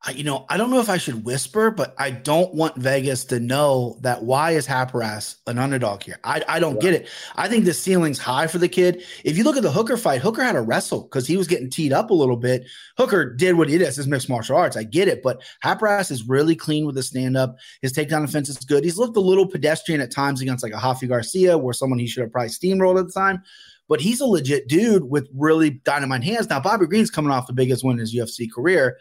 I, 0.06 0.12
you 0.12 0.22
know, 0.22 0.46
I 0.48 0.56
don't 0.56 0.70
know 0.70 0.78
if 0.78 0.88
I 0.88 0.96
should 0.96 1.24
whisper, 1.24 1.72
but 1.72 1.92
I 1.98 2.12
don't 2.12 2.54
want 2.54 2.76
Vegas 2.76 3.24
to 3.26 3.40
know 3.40 3.98
that 4.02 4.22
why 4.22 4.52
is 4.52 4.64
Haparas 4.64 5.36
an 5.48 5.58
underdog 5.58 6.04
here? 6.04 6.20
I, 6.22 6.40
I 6.46 6.60
don't 6.60 6.80
get 6.80 6.94
it. 6.94 7.08
I 7.34 7.48
think 7.48 7.64
the 7.64 7.74
ceiling's 7.74 8.20
high 8.20 8.46
for 8.46 8.58
the 8.58 8.68
kid. 8.68 9.02
If 9.24 9.36
you 9.36 9.42
look 9.42 9.56
at 9.56 9.64
the 9.64 9.72
Hooker 9.72 9.96
fight, 9.96 10.20
Hooker 10.20 10.44
had 10.44 10.52
to 10.52 10.62
wrestle 10.62 11.02
because 11.02 11.26
he 11.26 11.36
was 11.36 11.48
getting 11.48 11.68
teed 11.68 11.92
up 11.92 12.10
a 12.10 12.14
little 12.14 12.36
bit. 12.36 12.64
Hooker 12.96 13.34
did 13.34 13.56
what 13.56 13.68
he 13.68 13.76
did. 13.76 13.88
His 13.88 14.06
mixed 14.06 14.28
martial 14.28 14.56
arts. 14.56 14.76
I 14.76 14.84
get 14.84 15.08
it, 15.08 15.20
but 15.20 15.42
Haparas 15.64 16.12
is 16.12 16.28
really 16.28 16.54
clean 16.54 16.86
with 16.86 16.94
the 16.94 17.02
stand 17.02 17.36
up. 17.36 17.56
His 17.82 17.92
takedown 17.92 18.24
defense 18.24 18.48
is 18.48 18.58
good. 18.58 18.84
He's 18.84 18.98
looked 18.98 19.16
a 19.16 19.20
little 19.20 19.48
pedestrian 19.48 20.00
at 20.00 20.12
times 20.12 20.40
against 20.40 20.62
like 20.62 20.72
a 20.72 20.76
Hafi 20.76 21.08
Garcia, 21.08 21.58
where 21.58 21.74
someone 21.74 21.98
he 21.98 22.06
should 22.06 22.22
have 22.22 22.32
probably 22.32 22.50
steamrolled 22.50 23.00
at 23.00 23.06
the 23.06 23.12
time. 23.12 23.42
But 23.88 24.00
he's 24.00 24.20
a 24.20 24.26
legit 24.26 24.68
dude 24.68 25.10
with 25.10 25.28
really 25.34 25.70
dynamite 25.70 26.22
hands. 26.22 26.48
Now, 26.48 26.60
Bobby 26.60 26.86
Green's 26.86 27.10
coming 27.10 27.32
off 27.32 27.48
the 27.48 27.52
biggest 27.52 27.82
win 27.82 27.94
in 27.94 28.00
his 28.00 28.14
UFC 28.14 28.46
career 28.48 28.96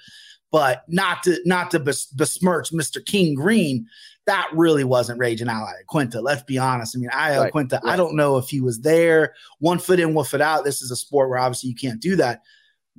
but 0.52 0.84
not 0.88 1.24
to 1.24 1.38
not 1.46 1.72
to 1.72 1.80
bes- 1.80 2.06
besmirch 2.08 2.72
Mr. 2.72 3.04
King 3.06 3.36
Green. 3.36 3.86
that 4.26 4.50
really 4.54 4.84
wasn't 4.84 5.20
raging 5.20 5.48
Al 5.48 5.68
Iaquinta. 5.68 6.22
Let's 6.22 6.44
be 6.44 6.58
honest. 6.58 6.96
I 6.96 7.00
mean, 7.00 7.10
I 7.14 7.36
uh, 7.36 7.44
Right, 7.44 7.52
Quinta, 7.52 7.80
I 7.86 7.96
don't 7.96 8.16
know 8.16 8.38
if 8.38 8.50
he 8.50 8.60
was 8.60 8.82
there, 8.82 9.34
one 9.60 9.80
foot 9.80 10.00
in, 10.00 10.14
one 10.14 10.26
foot 10.26 10.42
out. 10.42 10.66
This 10.66 10.82
is 10.82 10.92
a 10.92 10.96
sport 10.96 11.30
where 11.30 11.40
obviously 11.40 11.70
you 11.70 11.76
can't 11.76 12.02
do 12.02 12.16
that. 12.18 12.42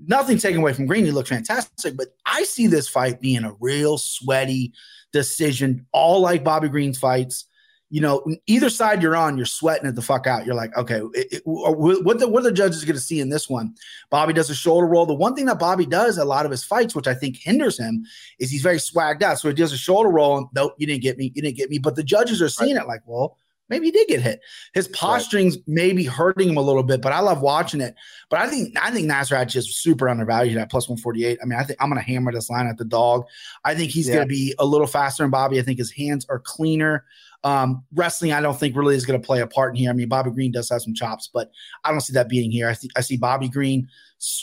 Nothing 0.07 0.39
taken 0.39 0.61
away 0.61 0.73
from 0.73 0.87
Green. 0.87 1.05
He 1.05 1.11
looked 1.11 1.29
fantastic, 1.29 1.97
but 1.97 2.09
I 2.25 2.45
see 2.45 2.67
this 2.67 2.89
fight 2.89 3.21
being 3.21 3.45
a 3.45 3.57
real 3.61 3.99
sweaty 3.99 4.73
decision, 5.13 5.87
all 5.93 6.21
like 6.21 6.45
Bobby 6.45 6.69
Green's 6.69 6.99
fights. 6.99 7.47
You 7.91 8.03
know, 8.03 8.23
either 8.47 8.69
side 8.69 9.03
you're 9.03 9.17
on, 9.17 9.39
you're 9.39 9.47
sweating 9.47 9.89
it 9.89 9.95
the 9.95 10.03
fuck 10.03 10.27
out. 10.27 10.45
You're 10.45 10.55
like, 10.55 10.77
okay, 10.77 11.01
it, 11.15 11.27
it- 11.33 11.43
what 11.47 12.19
the 12.19 12.29
what 12.29 12.41
are 12.41 12.51
the 12.51 12.53
judges 12.53 12.85
going 12.85 12.97
to 12.97 13.01
see 13.01 13.19
in 13.21 13.31
this 13.31 13.49
one? 13.49 13.75
Bobby 14.11 14.35
does 14.35 14.51
a 14.51 14.55
shoulder 14.55 14.87
roll. 14.87 15.07
The 15.07 15.15
one 15.15 15.35
thing 15.35 15.47
that 15.47 15.59
Bobby 15.59 15.87
does 15.87 16.19
a 16.19 16.25
lot 16.25 16.45
of 16.45 16.51
his 16.51 16.63
fights, 16.65 16.95
which 16.95 17.07
I 17.07 17.15
think 17.15 17.37
hinders 17.39 17.79
him, 17.79 18.05
is 18.39 18.51
he's 18.51 18.63
very 18.63 18.77
swagged 18.77 19.23
out. 19.23 19.39
So 19.39 19.49
he 19.49 19.55
does 19.55 19.73
a 19.73 19.79
shoulder 19.79 20.11
roll 20.11 20.37
and 20.37 20.47
nope, 20.55 20.75
you 20.77 20.87
didn't 20.87 21.03
get 21.03 21.17
me, 21.17 21.33
you 21.35 21.41
didn't 21.41 21.57
get 21.57 21.71
me. 21.71 21.79
But 21.79 21.97
the 21.97 22.05
judges 22.05 22.43
are 22.43 22.51
seeing 22.51 22.77
it 22.77 22.87
like, 22.87 23.01
well, 23.07 23.39
maybe 23.71 23.87
he 23.87 23.91
did 23.91 24.09
get 24.09 24.21
hit. 24.21 24.41
His 24.75 24.89
posturing's 24.89 25.57
maybe 25.67 26.05
hurting 26.05 26.49
him 26.49 26.57
a 26.59 26.63
little 26.63 26.83
bit, 26.83 27.01
but 27.03 27.13
I 27.13 27.21
love 27.21 27.41
watching 27.43 27.81
it. 27.81 27.95
But 28.29 28.41
I 28.41 28.49
think 28.49 28.77
I 28.79 28.91
think 28.91 29.11
Nasrat 29.11 29.49
just 29.49 29.83
super 29.83 30.11
undervalued 30.11 30.59
at 30.59 30.71
plus 30.71 30.89
148. 30.91 31.39
I 31.43 31.47
mean, 31.47 31.59
I 31.59 31.65
think 31.65 31.83
I'm 31.83 31.89
gonna 31.89 32.03
hammer 32.03 32.33
this 32.33 32.51
line 32.51 32.67
at 32.67 32.77
the 32.77 32.85
dog. 32.85 33.25
I 33.65 33.75
think 33.75 33.91
he's 33.93 34.09
Yeah. 34.09 34.17
gonna 34.17 34.27
be 34.27 34.55
a 34.59 34.67
little 34.67 34.87
faster 34.87 35.23
than 35.23 35.31
Bobby. 35.31 35.59
I 35.59 35.63
think 35.63 35.79
his 35.79 35.91
hands 35.93 36.27
are 36.29 36.39
cleaner. 36.39 37.05
Um, 37.45 37.85
wrestling, 37.95 38.33
I 38.33 38.41
don't 38.41 38.59
think 38.59 38.75
really 38.77 38.97
is 38.97 39.07
going 39.07 39.21
to 39.21 39.25
play 39.25 39.41
a 39.41 39.47
part 39.47 39.71
in 39.71 39.77
here. 39.77 39.91
I 39.91 39.93
mean, 39.93 40.09
Bobby 40.09 40.31
Green 40.31 40.51
does 40.51 40.69
have 40.71 40.83
some 40.83 40.93
chops, 40.93 41.31
but 41.33 41.51
I 41.85 41.93
don't 41.93 42.01
see 42.01 42.13
that 42.15 42.29
being 42.29 42.51
here. 42.51 42.69
I 42.69 42.75
think 42.75 42.93
I 42.97 43.01
see 43.01 43.17
Bobby 43.17 43.49
Green, 43.49 43.89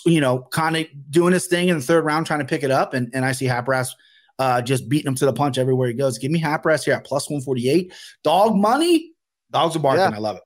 you 0.06 0.22
know, 0.22 0.48
kind 0.52 0.78
of 0.78 0.86
doing 1.10 1.34
his 1.34 1.48
thing 1.48 1.68
in 1.68 1.78
the 1.78 1.84
third 1.84 2.06
round, 2.06 2.26
trying 2.26 2.40
to 2.40 2.46
pick 2.46 2.64
it 2.64 2.72
up, 2.72 2.94
and, 2.94 3.10
and 3.14 3.26
I 3.26 3.34
see 3.34 3.48
Haqparast 3.48 3.92
uh, 4.40 4.62
just 4.62 4.88
beating 4.88 5.08
him 5.08 5.16
to 5.16 5.26
the 5.26 5.34
punch 5.34 5.58
everywhere 5.58 5.90
he 5.90 5.94
goes. 5.94 6.18
Give 6.18 6.32
me 6.32 6.42
Haqparast 6.42 6.86
here 6.86 6.94
at 6.94 7.06
plus 7.06 7.30
one 7.30 7.42
forty 7.42 7.70
eight. 7.70 7.94
Dog 8.24 8.56
money, 8.56 9.12
dogs 9.52 9.76
are 9.76 9.80
barking. 9.80 10.00
Yeah. 10.00 10.16
I 10.16 10.20
love 10.20 10.38
it. 10.38 10.44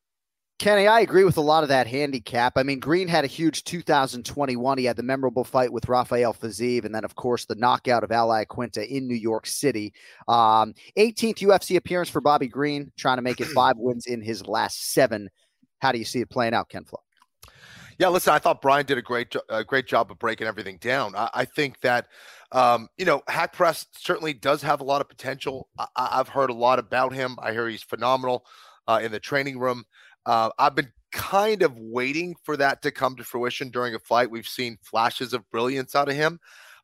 Kenny, 0.59 0.87
I 0.87 0.99
agree 0.99 1.23
with 1.23 1.37
a 1.37 1.41
lot 1.41 1.63
of 1.63 1.69
that 1.69 1.87
handicap. 1.87 2.57
I 2.57 2.63
mean, 2.63 2.79
Green 2.81 3.07
had 3.07 3.23
a 3.23 3.27
huge 3.27 3.63
2021. 3.63 4.77
He 4.77 4.83
had 4.83 4.97
the 4.97 5.03
memorable 5.03 5.45
fight 5.45 5.71
with 5.71 5.87
Rafael 5.87 6.33
Fiziev, 6.33 6.83
and 6.83 6.93
then, 6.93 7.05
of 7.05 7.15
course, 7.15 7.45
the 7.45 7.55
knockout 7.55 8.03
of 8.03 8.11
Al 8.11 8.27
Iaquinta 8.27 8.85
in 8.85 9.07
New 9.07 9.15
York 9.15 9.47
City. 9.47 9.93
Um, 10.27 10.73
18th 10.97 11.37
UFC 11.37 11.77
appearance 11.77 12.09
for 12.09 12.19
Bobby 12.19 12.49
Green, 12.49 12.91
trying 12.97 13.17
to 13.17 13.21
make 13.21 13.39
it 13.39 13.47
five 13.47 13.75
wins 13.77 14.05
in 14.05 14.21
his 14.21 14.45
last 14.47 14.91
seven. 14.91 15.29
How 15.79 15.93
do 15.93 15.97
you 15.97 16.03
see 16.03 16.19
it 16.19 16.29
playing 16.29 16.53
out, 16.53 16.67
Ken 16.67 16.83
Flo? 16.83 16.99
Yeah, 17.97 18.09
listen, 18.09 18.33
I 18.33 18.39
thought 18.39 18.61
Brian 18.61 18.85
did 18.85 18.97
a 18.97 19.01
great 19.01 19.33
a 19.49 19.63
great 19.63 19.87
job 19.87 20.11
of 20.11 20.19
breaking 20.19 20.47
everything 20.47 20.77
down. 20.81 21.15
I, 21.15 21.29
I 21.33 21.45
think 21.45 21.79
that 21.81 22.07
um, 22.51 22.89
you 22.97 23.05
know 23.05 23.21
Haqparast 23.29 23.87
certainly 23.97 24.33
does 24.33 24.61
have 24.61 24.81
a 24.81 24.85
lot 24.85 24.99
of 24.99 25.07
potential. 25.07 25.69
I, 25.77 25.85
I- 25.95 26.19
I've 26.19 26.29
heard 26.29 26.49
a 26.49 26.53
lot 26.53 26.79
about 26.79 27.13
him. 27.13 27.37
I 27.41 27.53
hear 27.53 27.67
he's 27.69 27.83
phenomenal 27.83 28.45
uh, 28.87 28.99
in 29.03 29.11
the 29.11 29.19
training 29.19 29.59
room. 29.59 29.83
Uh, 30.25 30.49
I've 30.57 30.75
been 30.75 30.91
kind 31.11 31.63
of 31.63 31.77
waiting 31.77 32.35
for 32.43 32.55
that 32.57 32.81
to 32.83 32.91
come 32.91 33.15
to 33.15 33.23
fruition 33.23 33.69
during 33.69 33.95
a 33.95 33.99
fight. 33.99 34.29
We've 34.29 34.47
seen 34.47 34.77
flashes 34.83 35.33
of 35.33 35.49
brilliance 35.49 35.95
out 35.95 36.09
of 36.09 36.15
him, 36.15 36.39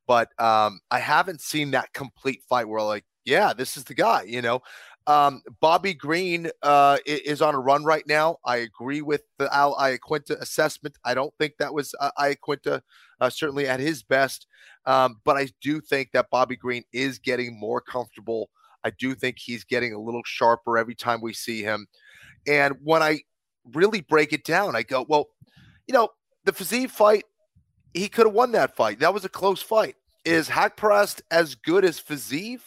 but 0.07 0.29
um, 0.39 0.79
I 0.91 0.99
haven't 0.99 1.41
seen 1.41 1.71
that 1.71 1.93
complete 1.93 2.41
fight 2.47 2.67
where 2.67 2.81
like, 2.81 3.05
yeah, 3.23 3.53
this 3.53 3.77
is 3.77 3.83
the 3.83 3.93
guy. 3.93 4.23
You 4.23 4.41
know, 4.41 4.61
um, 5.07 5.41
Bobby 5.61 5.93
Green 5.93 6.49
uh, 6.63 6.97
is 7.05 7.41
on 7.41 7.55
a 7.55 7.59
run 7.59 7.83
right 7.83 8.05
now. 8.07 8.37
I 8.45 8.57
agree 8.57 9.01
with 9.01 9.21
the 9.37 9.53
Al 9.53 9.75
Iaquinta 9.75 10.39
assessment. 10.41 10.97
I 11.03 11.13
don't 11.13 11.33
think 11.39 11.53
that 11.57 11.73
was 11.73 11.93
uh, 11.99 12.11
Iaquinta 12.19 12.81
uh, 13.21 13.29
certainly 13.29 13.67
at 13.67 13.79
his 13.79 14.03
best, 14.03 14.47
um, 14.85 15.21
but 15.23 15.37
I 15.37 15.49
do 15.61 15.81
think 15.81 16.11
that 16.13 16.29
Bobby 16.31 16.55
Green 16.55 16.83
is 16.91 17.19
getting 17.19 17.59
more 17.59 17.81
comfortable. 17.81 18.49
I 18.83 18.91
do 18.91 19.15
think 19.15 19.37
he's 19.39 19.63
getting 19.63 19.93
a 19.93 20.01
little 20.01 20.21
sharper 20.25 20.77
every 20.77 20.95
time 20.95 21.21
we 21.21 21.33
see 21.33 21.63
him. 21.63 21.87
And 22.47 22.75
when 22.83 23.01
I 23.01 23.21
really 23.73 24.01
break 24.01 24.33
it 24.33 24.43
down, 24.43 24.75
I 24.75 24.83
go, 24.83 25.05
well, 25.07 25.27
you 25.87 25.93
know, 25.93 26.09
the 26.43 26.51
Fiziev 26.51 26.91
fight, 26.91 27.23
he 27.93 28.07
could 28.07 28.27
have 28.27 28.35
won 28.35 28.51
that 28.53 28.75
fight. 28.75 28.99
That 28.99 29.13
was 29.13 29.25
a 29.25 29.29
close 29.29 29.61
fight. 29.61 29.95
Is 30.23 30.49
Haqparast 30.49 31.21
as 31.31 31.55
good 31.55 31.85
as 31.85 31.99
Fiziev? 31.99 32.61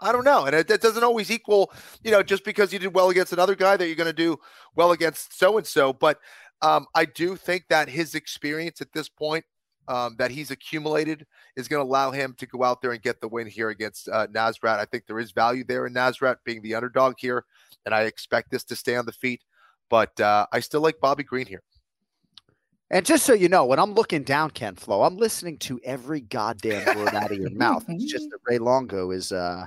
I 0.00 0.12
don't 0.12 0.24
know. 0.24 0.46
And 0.46 0.56
it, 0.56 0.68
that 0.68 0.80
doesn't 0.80 1.04
always 1.04 1.30
equal, 1.30 1.72
you 2.02 2.10
know, 2.10 2.22
just 2.22 2.44
because 2.44 2.72
you 2.72 2.78
did 2.78 2.94
well 2.94 3.10
against 3.10 3.32
another 3.32 3.54
guy 3.54 3.76
that 3.76 3.86
you're 3.86 3.96
going 3.96 4.06
to 4.06 4.12
do 4.12 4.38
well 4.74 4.92
against 4.92 5.38
so 5.38 5.58
and 5.58 5.66
so. 5.66 5.92
But 5.92 6.18
um, 6.62 6.86
I 6.94 7.04
do 7.04 7.36
think 7.36 7.64
that 7.68 7.88
his 7.88 8.14
experience 8.14 8.80
at 8.80 8.92
this 8.92 9.08
point 9.08 9.44
um, 9.90 10.14
that 10.18 10.30
he's 10.30 10.52
accumulated 10.52 11.26
is 11.56 11.66
going 11.66 11.84
to 11.84 11.88
allow 11.88 12.12
him 12.12 12.34
to 12.38 12.46
go 12.46 12.62
out 12.62 12.80
there 12.80 12.92
and 12.92 13.02
get 13.02 13.20
the 13.20 13.26
win 13.26 13.48
here 13.48 13.70
against 13.70 14.08
uh, 14.08 14.28
Nasrat. 14.28 14.78
I 14.78 14.84
think 14.84 15.06
there 15.06 15.18
is 15.18 15.32
value 15.32 15.64
there 15.64 15.86
in 15.86 15.92
Nasrat 15.92 16.36
being 16.44 16.62
the 16.62 16.76
underdog 16.76 17.16
here, 17.18 17.44
and 17.84 17.94
I 17.94 18.02
expect 18.02 18.52
this 18.52 18.62
to 18.64 18.76
stay 18.76 18.94
on 18.94 19.04
the 19.04 19.12
feet. 19.12 19.42
But 19.90 20.18
uh, 20.20 20.46
I 20.52 20.60
still 20.60 20.80
like 20.80 21.00
Bobby 21.00 21.24
Green 21.24 21.46
here. 21.46 21.62
And 22.92 23.04
just 23.04 23.26
so 23.26 23.32
you 23.32 23.48
know, 23.48 23.66
when 23.66 23.80
I'm 23.80 23.94
looking 23.94 24.22
down, 24.22 24.50
Ken 24.50 24.76
Flo, 24.76 25.02
I'm 25.02 25.16
listening 25.16 25.58
to 25.58 25.80
every 25.82 26.20
goddamn 26.20 26.96
word 26.96 27.14
out 27.14 27.32
of 27.32 27.38
your 27.38 27.50
mouth. 27.54 27.84
It's 27.88 28.04
just 28.04 28.30
that 28.30 28.38
Ray 28.46 28.58
Longo 28.58 29.10
is 29.10 29.32
uh 29.32 29.66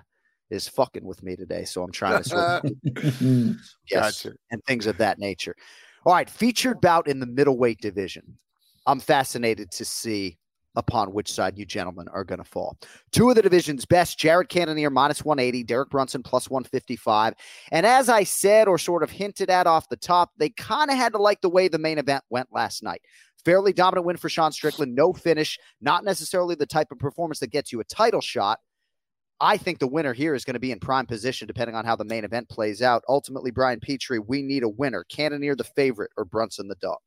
is 0.50 0.70
fucking 0.70 1.04
with 1.04 1.22
me 1.22 1.36
today, 1.36 1.66
so 1.66 1.84
I'm 1.84 1.92
trying 1.92 2.24
to 2.24 2.30
sort 2.30 2.42
of 2.42 2.72
yes, 3.90 4.24
Gotcha. 4.24 4.36
and 4.52 4.64
things 4.64 4.88
of 4.88 4.98
that 5.00 5.20
nature. 5.20 5.56
All 6.06 6.14
right, 6.14 6.30
featured 6.30 6.80
bout 6.80 7.10
in 7.10 7.20
the 7.20 7.26
middleweight 7.26 7.82
division. 7.82 8.38
I'm 8.86 9.00
fascinated 9.00 9.72
to 9.72 9.86
see 9.86 10.38
upon 10.76 11.14
which 11.14 11.32
side 11.32 11.58
you 11.58 11.66
gentlemen 11.66 12.08
are 12.10 12.24
going 12.24 12.40
to 12.40 12.44
fall. 12.44 12.78
Two 13.12 13.30
of 13.30 13.36
the 13.36 13.42
division's 13.42 13.86
best, 13.86 14.18
Jared 14.18 14.50
Cannonier 14.50 14.90
minus 14.90 15.24
180, 15.24 15.64
Derek 15.64 15.90
Brunson 15.90 16.24
plus 16.24 16.50
155. 16.50 17.34
And 17.72 17.86
as 17.86 18.10
I 18.10 18.24
said 18.24 18.68
or 18.68 18.78
sort 18.78 19.04
of 19.04 19.12
hinted 19.12 19.50
at 19.50 19.68
off 19.68 19.90
the 19.90 19.98
top, 19.98 20.32
they 20.38 20.50
kind 20.50 20.90
of 20.90 20.98
had 20.98 21.14
to 21.14 21.20
like 21.20 21.42
the 21.42 21.50
way 21.50 21.68
the 21.68 21.78
main 21.78 22.00
event 22.00 22.24
went 22.30 22.50
last 22.52 22.84
night. 22.84 23.02
Fairly 23.46 23.74
dominant 23.74 24.06
win 24.06 24.18
for 24.18 24.30
Sean 24.30 24.52
Strickland, 24.52 24.96
no 24.96 25.14
finish, 25.14 25.60
not 25.82 26.04
necessarily 26.04 26.56
the 26.56 26.66
type 26.66 26.92
of 26.92 27.00
performance 27.00 27.40
that 27.40 27.52
gets 27.52 27.72
you 27.72 27.80
a 27.80 27.86
title 27.86 28.22
shot. 28.22 28.60
I 29.42 29.58
think 29.58 29.80
the 29.80 29.88
winner 29.88 30.14
here 30.14 30.36
is 30.36 30.46
going 30.46 30.54
to 30.54 30.60
be 30.60 30.72
in 30.72 30.80
prime 30.80 31.06
position 31.06 31.48
depending 31.48 31.76
on 31.76 31.84
how 31.84 31.98
the 31.98 32.06
main 32.06 32.24
event 32.24 32.48
plays 32.48 32.82
out. 32.82 33.04
Ultimately, 33.10 33.52
Brian 33.52 33.82
Petrie, 33.82 34.20
we 34.20 34.42
need 34.42 34.64
a 34.64 34.70
winner. 34.70 35.04
Cannonier 35.10 35.56
the 35.56 35.66
favorite 35.66 36.12
or 36.16 36.24
Brunson 36.24 36.70
the 36.70 36.76
dog? 36.76 37.00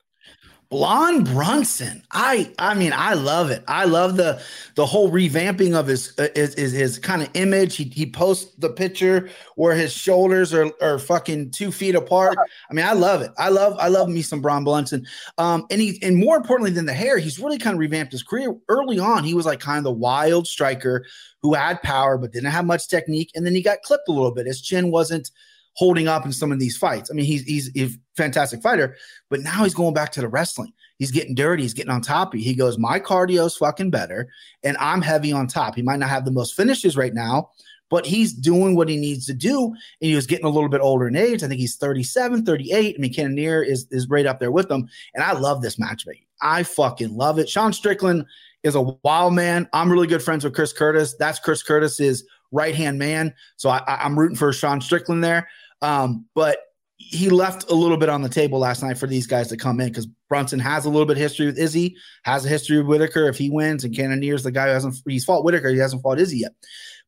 Blonde 0.68 1.26
Brunson. 1.26 2.02
I 2.10 2.52
I 2.58 2.74
mean 2.74 2.92
I 2.92 3.14
love 3.14 3.50
it. 3.50 3.62
I 3.68 3.84
love 3.84 4.16
the 4.16 4.42
the 4.74 4.84
whole 4.84 5.12
revamping 5.12 5.74
of 5.74 5.86
his 5.86 6.12
uh, 6.18 6.26
his, 6.34 6.54
his, 6.54 6.72
his 6.72 6.98
kind 6.98 7.22
of 7.22 7.28
image. 7.34 7.76
He 7.76 7.84
he 7.84 8.10
posts 8.10 8.52
the 8.56 8.70
picture 8.70 9.30
where 9.54 9.76
his 9.76 9.92
shoulders 9.92 10.52
are 10.52 10.72
are 10.82 10.98
fucking 10.98 11.52
two 11.52 11.70
feet 11.70 11.94
apart. 11.94 12.36
I 12.68 12.74
mean 12.74 12.84
I 12.84 12.94
love 12.94 13.22
it. 13.22 13.30
I 13.38 13.48
love 13.48 13.76
I 13.78 13.86
love 13.86 14.08
me 14.08 14.22
some 14.22 14.40
Braun 14.40 14.64
Brunson. 14.64 15.06
Um 15.38 15.66
and 15.70 15.80
he 15.80 16.00
and 16.02 16.16
more 16.16 16.36
importantly 16.36 16.72
than 16.72 16.86
the 16.86 16.94
hair, 16.94 17.18
he's 17.18 17.38
really 17.38 17.58
kind 17.58 17.74
of 17.74 17.80
revamped 17.80 18.10
his 18.10 18.24
career. 18.24 18.52
Early 18.68 18.98
on, 18.98 19.22
he 19.22 19.34
was 19.34 19.46
like 19.46 19.60
kind 19.60 19.78
of 19.78 19.84
the 19.84 19.92
wild 19.92 20.48
striker 20.48 21.06
who 21.42 21.54
had 21.54 21.80
power 21.82 22.18
but 22.18 22.32
didn't 22.32 22.50
have 22.50 22.64
much 22.64 22.88
technique, 22.88 23.30
and 23.36 23.46
then 23.46 23.54
he 23.54 23.62
got 23.62 23.82
clipped 23.82 24.08
a 24.08 24.12
little 24.12 24.32
bit. 24.32 24.46
His 24.46 24.60
chin 24.60 24.90
wasn't 24.90 25.30
holding 25.76 26.08
up 26.08 26.24
in 26.24 26.32
some 26.32 26.50
of 26.50 26.58
these 26.58 26.76
fights. 26.76 27.10
I 27.10 27.14
mean, 27.14 27.26
he's 27.26 27.42
he's 27.42 27.70
a 27.76 27.90
fantastic 28.16 28.62
fighter, 28.62 28.96
but 29.30 29.40
now 29.40 29.62
he's 29.62 29.74
going 29.74 29.94
back 29.94 30.10
to 30.12 30.20
the 30.20 30.28
wrestling. 30.28 30.72
He's 30.98 31.10
getting 31.10 31.34
dirty. 31.34 31.62
He's 31.62 31.74
getting 31.74 31.92
on 31.92 32.00
top. 32.00 32.34
He 32.34 32.54
goes, 32.54 32.78
my 32.78 32.98
cardio's 32.98 33.56
fucking 33.56 33.90
better, 33.90 34.28
and 34.62 34.76
I'm 34.78 35.02
heavy 35.02 35.32
on 35.32 35.46
top. 35.46 35.76
He 35.76 35.82
might 35.82 35.98
not 35.98 36.08
have 36.08 36.24
the 36.24 36.30
most 36.30 36.54
finishes 36.54 36.96
right 36.96 37.12
now, 37.12 37.50
but 37.90 38.06
he's 38.06 38.32
doing 38.32 38.74
what 38.74 38.88
he 38.88 38.96
needs 38.96 39.26
to 39.26 39.34
do. 39.34 39.66
And 39.66 39.76
he 40.10 40.14
was 40.14 40.26
getting 40.26 40.46
a 40.46 40.50
little 40.50 40.70
bit 40.70 40.80
older 40.80 41.06
in 41.06 41.16
age. 41.16 41.42
I 41.42 41.48
think 41.48 41.60
he's 41.60 41.76
37, 41.76 42.44
38. 42.44 42.96
I 42.96 43.00
mean, 43.00 43.12
Cannonier 43.12 43.62
is 43.62 43.86
is 43.90 44.08
right 44.08 44.26
up 44.26 44.40
there 44.40 44.52
with 44.52 44.68
them. 44.68 44.88
And 45.14 45.22
I 45.22 45.32
love 45.32 45.62
this 45.62 45.78
matchmaking. 45.78 46.24
I 46.40 46.62
fucking 46.62 47.14
love 47.14 47.38
it. 47.38 47.48
Sean 47.48 47.72
Strickland 47.72 48.24
is 48.62 48.74
a 48.74 48.82
wild 49.04 49.34
man. 49.34 49.68
I'm 49.72 49.90
really 49.90 50.06
good 50.06 50.22
friends 50.22 50.44
with 50.44 50.54
Chris 50.54 50.72
Curtis. 50.72 51.14
That's 51.18 51.38
Chris 51.38 51.62
Curtis's 51.62 52.24
right 52.52 52.74
hand 52.74 52.98
man. 52.98 53.34
So 53.56 53.70
I, 53.70 53.82
I'm 53.86 54.18
rooting 54.18 54.36
for 54.36 54.52
Sean 54.52 54.80
Strickland 54.80 55.22
there. 55.22 55.48
Um, 55.82 56.26
but 56.34 56.58
he 56.98 57.28
left 57.28 57.70
a 57.70 57.74
little 57.74 57.96
bit 57.96 58.08
on 58.08 58.22
the 58.22 58.28
table 58.28 58.58
last 58.58 58.82
night 58.82 58.98
for 58.98 59.06
these 59.06 59.26
guys 59.26 59.48
to 59.48 59.56
come 59.56 59.80
in 59.80 59.88
because 59.88 60.06
Brunson 60.28 60.58
has 60.58 60.86
a 60.86 60.90
little 60.90 61.06
bit 61.06 61.16
of 61.16 61.22
history 61.22 61.46
with 61.46 61.58
Izzy, 61.58 61.96
has 62.24 62.44
a 62.44 62.48
history 62.48 62.78
with 62.78 62.86
Whittaker 62.86 63.28
if 63.28 63.36
he 63.36 63.50
wins, 63.50 63.84
and 63.84 63.94
Cannonier's 63.94 64.42
the 64.42 64.50
guy 64.50 64.66
who 64.66 64.72
hasn't 64.72 64.96
he's 65.06 65.24
fought 65.24 65.44
Whittaker, 65.44 65.68
he 65.68 65.78
hasn't 65.78 66.02
fought 66.02 66.18
Izzy 66.18 66.38
yet. 66.38 66.52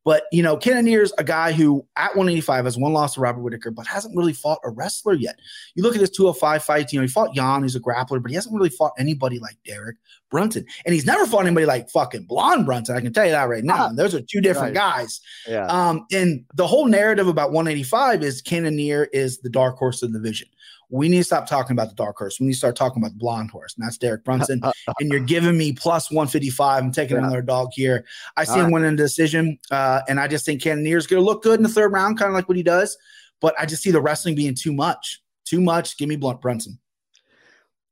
But 0.05 0.23
you 0.31 0.41
know, 0.41 0.55
Cannonier's 0.57 1.11
a 1.17 1.23
guy 1.23 1.51
who 1.51 1.85
at 1.95 2.09
185 2.15 2.65
has 2.65 2.77
one 2.77 2.93
loss 2.93 3.15
to 3.15 3.21
Robert 3.21 3.41
Whittaker, 3.41 3.69
but 3.71 3.85
hasn't 3.85 4.15
really 4.15 4.33
fought 4.33 4.59
a 4.63 4.69
wrestler 4.69 5.13
yet. 5.13 5.37
You 5.75 5.83
look 5.83 5.93
at 5.93 6.01
his 6.01 6.09
205 6.09 6.63
fights, 6.63 6.93
you 6.93 6.99
know, 6.99 7.03
he 7.05 7.11
fought 7.11 7.35
Jan, 7.35 7.61
who's 7.61 7.75
a 7.75 7.79
grappler, 7.79 8.21
but 8.21 8.31
he 8.31 8.35
hasn't 8.35 8.55
really 8.55 8.69
fought 8.69 8.93
anybody 8.97 9.39
like 9.39 9.57
Derek 9.65 9.97
Brunson. 10.31 10.65
And 10.85 10.93
he's 10.93 11.05
never 11.05 11.25
fought 11.25 11.45
anybody 11.45 11.65
like 11.65 11.89
fucking 11.89 12.23
Blonde 12.23 12.65
Brunson. 12.65 12.95
I 12.95 13.01
can 13.01 13.13
tell 13.13 13.25
you 13.25 13.31
that 13.31 13.49
right 13.49 13.63
now. 13.63 13.87
And 13.87 13.97
those 13.97 14.15
are 14.15 14.21
two 14.21 14.41
different 14.41 14.75
Right. 14.75 14.97
guys. 14.97 15.21
Yeah. 15.47 15.65
Um, 15.65 16.05
and 16.11 16.45
the 16.53 16.67
whole 16.67 16.85
narrative 16.87 17.27
about 17.27 17.51
185 17.51 18.23
is 18.23 18.41
Cannonier 18.41 19.05
is 19.11 19.39
the 19.39 19.49
dark 19.49 19.77
horse 19.77 20.01
of 20.01 20.13
the 20.13 20.19
division. 20.19 20.47
We 20.89 21.07
need 21.07 21.17
to 21.17 21.23
stop 21.23 21.47
talking 21.47 21.73
about 21.73 21.89
the 21.89 21.95
dark 21.95 22.17
horse. 22.17 22.39
We 22.39 22.47
need 22.47 22.53
to 22.53 22.57
start 22.57 22.75
talking 22.75 23.01
about 23.01 23.13
the 23.13 23.19
blonde 23.19 23.51
horse, 23.51 23.75
and 23.75 23.85
that's 23.85 23.97
Derek 23.97 24.23
Brunson. 24.23 24.61
and 24.99 25.11
you're 25.11 25.19
giving 25.19 25.57
me 25.57 25.71
plus 25.71 26.09
155. 26.09 26.83
I'm 26.83 26.91
taking 26.91 27.15
yeah. 27.15 27.23
another 27.23 27.41
dog 27.41 27.69
here. 27.73 28.05
I 28.35 28.43
see 28.43 28.53
All 28.53 28.57
him 28.59 28.65
right. 28.65 28.73
winning 28.73 28.95
the 28.95 29.03
decision, 29.03 29.59
uh, 29.71 30.01
and 30.07 30.19
I 30.19 30.27
just 30.27 30.45
think 30.45 30.61
Cannonier's 30.61 31.07
going 31.07 31.21
to 31.21 31.25
look 31.25 31.43
good 31.43 31.59
in 31.59 31.63
the 31.63 31.69
third 31.69 31.93
round, 31.93 32.17
kind 32.17 32.29
of 32.29 32.33
like 32.33 32.47
what 32.49 32.57
he 32.57 32.63
does. 32.63 32.97
But 33.39 33.55
I 33.59 33.65
just 33.65 33.83
see 33.83 33.91
the 33.91 34.01
wrestling 34.01 34.35
being 34.35 34.55
too 34.55 34.73
much. 34.73 35.21
Too 35.45 35.61
much. 35.61 35.97
Give 35.97 36.09
me 36.09 36.15
Blunt 36.15 36.41
Brunson. 36.41 36.79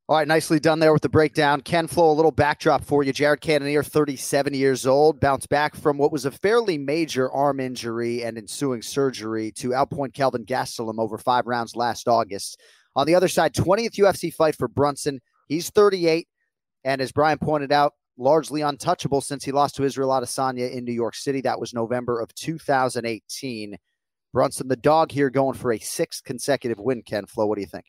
All 0.09 0.15
right, 0.15 0.27
nicely 0.27 0.57
done 0.57 0.79
there 0.79 0.93
with 0.93 1.01
the 1.01 1.09
breakdown. 1.09 1.59
Ken 1.59 1.85
Flo, 1.85 2.09
a 2.09 2.13
little 2.13 2.31
backdrop 2.31 2.81
for 2.81 3.03
you. 3.03 3.11
Jared 3.11 3.41
Cannonier, 3.41 3.83
37 3.83 4.53
years 4.53 4.87
old, 4.87 5.19
bounced 5.19 5.49
back 5.49 5.75
from 5.75 5.97
what 5.97 6.13
was 6.13 6.23
a 6.23 6.31
fairly 6.31 6.77
major 6.77 7.29
arm 7.29 7.59
injury 7.59 8.23
and 8.23 8.37
ensuing 8.37 8.81
surgery 8.81 9.51
to 9.51 9.71
outpoint 9.71 10.13
Kelvin 10.13 10.45
Gastelum 10.45 10.97
over 10.97 11.17
five 11.17 11.45
rounds 11.45 11.75
last 11.75 12.07
August. 12.07 12.61
On 12.97 13.05
the 13.05 13.13
other 13.13 13.27
side, 13.27 13.53
20th 13.53 13.93
UFC 13.93 14.33
fight 14.33 14.55
for 14.55 14.67
Brunson. 14.67 15.21
He's 15.47 15.69
38, 15.69 16.27
and 16.83 16.99
as 16.99 17.11
Brian 17.11 17.37
pointed 17.37 17.71
out, 17.71 17.93
largely 18.17 18.61
untouchable 18.61 19.21
since 19.21 19.43
he 19.43 19.51
lost 19.51 19.75
to 19.75 19.83
Israel 19.83 20.09
Adesanya 20.09 20.71
in 20.71 20.83
New 20.83 20.93
York 20.93 21.13
City. 21.13 21.39
That 21.41 21.59
was 21.59 21.75
November 21.75 22.19
of 22.19 22.33
2018. 22.33 23.77
Brunson, 24.33 24.67
the 24.67 24.75
dog 24.75 25.11
here, 25.11 25.29
going 25.29 25.53
for 25.53 25.71
a 25.71 25.77
sixth 25.77 26.23
consecutive 26.23 26.79
win. 26.79 27.03
Ken 27.03 27.27
Flo, 27.27 27.45
what 27.45 27.55
do 27.55 27.61
you 27.61 27.67
think? 27.67 27.85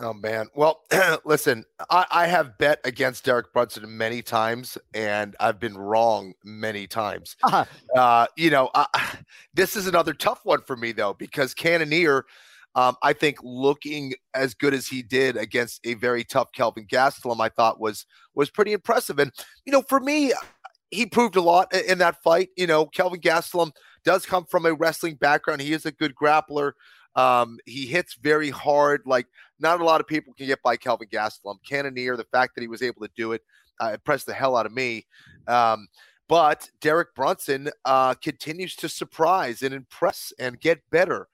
Oh 0.00 0.12
man. 0.12 0.48
Well, 0.56 0.82
listen, 1.24 1.64
I, 1.88 2.04
I, 2.10 2.26
have 2.26 2.58
bet 2.58 2.80
against 2.82 3.24
Derek 3.24 3.52
Brunson 3.52 3.96
many 3.96 4.22
times, 4.22 4.76
and 4.92 5.36
I've 5.38 5.60
been 5.60 5.78
wrong 5.78 6.34
many 6.44 6.88
times. 6.88 7.36
Uh-huh. 7.42 7.64
Uh, 7.96 8.26
you 8.36 8.50
know, 8.50 8.70
uh, 8.74 8.86
this 9.54 9.76
is 9.76 9.86
another 9.86 10.12
tough 10.12 10.40
one 10.44 10.62
for 10.62 10.76
me 10.76 10.90
though, 10.90 11.14
because 11.14 11.54
Cannonier, 11.54 12.24
um, 12.74 12.96
I 13.02 13.12
think 13.12 13.38
looking 13.42 14.14
as 14.34 14.54
good 14.54 14.74
as 14.74 14.88
he 14.88 15.02
did 15.02 15.36
against 15.36 15.80
a 15.84 15.94
very 15.94 16.24
tough 16.24 16.52
Kelvin 16.52 16.86
Gastelum, 16.86 17.40
I 17.40 17.48
thought 17.48 17.80
was 17.80 18.06
was 18.34 18.50
pretty 18.50 18.72
impressive. 18.72 19.18
And 19.18 19.32
you 19.64 19.72
know, 19.72 19.82
for 19.82 20.00
me, 20.00 20.32
he 20.90 21.06
proved 21.06 21.36
a 21.36 21.40
lot 21.40 21.74
in 21.74 21.98
that 21.98 22.22
fight. 22.22 22.50
You 22.56 22.66
know, 22.66 22.86
Kelvin 22.86 23.20
Gastelum 23.20 23.70
does 24.04 24.26
come 24.26 24.44
from 24.44 24.66
a 24.66 24.74
wrestling 24.74 25.14
background. 25.14 25.60
He 25.60 25.72
is 25.72 25.86
a 25.86 25.92
good 25.92 26.14
grappler. 26.14 26.72
Um, 27.16 27.58
he 27.64 27.86
hits 27.86 28.14
very 28.14 28.50
hard. 28.50 29.02
Like 29.06 29.26
not 29.60 29.80
a 29.80 29.84
lot 29.84 30.00
of 30.00 30.06
people 30.06 30.34
can 30.34 30.46
get 30.46 30.62
by 30.62 30.76
Kelvin 30.76 31.08
Gastelum. 31.08 31.58
Cannonier, 31.68 32.16
the 32.16 32.26
fact 32.32 32.54
that 32.54 32.62
he 32.62 32.68
was 32.68 32.82
able 32.82 33.02
to 33.02 33.10
do 33.16 33.32
it, 33.32 33.42
uh, 33.80 33.92
impressed 33.94 34.26
the 34.26 34.34
hell 34.34 34.56
out 34.56 34.66
of 34.66 34.72
me. 34.72 35.06
Um, 35.46 35.86
but 36.28 36.70
Derek 36.80 37.14
Brunson 37.14 37.70
uh, 37.84 38.14
continues 38.14 38.74
to 38.76 38.88
surprise 38.88 39.62
and 39.62 39.74
impress 39.74 40.32
and 40.38 40.60
get 40.60 40.80
better. 40.90 41.28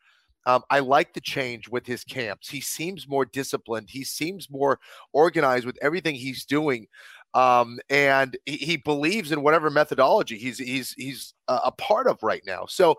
Um, 0.47 0.63
I 0.71 0.81
like 0.81 1.13
the 1.13 1.21
change 1.21 1.69
with 1.69 1.87
his 1.87 2.05
camps. 2.05 2.49
He 2.49 2.61
seems 2.61 3.09
more 3.09 3.25
disciplined. 3.25 3.91
He 3.91 4.05
seems 4.05 4.51
more 4.51 4.79
organized 5.13 5.67
with 5.67 5.79
everything 5.83 6.15
he's 6.15 6.45
doing, 6.45 6.87
um, 7.35 7.79
and 7.91 8.37
he, 8.47 8.57
he, 8.57 8.77
believes 8.77 9.33
in 9.33 9.43
whatever 9.43 9.71
methodology 9.71 10.39
he's 10.39 10.59
he's 10.59 10.93
he's 10.93 11.35
uh, 11.47 11.61
a 11.65 11.73
part 11.73 12.07
of 12.07 12.23
right 12.23 12.43
now. 12.47 12.67
So 12.67 12.97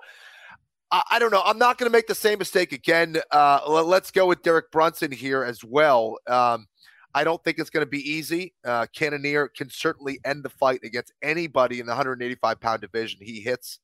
I, 0.91 1.03
I 1.11 1.19
don't 1.19 1.31
know. 1.31 1.41
I'm 1.43 1.57
not 1.57 1.77
going 1.77 1.89
to 1.89 1.95
make 1.95 2.07
the 2.07 2.15
same 2.15 2.39
mistake 2.39 2.71
again. 2.71 3.17
Uh, 3.31 3.59
let, 3.67 4.03
us 4.03 4.11
go 4.11 4.27
with 4.27 4.43
Derek 4.43 4.71
Brunson 4.71 5.11
here 5.11 5.43
as 5.43 5.63
well. 5.63 6.17
Um, 6.27 6.67
I 7.13 7.23
don't 7.23 7.43
think 7.43 7.59
it's 7.59 7.69
going 7.69 7.85
to 7.85 7.89
be 7.89 8.09
easy. 8.09 8.53
Uh, 8.63 8.85
Cannonier 8.95 9.49
can 9.49 9.69
certainly 9.69 10.19
end 10.23 10.43
the 10.43 10.49
fight 10.49 10.81
against 10.83 11.13
anybody 11.21 11.79
in 11.79 11.85
the 11.85 11.91
185 11.91 12.59
pound 12.59 12.81
division. 12.81 13.19
He 13.21 13.41
hits 13.41 13.79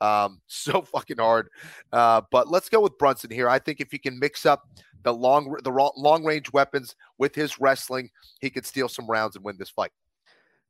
um, 0.00 0.40
so 0.46 0.82
fucking 0.82 1.18
hard. 1.18 1.48
Uh, 1.92 2.22
but 2.30 2.48
let's 2.48 2.68
go 2.68 2.80
with 2.80 2.98
Brunson 2.98 3.30
here. 3.30 3.48
I 3.48 3.58
think 3.58 3.80
if 3.80 3.90
he 3.90 3.98
can 3.98 4.18
mix 4.18 4.46
up 4.46 4.68
the 5.02 5.12
long 5.12 5.56
the 5.62 5.70
long 5.70 6.24
range 6.24 6.52
weapons 6.52 6.96
with 7.18 7.34
his 7.34 7.60
wrestling, 7.60 8.10
he 8.40 8.50
could 8.50 8.66
steal 8.66 8.88
some 8.88 9.06
rounds 9.06 9.36
and 9.36 9.44
win 9.44 9.56
this 9.58 9.70
fight. 9.70 9.92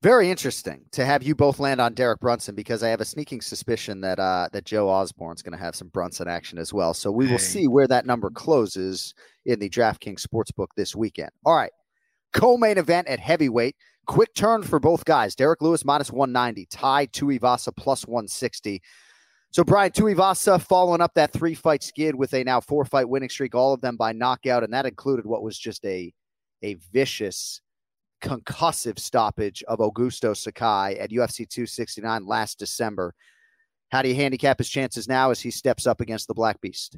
Very 0.02 0.30
interesting 0.30 0.84
to 0.92 1.06
have 1.06 1.22
you 1.22 1.34
both 1.34 1.58
land 1.58 1.80
on 1.80 1.94
Derek 1.94 2.20
Brunson 2.20 2.54
because 2.54 2.82
I 2.82 2.90
have 2.90 3.00
a 3.00 3.04
sneaking 3.04 3.40
suspicion 3.40 4.02
that 4.02 4.18
uh, 4.18 4.48
that 4.52 4.66
Joe 4.66 4.88
Osborne's 4.90 5.42
going 5.42 5.56
to 5.56 5.64
have 5.64 5.74
some 5.74 5.88
Brunson 5.88 6.28
action 6.28 6.58
as 6.58 6.72
well. 6.72 6.92
So 6.92 7.10
we 7.10 7.26
will 7.30 7.38
see 7.38 7.66
where 7.66 7.88
that 7.88 8.04
number 8.04 8.28
closes 8.28 9.14
in 9.46 9.58
the 9.58 9.70
DraftKings 9.70 10.20
Sportsbook 10.20 10.68
this 10.76 10.94
weekend. 10.94 11.30
All 11.46 11.56
right, 11.56 11.72
co-main 12.34 12.76
event 12.76 13.08
at 13.08 13.18
heavyweight. 13.18 13.74
Quick 14.06 14.34
turn 14.34 14.62
for 14.62 14.78
both 14.78 15.04
guys. 15.06 15.34
Derrick 15.34 15.62
Lewis 15.62 15.84
minus 15.84 16.12
190, 16.12 16.66
Tai 16.66 17.06
Tuivasa 17.06 17.74
plus 17.74 18.06
160. 18.06 18.82
So 19.50 19.64
Brian 19.64 19.90
Tuivasa 19.90 20.60
following 20.60 21.00
up 21.00 21.14
that 21.14 21.32
three 21.32 21.54
fight 21.54 21.82
skid 21.82 22.14
with 22.14 22.34
a 22.34 22.44
now 22.44 22.60
four 22.60 22.84
fight 22.84 23.08
winning 23.08 23.28
streak, 23.30 23.54
all 23.54 23.72
of 23.72 23.80
them 23.80 23.96
by 23.96 24.12
knockout, 24.12 24.64
and 24.64 24.72
that 24.72 24.86
included 24.86 25.24
what 25.26 25.42
was 25.42 25.58
just 25.58 25.84
a 25.84 26.12
a 26.62 26.74
vicious 26.92 27.60
concussive 28.22 28.98
stoppage 28.98 29.62
of 29.68 29.78
Augusto 29.78 30.36
Sakai 30.36 30.98
at 30.98 31.10
UFC 31.10 31.48
269 31.48 32.26
last 32.26 32.58
December. 32.58 33.14
How 33.90 34.02
do 34.02 34.08
you 34.08 34.14
handicap 34.14 34.58
his 34.58 34.68
chances 34.68 35.06
now 35.06 35.30
as 35.30 35.40
he 35.40 35.50
steps 35.50 35.86
up 35.86 36.00
against 36.00 36.26
the 36.26 36.34
Black 36.34 36.60
Beast? 36.60 36.96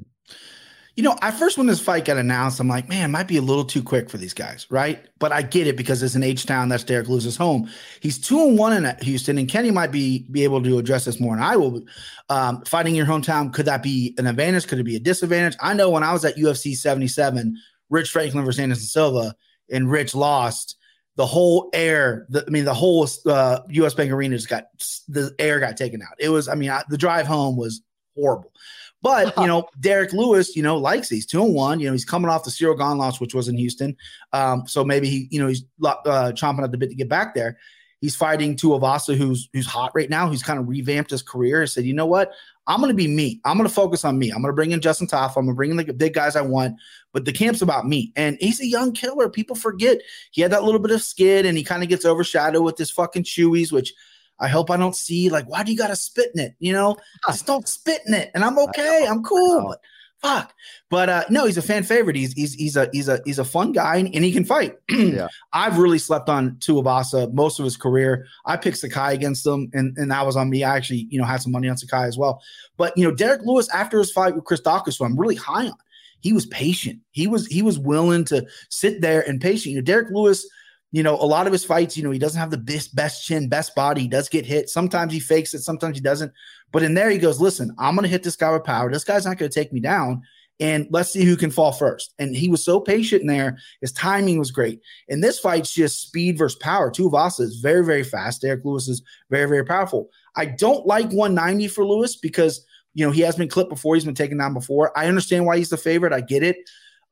You 0.95 1.03
know, 1.03 1.17
I 1.21 1.31
first 1.31 1.57
when 1.57 1.67
this 1.67 1.79
fight 1.79 2.05
got 2.05 2.17
announced, 2.17 2.59
I'm 2.59 2.67
like, 2.67 2.89
man, 2.89 3.11
might 3.11 3.27
be 3.27 3.37
a 3.37 3.41
little 3.41 3.63
too 3.63 3.81
quick 3.81 4.09
for 4.09 4.17
these 4.17 4.33
guys, 4.33 4.67
right? 4.69 5.05
But 5.19 5.31
I 5.31 5.41
get 5.41 5.67
it 5.67 5.77
because 5.77 6.03
it's 6.03 6.15
an 6.15 6.23
H 6.23 6.45
town. 6.45 6.69
That's 6.69 6.83
Derrick 6.83 7.07
Lewis's 7.07 7.37
home. 7.37 7.69
He's 8.01 8.19
two 8.19 8.39
and 8.41 8.57
one 8.57 8.73
in 8.73 8.95
Houston, 9.01 9.37
and 9.37 9.47
Kenny 9.47 9.71
might 9.71 9.91
be 9.91 10.25
be 10.31 10.43
able 10.43 10.61
to 10.63 10.77
address 10.77 11.05
this 11.05 11.19
more. 11.19 11.33
And 11.33 11.43
I 11.43 11.55
will. 11.55 11.83
Um, 12.31 12.63
fighting 12.63 12.93
your 12.93 13.07
hometown 13.07 13.51
could 13.51 13.65
that 13.65 13.81
be 13.81 14.13
an 14.19 14.27
advantage? 14.27 14.67
Could 14.67 14.77
it 14.77 14.83
be 14.83 14.95
a 14.95 14.99
disadvantage? 14.99 15.55
I 15.61 15.73
know 15.73 15.89
when 15.89 16.03
I 16.03 16.13
was 16.13 16.23
at 16.25 16.35
UFC 16.35 16.75
77, 16.75 17.57
Rich 17.89 18.11
Franklin 18.11 18.45
versus 18.45 18.59
Anderson 18.59 18.85
Silva, 18.85 19.35
and 19.71 19.89
Rich 19.89 20.13
lost 20.13 20.75
the 21.19 21.25
whole 21.25 21.69
air, 21.73 22.25
the, 22.29 22.45
I 22.47 22.49
mean, 22.49 22.63
the 22.63 22.73
whole 22.73 23.05
uh, 23.25 23.59
U.S. 23.71 23.93
Bank 23.93 24.09
Arena 24.09 24.37
just 24.37 24.47
got 24.47 24.67
the 25.09 25.35
air 25.37 25.59
got 25.59 25.75
taken 25.75 26.01
out. 26.01 26.15
It 26.17 26.29
was, 26.29 26.47
I 26.47 26.55
mean, 26.55 26.69
I, 26.69 26.83
the 26.87 26.97
drive 26.97 27.27
home 27.27 27.57
was 27.57 27.81
horrible. 28.15 28.53
But 29.01 29.35
you 29.37 29.47
know, 29.47 29.67
Derrick 29.79 30.13
Lewis, 30.13 30.55
you 30.55 30.63
know, 30.63 30.77
likes 30.77 31.09
these 31.09 31.25
two 31.25 31.43
and 31.43 31.53
one. 31.53 31.79
You 31.79 31.87
know, 31.87 31.93
he's 31.93 32.05
coming 32.05 32.29
off 32.29 32.43
the 32.43 32.51
Ciryl 32.51 32.77
Gane 32.77 32.97
loss, 32.97 33.19
which 33.19 33.33
was 33.33 33.47
in 33.47 33.57
Houston. 33.57 33.95
Um, 34.33 34.67
so 34.67 34.83
maybe 34.83 35.09
he, 35.09 35.27
you 35.31 35.39
know, 35.39 35.47
he's 35.47 35.63
uh, 35.83 36.31
chomping 36.33 36.63
at 36.63 36.71
the 36.71 36.77
bit 36.77 36.89
to 36.89 36.95
get 36.95 37.09
back 37.09 37.35
there. 37.35 37.57
He's 38.01 38.15
fighting 38.15 38.55
Tuivasa, 38.55 39.17
who's 39.17 39.49
who's 39.51 39.67
hot 39.67 39.91
right 39.93 40.09
now. 40.09 40.29
He's 40.29 40.43
kind 40.43 40.57
of 40.57 40.69
revamped 40.69 41.11
his 41.11 41.21
career. 41.21 41.61
He 41.61 41.67
said, 41.67 41.83
you 41.83 41.93
know 41.93 42.05
what? 42.05 42.31
I'm 42.65 42.79
going 42.79 42.91
to 42.91 42.95
be 42.95 43.07
me. 43.07 43.41
I'm 43.45 43.57
going 43.57 43.67
to 43.67 43.73
focus 43.73 44.05
on 44.05 44.19
me. 44.19 44.29
I'm 44.29 44.41
going 44.41 44.51
to 44.51 44.55
bring 44.55 44.71
in 44.71 44.79
Justin 44.79 45.07
Tafa. 45.07 45.37
I'm 45.37 45.45
going 45.45 45.47
to 45.47 45.53
bring 45.55 45.71
in 45.71 45.77
the 45.77 45.91
big 45.91 46.13
guys 46.13 46.35
I 46.35 46.41
want. 46.41 46.75
But 47.11 47.25
the 47.25 47.33
camp's 47.33 47.63
about 47.63 47.87
me. 47.87 48.13
And 48.15 48.37
he's 48.39 48.61
a 48.61 48.67
young 48.67 48.93
killer. 48.93 49.27
People 49.27 49.55
forget 49.55 50.01
he 50.31 50.43
had 50.43 50.51
that 50.51 50.63
little 50.63 50.79
bit 50.79 50.91
of 50.91 51.01
skid 51.01 51.47
and 51.47 51.57
he 51.57 51.63
kind 51.63 51.81
of 51.81 51.89
gets 51.89 52.05
overshadowed 52.05 52.63
with 52.63 52.77
his 52.77 52.91
fucking 52.91 53.23
shoeys, 53.23 53.71
which 53.71 53.91
I 54.39 54.47
hope 54.47 54.71
I 54.71 54.77
don't 54.77 54.95
see. 54.95 55.29
Like, 55.29 55.49
why 55.49 55.63
do 55.63 55.71
you 55.71 55.77
got 55.77 55.87
to 55.87 55.95
spit 55.95 56.31
in 56.33 56.41
it? 56.41 56.55
You 56.59 56.73
know, 56.73 56.97
just 57.27 57.45
don't 57.45 57.67
spit 57.67 58.01
in 58.07 58.13
it. 58.13 58.31
And 58.33 58.43
I'm 58.43 58.57
okay. 58.59 59.05
I'm 59.09 59.23
cool. 59.23 59.69
But 59.69 59.81
fuck. 60.21 60.53
But 60.89 61.09
uh, 61.09 61.23
no, 61.29 61.45
he's 61.45 61.57
a 61.57 61.61
fan 61.61 61.83
favorite. 61.83 62.15
He's 62.15 62.33
he's 62.33 62.53
he's 62.53 62.75
a 62.75 62.89
he's 62.91 63.07
a 63.07 63.19
he's 63.25 63.39
a 63.39 63.45
fun 63.45 63.71
guy 63.71 63.97
and, 63.97 64.13
and 64.13 64.23
he 64.23 64.31
can 64.31 64.45
fight. 64.45 64.75
yeah. 64.89 65.27
I've 65.53 65.77
really 65.77 65.99
slept 65.99 66.29
on 66.29 66.51
Tuivasa 66.57 67.31
most 67.33 67.59
of 67.59 67.65
his 67.65 67.77
career. 67.77 68.25
I 68.45 68.57
picked 68.57 68.77
Sakai 68.77 69.13
against 69.13 69.45
him, 69.45 69.69
and, 69.73 69.97
and 69.97 70.11
that 70.11 70.25
was 70.25 70.35
on 70.35 70.49
me. 70.49 70.63
I 70.63 70.75
actually, 70.75 71.07
you 71.09 71.19
know, 71.19 71.25
had 71.25 71.41
some 71.41 71.51
money 71.51 71.69
on 71.69 71.77
Sakai 71.77 72.03
as 72.03 72.17
well. 72.17 72.41
But 72.77 72.97
you 72.97 73.07
know, 73.07 73.13
Derrick 73.13 73.41
Lewis 73.43 73.69
after 73.69 73.99
his 73.99 74.11
fight 74.11 74.35
with 74.35 74.45
Chris 74.45 74.61
Daukaus, 74.61 74.99
who 74.99 75.05
I'm 75.05 75.19
really 75.19 75.35
high 75.35 75.67
on, 75.67 75.77
he 76.21 76.33
was 76.33 76.45
patient. 76.47 76.99
He 77.11 77.27
was 77.27 77.47
he 77.47 77.61
was 77.61 77.79
willing 77.79 78.25
to 78.25 78.45
sit 78.69 79.01
there 79.01 79.27
and 79.27 79.41
patient. 79.41 79.73
You 79.73 79.75
know, 79.77 79.85
Derrick 79.85 80.09
Lewis 80.11 80.47
you 80.91 81.03
know, 81.03 81.15
a 81.15 81.25
lot 81.25 81.45
of 81.45 81.53
his 81.53 81.63
fights, 81.63 81.95
you 81.95 82.03
know, 82.03 82.11
he 82.11 82.19
doesn't 82.19 82.39
have 82.39 82.49
the 82.49 82.57
best, 82.57 82.95
best 82.95 83.25
chin, 83.25 83.47
best 83.47 83.75
body. 83.75 84.01
He 84.01 84.07
does 84.07 84.27
get 84.27 84.45
hit. 84.45 84.69
Sometimes 84.69 85.13
he 85.13 85.19
fakes 85.19 85.53
it, 85.53 85.61
sometimes 85.61 85.97
he 85.97 86.01
doesn't. 86.01 86.31
But 86.71 86.83
in 86.83 86.93
there, 86.93 87.09
he 87.09 87.17
goes, 87.17 87.39
listen, 87.39 87.75
I'm 87.77 87.95
going 87.95 88.03
to 88.03 88.09
hit 88.09 88.23
this 88.23 88.35
guy 88.35 88.51
with 88.51 88.63
power. 88.63 88.91
This 88.91 89.03
guy's 89.03 89.25
not 89.25 89.37
going 89.37 89.51
to 89.51 89.59
take 89.59 89.71
me 89.71 89.79
down. 89.79 90.21
And 90.61 90.87
let's 90.89 91.13
see 91.13 91.23
who 91.23 91.37
can 91.37 91.51
fall 91.51 91.71
first. 91.71 92.13
And 92.19 92.35
he 92.35 92.49
was 92.49 92.63
so 92.63 92.81
patient 92.81 93.21
in 93.21 93.27
there. 93.27 93.57
His 93.79 93.93
timing 93.93 94.39
was 94.39 94.51
great. 94.51 94.81
And 95.07 95.23
this 95.23 95.39
fight's 95.39 95.73
just 95.73 96.01
speed 96.01 96.37
versus 96.37 96.59
power. 96.61 96.91
Tuivasa 96.91 97.41
is 97.41 97.59
very, 97.61 97.85
very 97.85 98.03
fast. 98.03 98.41
Derrick 98.41 98.65
Lewis 98.65 98.89
is 98.89 99.01
very, 99.29 99.47
very 99.47 99.63
powerful. 99.63 100.09
I 100.35 100.45
don't 100.45 100.85
like 100.85 101.09
190 101.11 101.69
for 101.69 101.85
Lewis 101.85 102.17
because, 102.17 102.65
you 102.93 103.05
know, 103.05 103.11
he 103.11 103.21
has 103.21 103.37
been 103.37 103.47
clipped 103.47 103.69
before. 103.69 103.95
He's 103.95 104.03
been 104.03 104.15
taken 104.15 104.37
down 104.37 104.53
before. 104.53 104.97
I 104.97 105.07
understand 105.07 105.45
why 105.45 105.57
he's 105.57 105.69
the 105.69 105.77
favorite. 105.77 106.11
I 106.11 106.21
get 106.21 106.43
it. 106.43 106.57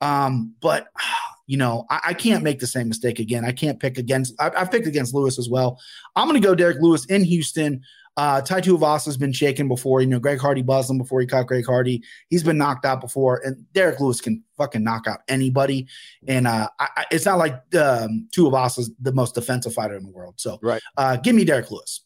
Um, 0.01 0.53
but 0.59 0.87
you 1.47 1.57
know, 1.57 1.85
I, 1.89 1.99
I, 2.07 2.13
can't 2.13 2.43
make 2.43 2.59
the 2.59 2.67
same 2.67 2.89
mistake 2.89 3.19
again. 3.19 3.45
I 3.45 3.53
can't 3.53 3.79
pick 3.79 3.97
against. 3.97 4.35
I, 4.39 4.51
have 4.57 4.69
picked 4.69 4.85
against 4.85 5.13
Lewis 5.13 5.39
as 5.39 5.49
well. 5.49 5.79
I'm 6.15 6.27
going 6.27 6.39
to 6.39 6.45
go 6.45 6.53
Derrick 6.53 6.77
Lewis 6.81 7.05
in 7.05 7.23
Houston. 7.23 7.81
Uh, 8.17 8.41
Tai 8.41 8.61
Tuivasa 8.61 9.05
has 9.05 9.17
been 9.17 9.31
shaken 9.31 9.67
before. 9.67 10.01
You 10.01 10.07
know, 10.07 10.19
Greg 10.19 10.39
Hardy 10.39 10.63
buzzed 10.63 10.89
him 10.89 10.97
before 10.97 11.21
he 11.21 11.27
caught 11.27 11.47
Greg 11.47 11.65
Hardy. 11.65 12.03
He's 12.29 12.43
been 12.43 12.57
knocked 12.57 12.83
out 12.83 12.99
before, 12.99 13.41
and 13.45 13.71
Derrick 13.73 13.99
Lewis 13.99 14.19
can 14.19 14.43
fucking 14.57 14.83
knock 14.83 15.05
out 15.07 15.19
anybody. 15.27 15.87
And 16.27 16.47
uh, 16.47 16.67
I, 16.79 17.05
it's 17.11 17.25
not 17.25 17.37
like 17.37 17.53
um, 17.75 18.27
Tuivasa's 18.35 18.91
the 18.99 19.13
most 19.13 19.35
defensive 19.35 19.73
fighter 19.73 19.95
in 19.95 20.03
the 20.03 20.09
world. 20.09 20.33
So, 20.37 20.57
right, 20.63 20.81
uh, 20.97 21.17
give 21.17 21.35
me 21.35 21.45
Derrick 21.45 21.69
Lewis. 21.71 22.01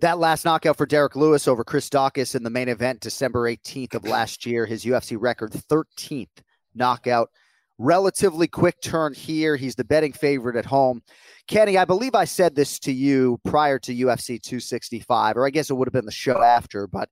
That 0.00 0.18
last 0.18 0.44
knockout 0.44 0.76
for 0.76 0.86
Derrick 0.86 1.16
Lewis 1.16 1.48
over 1.48 1.64
Chris 1.64 1.88
Daukaus 1.88 2.36
in 2.36 2.44
the 2.44 2.50
main 2.50 2.68
event, 2.68 3.00
December 3.00 3.50
18th 3.50 3.94
of 3.94 4.04
last 4.04 4.46
year. 4.46 4.66
His 4.66 4.84
UFC 4.84 5.16
record, 5.18 5.50
13th 5.52 6.28
knockout 6.74 7.30
Relatively 7.78 8.48
quick 8.48 8.80
turn 8.80 9.12
here. 9.12 9.56
He's 9.56 9.74
the 9.74 9.84
betting 9.84 10.12
favorite 10.12 10.56
at 10.56 10.64
home. 10.64 11.02
Kenny, 11.46 11.76
I 11.76 11.84
believe 11.84 12.14
I 12.14 12.24
said 12.24 12.54
this 12.54 12.78
to 12.80 12.92
you 12.92 13.38
prior 13.44 13.78
to 13.80 13.92
UFC 13.94 14.40
265, 14.40 15.36
or 15.36 15.46
I 15.46 15.50
guess 15.50 15.70
it 15.70 15.74
would 15.74 15.86
have 15.86 15.92
been 15.92 16.06
the 16.06 16.10
show 16.10 16.42
after, 16.42 16.86
but 16.86 17.08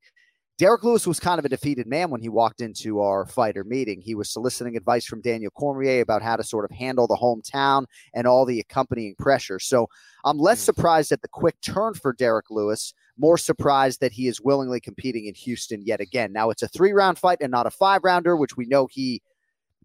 Derrick 0.56 0.84
Lewis 0.84 1.04
was 1.06 1.18
kind 1.18 1.40
of 1.40 1.44
a 1.44 1.48
defeated 1.48 1.86
man 1.88 2.10
when 2.10 2.20
he 2.20 2.28
walked 2.28 2.60
into 2.60 3.00
our 3.00 3.26
fighter 3.26 3.64
meeting. 3.64 4.00
He 4.00 4.14
was 4.14 4.30
soliciting 4.30 4.76
advice 4.76 5.04
from 5.04 5.20
Daniel 5.20 5.50
Cormier 5.50 6.00
about 6.00 6.22
how 6.22 6.36
to 6.36 6.44
sort 6.44 6.64
of 6.64 6.70
handle 6.70 7.08
the 7.08 7.16
hometown 7.16 7.86
and 8.14 8.24
all 8.26 8.46
the 8.46 8.60
accompanying 8.60 9.16
pressure. 9.18 9.58
So 9.58 9.88
I'm 10.24 10.38
less 10.38 10.60
Hmm. 10.60 10.66
surprised 10.66 11.10
at 11.10 11.22
the 11.22 11.28
quick 11.28 11.60
turn 11.60 11.94
for 11.94 12.12
Derrick 12.12 12.50
Lewis, 12.50 12.94
more 13.18 13.36
surprised 13.36 14.00
that 14.00 14.12
he 14.12 14.28
is 14.28 14.40
willingly 14.40 14.80
competing 14.80 15.26
in 15.26 15.34
Houston 15.34 15.82
yet 15.82 16.00
again. 16.00 16.32
Now 16.32 16.50
it's 16.50 16.62
a 16.62 16.68
three 16.68 16.92
round 16.92 17.18
fight 17.18 17.38
and 17.40 17.50
not 17.50 17.66
a 17.66 17.70
five 17.70 18.02
rounder, 18.04 18.36
which 18.36 18.56
we 18.56 18.66
know 18.66 18.86
he 18.88 19.22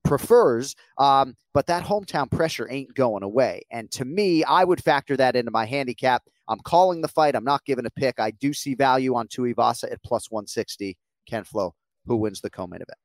prefers. 0.04 0.76
Um, 0.97 1.36
but 1.54 1.68
that 1.68 1.84
hometown 1.84 2.30
pressure 2.30 2.68
ain't 2.70 2.93
going 2.93 3.24
away. 3.24 3.64
And 3.72 3.89
to 3.91 4.06
me, 4.06 4.43
I 4.43 4.64
would 4.64 4.84
factor 4.84 5.18
that 5.18 5.36
into 5.36 5.52
my 5.52 5.66
handicap. 5.66 6.24
I'm 6.47 6.60
calling 6.60 7.02
the 7.02 7.08
fight. 7.08 7.36
I'm 7.36 7.43
not 7.43 7.66
giving 7.66 7.86
a 7.86 7.91
pick. 7.91 8.20
I 8.20 8.32
do 8.32 8.54
see 8.54 8.76
value 8.76 9.16
on 9.16 9.28
Tuivasa 9.28 9.91
at 9.91 10.04
plus 10.04 10.30
160. 10.30 10.97
Ken 11.28 11.43
Flo, 11.43 11.74
who 12.06 12.18
wins 12.18 12.41
the 12.41 12.50
co-main 12.50 12.82
event? 12.82 12.97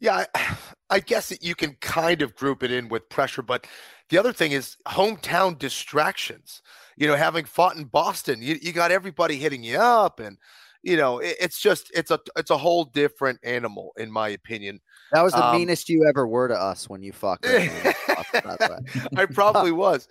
Yeah, 0.00 0.26
I, 0.34 0.56
I 0.90 1.00
guess 1.00 1.30
that 1.30 1.42
you 1.42 1.54
can 1.54 1.74
kind 1.80 2.22
of 2.22 2.36
group 2.36 2.62
it 2.62 2.70
in 2.70 2.88
with 2.88 3.08
pressure, 3.08 3.42
but 3.42 3.66
the 4.10 4.18
other 4.18 4.32
thing 4.32 4.52
is 4.52 4.76
hometown 4.86 5.58
distractions. 5.58 6.62
You 6.96 7.08
know, 7.08 7.16
having 7.16 7.46
fought 7.46 7.76
in 7.76 7.84
Boston, 7.84 8.42
you, 8.42 8.58
you 8.60 8.72
got 8.72 8.92
everybody 8.92 9.36
hitting 9.36 9.64
you 9.64 9.78
up, 9.78 10.20
and 10.20 10.36
you 10.82 10.96
know, 10.96 11.18
it, 11.18 11.36
it's 11.40 11.60
just 11.60 11.90
it's 11.94 12.10
a 12.10 12.20
it's 12.36 12.50
a 12.50 12.58
whole 12.58 12.84
different 12.84 13.40
animal, 13.42 13.92
in 13.96 14.12
my 14.12 14.28
opinion. 14.28 14.80
That 15.12 15.22
was 15.22 15.32
the 15.32 15.44
Um, 15.44 15.56
meanest 15.56 15.88
you 15.88 16.06
ever 16.08 16.26
were 16.26 16.48
to 16.48 16.54
us 16.54 16.88
when 16.88 17.02
you 17.02 17.12
fucked. 17.12 17.46
I 17.48 19.26
probably 19.32 19.72
was. 19.72 20.08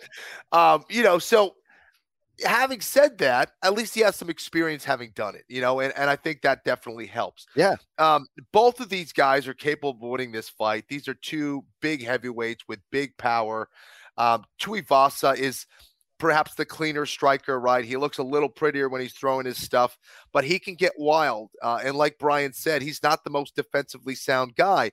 Um, 0.52 0.84
you 0.90 1.04
know, 1.04 1.20
so 1.20 1.56
having 2.46 2.82
said 2.82 3.18
that, 3.20 3.52
at 3.64 3.74
least 3.74 3.94
he 3.94 4.02
has 4.02 4.16
some 4.16 4.30
experience 4.30 4.84
having 4.84 5.12
done 5.16 5.36
it, 5.36 5.44
you 5.48 5.62
know, 5.62 5.80
and, 5.80 5.94
and 5.96 6.10
I 6.10 6.16
think 6.16 6.42
that 6.42 6.64
definitely 6.64 7.06
helps. 7.08 7.46
Yeah. 7.56 7.76
Um, 7.98 8.28
both 8.52 8.80
of 8.80 8.90
these 8.90 9.14
guys 9.14 9.48
are 9.48 9.54
capable 9.54 9.92
of 9.92 10.00
winning 10.00 10.32
this 10.32 10.50
fight. 10.50 10.86
These 10.88 11.08
are 11.08 11.14
two 11.16 11.64
big 11.82 12.04
heavyweights 12.04 12.64
with 12.68 12.80
big 12.92 13.18
power. 13.18 13.70
Um, 14.18 14.44
Tuivasa 14.62 15.38
is 15.38 15.66
perhaps 16.24 16.56
the 16.56 16.64
cleaner 16.64 17.06
striker, 17.06 17.60
right? 17.60 17.84
He 17.84 17.98
looks 17.98 18.18
a 18.18 18.24
little 18.24 18.48
prettier 18.48 18.88
when 18.88 19.02
he's 19.02 19.12
throwing 19.12 19.46
his 19.46 19.62
stuff, 19.62 20.00
but 20.32 20.46
he 20.46 20.58
can 20.58 20.74
get 20.74 20.94
wild. 20.98 21.50
Uh, 21.62 21.82
and 21.84 21.98
like 21.98 22.18
Brian 22.18 22.54
said, 22.54 22.82
he's 22.82 23.04
not 23.04 23.26
the 23.26 23.30
most 23.30 23.58
defensively 23.58 24.16
sound 24.16 24.56
guy. 24.56 24.92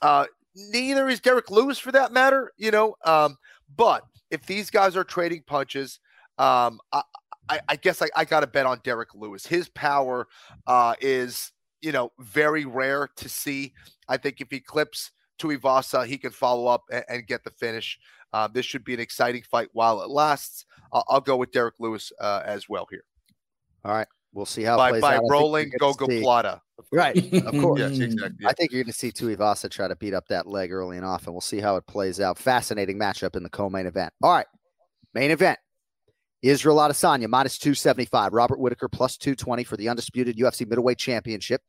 Uh, 0.00 0.24
neither 0.56 1.06
is 1.06 1.20
Derrick 1.20 1.50
Lewis 1.50 1.78
for 1.78 1.92
that 1.92 2.12
matter, 2.12 2.50
you 2.56 2.70
know. 2.70 2.94
Um, 3.04 3.36
but 3.76 4.04
if 4.30 4.46
these 4.46 4.70
guys 4.70 4.96
are 4.96 5.04
trading 5.04 5.42
punches, 5.46 6.00
um, 6.38 6.80
I, 6.90 7.02
I, 7.50 7.60
I 7.68 7.76
guess 7.76 8.00
I, 8.00 8.06
I 8.16 8.24
got 8.24 8.40
to 8.40 8.46
bet 8.46 8.64
on 8.64 8.80
Derrick 8.84 9.14
Lewis. 9.14 9.46
His 9.46 9.68
power 9.68 10.28
uh, 10.66 10.94
is, 10.98 11.52
you 11.82 11.92
know, 11.92 12.10
very 12.18 12.64
rare 12.64 13.10
to 13.16 13.28
see. 13.28 13.74
I 14.08 14.16
think 14.16 14.40
if 14.40 14.48
he 14.50 14.60
clips 14.60 15.10
Tuivasa, 15.38 16.06
he 16.06 16.16
can 16.16 16.30
follow 16.30 16.68
up 16.68 16.84
and, 16.90 17.04
and 17.10 17.26
get 17.26 17.44
the 17.44 17.50
finish. 17.50 17.98
Uh, 18.34 18.48
this 18.48 18.66
should 18.66 18.82
be 18.82 18.92
an 18.92 18.98
exciting 18.98 19.44
fight 19.48 19.68
while 19.74 20.02
it 20.02 20.10
lasts. 20.10 20.66
I'll, 20.92 21.04
I'll 21.08 21.20
go 21.20 21.36
with 21.36 21.52
Derrick 21.52 21.76
Lewis 21.78 22.12
uh, 22.20 22.42
as 22.44 22.68
well 22.68 22.88
here. 22.90 23.04
All 23.84 23.94
right. 23.94 24.08
We'll 24.32 24.44
see 24.44 24.64
how 24.64 24.74
it 24.74 24.78
By, 24.78 24.90
plays 24.90 25.02
by 25.02 25.16
out. 25.18 25.22
Rolling 25.30 25.70
Gogoplata. 25.80 26.60
Right. 26.92 27.16
Of 27.32 27.52
course. 27.60 27.78
Yes, 27.78 28.00
exactly. 28.00 28.44
I 28.44 28.52
think 28.52 28.72
you're 28.72 28.82
going 28.82 28.92
to 28.92 28.98
see 28.98 29.12
Tuivasa 29.12 29.70
try 29.70 29.86
to 29.86 29.94
beat 29.94 30.14
up 30.14 30.26
that 30.26 30.48
leg 30.48 30.72
early 30.72 30.96
and 30.96 31.06
often. 31.06 31.32
We'll 31.32 31.40
see 31.40 31.60
how 31.60 31.76
it 31.76 31.86
plays 31.86 32.18
out. 32.18 32.36
Fascinating 32.36 32.98
matchup 32.98 33.36
in 33.36 33.44
the 33.44 33.48
co-main 33.48 33.86
event. 33.86 34.12
All 34.20 34.32
right, 34.32 34.46
main 35.14 35.30
event. 35.30 35.60
Israel 36.42 36.78
Adesanya 36.78 37.28
minus 37.28 37.56
275. 37.58 38.32
Robert 38.32 38.58
Whittaker 38.58 38.88
plus 38.88 39.16
220 39.16 39.62
for 39.62 39.76
the 39.76 39.88
undisputed 39.88 40.36
UFC 40.36 40.68
middleweight 40.68 40.98
championship. 40.98 41.62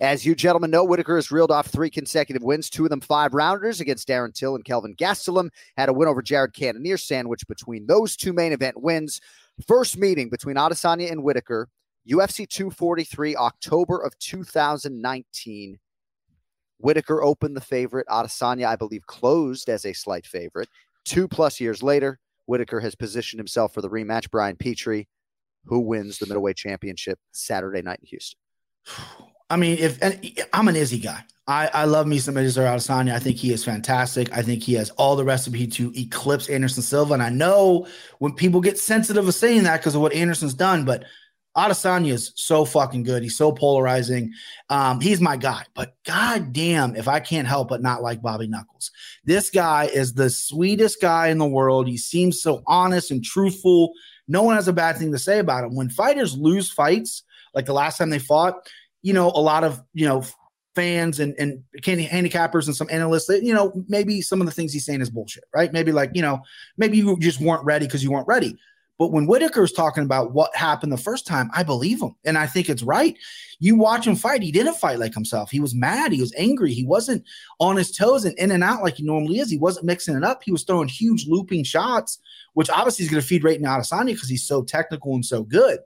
As 0.00 0.24
you 0.24 0.36
gentlemen 0.36 0.70
know, 0.70 0.84
Whittaker 0.84 1.16
has 1.16 1.32
reeled 1.32 1.50
off 1.50 1.66
three 1.66 1.90
consecutive 1.90 2.42
wins, 2.42 2.70
two 2.70 2.84
of 2.84 2.90
them 2.90 3.00
five 3.00 3.34
rounders 3.34 3.80
against 3.80 4.06
Darren 4.06 4.32
Till 4.32 4.54
and 4.54 4.64
Kelvin 4.64 4.94
Gastelum. 4.94 5.50
Had 5.76 5.88
a 5.88 5.92
win 5.92 6.06
over 6.06 6.22
Jared 6.22 6.54
Cannonier 6.54 6.96
sandwich 6.96 7.44
between 7.48 7.86
those 7.86 8.16
two 8.16 8.32
main 8.32 8.52
event 8.52 8.80
wins. 8.80 9.20
First 9.66 9.98
meeting 9.98 10.28
between 10.28 10.54
Adesanya 10.54 11.10
and 11.10 11.24
Whittaker, 11.24 11.68
UFC 12.08 12.48
243, 12.48 13.34
October 13.34 13.98
of 13.98 14.16
2019. 14.20 15.78
Whittaker 16.78 17.20
opened 17.24 17.56
the 17.56 17.60
favorite. 17.60 18.06
Adesanya, 18.06 18.66
I 18.66 18.76
believe, 18.76 19.04
closed 19.06 19.68
as 19.68 19.84
a 19.84 19.92
slight 19.92 20.26
favorite. 20.26 20.68
Two 21.04 21.26
plus 21.26 21.58
years 21.58 21.82
later, 21.82 22.20
Whittaker 22.46 22.78
has 22.78 22.94
positioned 22.94 23.40
himself 23.40 23.74
for 23.74 23.82
the 23.82 23.90
rematch. 23.90 24.30
Brian 24.30 24.56
Petrie, 24.56 25.08
who 25.64 25.80
wins 25.80 26.18
the 26.18 26.26
middleweight 26.26 26.56
championship 26.56 27.18
Saturday 27.32 27.82
night 27.82 27.98
in 28.00 28.06
Houston. 28.06 28.38
I 29.50 29.56
mean, 29.56 29.78
if 29.78 29.98
I'm 30.52 30.68
an 30.68 30.76
Izzy 30.76 30.98
guy. 30.98 31.24
I, 31.46 31.70
I 31.72 31.84
love 31.86 32.06
me 32.06 32.18
some 32.18 32.36
Israel 32.36 32.76
Adesanya. 32.76 33.14
I 33.14 33.18
think 33.18 33.38
he 33.38 33.54
is 33.54 33.64
fantastic. 33.64 34.30
I 34.36 34.42
think 34.42 34.62
he 34.62 34.74
has 34.74 34.90
all 34.90 35.16
the 35.16 35.24
recipe 35.24 35.66
to 35.68 35.90
eclipse 35.96 36.50
Anderson 36.50 36.82
Silva. 36.82 37.14
And 37.14 37.22
I 37.22 37.30
know 37.30 37.86
when 38.18 38.34
people 38.34 38.60
get 38.60 38.78
sensitive 38.78 39.26
of 39.26 39.34
saying 39.34 39.62
that 39.62 39.78
because 39.78 39.94
of 39.94 40.02
what 40.02 40.12
Anderson's 40.12 40.52
done, 40.52 40.84
but 40.84 41.04
Adesanya 41.56 42.12
is 42.12 42.32
so 42.36 42.66
fucking 42.66 43.02
good. 43.02 43.22
He's 43.22 43.38
so 43.38 43.50
polarizing. 43.50 44.34
Um, 44.68 45.00
he's 45.00 45.22
my 45.22 45.38
guy. 45.38 45.64
But 45.74 45.96
god 46.04 46.52
damn, 46.52 46.94
if 46.94 47.08
I 47.08 47.18
can't 47.18 47.48
help 47.48 47.68
but 47.68 47.80
not 47.80 48.02
like 48.02 48.20
Bobby 48.20 48.46
Knuckles. 48.46 48.90
This 49.24 49.48
guy 49.48 49.84
is 49.86 50.12
the 50.12 50.28
sweetest 50.28 51.00
guy 51.00 51.28
in 51.28 51.38
the 51.38 51.48
world. 51.48 51.88
He 51.88 51.96
seems 51.96 52.42
so 52.42 52.62
honest 52.66 53.10
and 53.10 53.24
truthful. 53.24 53.92
No 54.28 54.42
one 54.42 54.56
has 54.56 54.68
a 54.68 54.72
bad 54.74 54.98
thing 54.98 55.12
to 55.12 55.18
say 55.18 55.38
about 55.38 55.64
him. 55.64 55.74
When 55.74 55.88
fighters 55.88 56.36
lose 56.36 56.70
fights, 56.70 57.22
like 57.54 57.64
the 57.64 57.72
last 57.72 57.96
time 57.96 58.10
they 58.10 58.18
fought, 58.18 58.68
you 59.02 59.12
know, 59.12 59.28
a 59.28 59.40
lot 59.40 59.64
of, 59.64 59.82
you 59.94 60.06
know, 60.06 60.24
fans 60.74 61.18
and, 61.18 61.34
and 61.38 61.62
handicappers 61.82 62.66
and 62.66 62.76
some 62.76 62.88
analysts 62.90 63.26
that, 63.26 63.42
you 63.42 63.52
know, 63.52 63.72
maybe 63.88 64.20
some 64.22 64.40
of 64.40 64.46
the 64.46 64.52
things 64.52 64.72
he's 64.72 64.86
saying 64.86 65.00
is 65.00 65.10
bullshit, 65.10 65.44
right? 65.54 65.72
Maybe 65.72 65.92
like, 65.92 66.10
you 66.14 66.22
know, 66.22 66.40
maybe 66.76 66.98
you 66.98 67.18
just 67.18 67.40
weren't 67.40 67.64
ready 67.64 67.86
because 67.86 68.04
you 68.04 68.12
weren't 68.12 68.28
ready. 68.28 68.56
But 68.98 69.12
when 69.12 69.26
Whittaker's 69.26 69.72
talking 69.72 70.02
about 70.02 70.32
what 70.32 70.54
happened 70.56 70.92
the 70.92 70.96
first 70.96 71.24
time, 71.24 71.50
I 71.54 71.62
believe 71.62 72.02
him. 72.02 72.16
And 72.24 72.36
I 72.36 72.46
think 72.46 72.68
it's 72.68 72.82
right. 72.82 73.16
You 73.60 73.76
watch 73.76 74.06
him 74.06 74.16
fight, 74.16 74.42
he 74.42 74.50
didn't 74.50 74.74
fight 74.74 74.98
like 74.98 75.14
himself. 75.14 75.50
He 75.50 75.60
was 75.60 75.74
mad. 75.74 76.12
He 76.12 76.20
was 76.20 76.34
angry. 76.36 76.72
He 76.72 76.84
wasn't 76.84 77.24
on 77.60 77.76
his 77.76 77.92
toes 77.92 78.24
and 78.24 78.36
in 78.38 78.50
and 78.50 78.64
out 78.64 78.82
like 78.82 78.96
he 78.96 79.04
normally 79.04 79.38
is. 79.38 79.50
He 79.50 79.58
wasn't 79.58 79.86
mixing 79.86 80.16
it 80.16 80.24
up. 80.24 80.42
He 80.42 80.50
was 80.50 80.64
throwing 80.64 80.88
huge 80.88 81.26
looping 81.28 81.62
shots, 81.62 82.18
which 82.54 82.70
obviously 82.70 83.04
is 83.04 83.10
going 83.10 83.20
to 83.20 83.26
feed 83.26 83.44
right 83.44 83.60
now 83.60 83.78
Adesanya 83.78 84.14
because 84.14 84.28
he's 84.28 84.46
so 84.46 84.64
technical 84.64 85.14
and 85.14 85.24
so 85.24 85.44
good. 85.44 85.78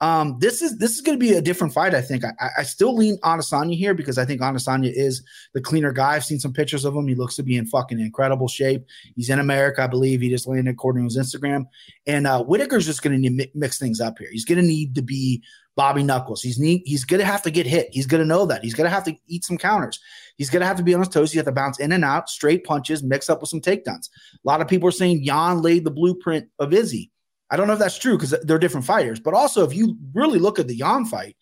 Um, 0.00 0.38
this 0.40 0.60
is 0.60 0.76
this 0.78 0.92
is 0.92 1.00
going 1.00 1.18
to 1.18 1.24
be 1.24 1.34
a 1.34 1.40
different 1.40 1.72
fight. 1.72 1.94
I 1.94 2.02
think 2.02 2.24
I, 2.24 2.48
I 2.58 2.62
still 2.64 2.94
lean 2.94 3.16
Adesanya 3.22 3.76
here 3.76 3.94
because 3.94 4.18
I 4.18 4.24
think 4.24 4.40
Adesanya 4.40 4.92
is 4.92 5.22
the 5.54 5.60
cleaner 5.60 5.92
guy. 5.92 6.14
I've 6.14 6.24
seen 6.24 6.40
some 6.40 6.52
pictures 6.52 6.84
of 6.84 6.94
him. 6.94 7.06
He 7.06 7.14
looks 7.14 7.36
to 7.36 7.42
be 7.42 7.56
in 7.56 7.66
fucking 7.66 8.00
incredible 8.00 8.48
shape. 8.48 8.84
He's 9.14 9.30
in 9.30 9.38
America, 9.38 9.82
I 9.82 9.86
believe. 9.86 10.20
He 10.20 10.28
just 10.30 10.48
landed 10.48 10.72
according 10.72 11.08
to 11.08 11.14
his 11.14 11.16
Instagram. 11.16 11.66
And 12.06 12.26
uh, 12.26 12.42
Whittaker's 12.42 12.86
just 12.86 13.02
going 13.02 13.22
to 13.22 13.30
need 13.30 13.50
mix 13.54 13.78
things 13.78 14.00
up 14.00 14.18
here. 14.18 14.28
He's 14.30 14.44
going 14.44 14.60
to 14.60 14.66
need 14.66 14.94
to 14.96 15.02
be 15.02 15.42
Bobby 15.76 16.02
Knuckles. 16.02 16.42
He's 16.42 16.58
need, 16.58 16.82
he's 16.84 17.04
going 17.04 17.20
to 17.20 17.26
have 17.26 17.42
to 17.42 17.50
get 17.50 17.66
hit. 17.66 17.88
He's 17.92 18.06
going 18.06 18.20
to 18.20 18.26
know 18.26 18.46
that. 18.46 18.62
He's 18.62 18.74
going 18.74 18.88
to 18.88 18.94
have 18.94 19.04
to 19.04 19.16
eat 19.28 19.44
some 19.44 19.58
counters. 19.58 20.00
He's 20.36 20.50
going 20.50 20.60
to 20.60 20.66
have 20.66 20.76
to 20.76 20.82
be 20.82 20.94
on 20.94 21.00
his 21.00 21.08
toes. 21.08 21.32
He 21.32 21.38
has 21.38 21.46
to 21.46 21.52
bounce 21.52 21.78
in 21.78 21.92
and 21.92 22.04
out, 22.04 22.28
straight 22.28 22.64
punches, 22.64 23.02
mix 23.02 23.30
up 23.30 23.40
with 23.40 23.50
some 23.50 23.60
takedowns. 23.60 24.08
A 24.34 24.38
lot 24.44 24.60
of 24.60 24.68
people 24.68 24.88
are 24.88 24.92
saying 24.92 25.24
Jan 25.24 25.62
laid 25.62 25.84
the 25.84 25.90
blueprint 25.90 26.48
of 26.58 26.74
Izzy. 26.74 27.10
I 27.54 27.56
don't 27.56 27.68
know 27.68 27.74
if 27.74 27.78
that's 27.78 27.96
true 27.98 28.16
because 28.18 28.34
they're 28.42 28.58
different 28.58 28.84
fighters. 28.84 29.20
But 29.20 29.32
also, 29.34 29.64
if 29.64 29.72
you 29.72 29.96
really 30.12 30.40
look 30.40 30.58
at 30.58 30.66
the 30.66 30.76
Jan 30.76 31.04
fight, 31.04 31.36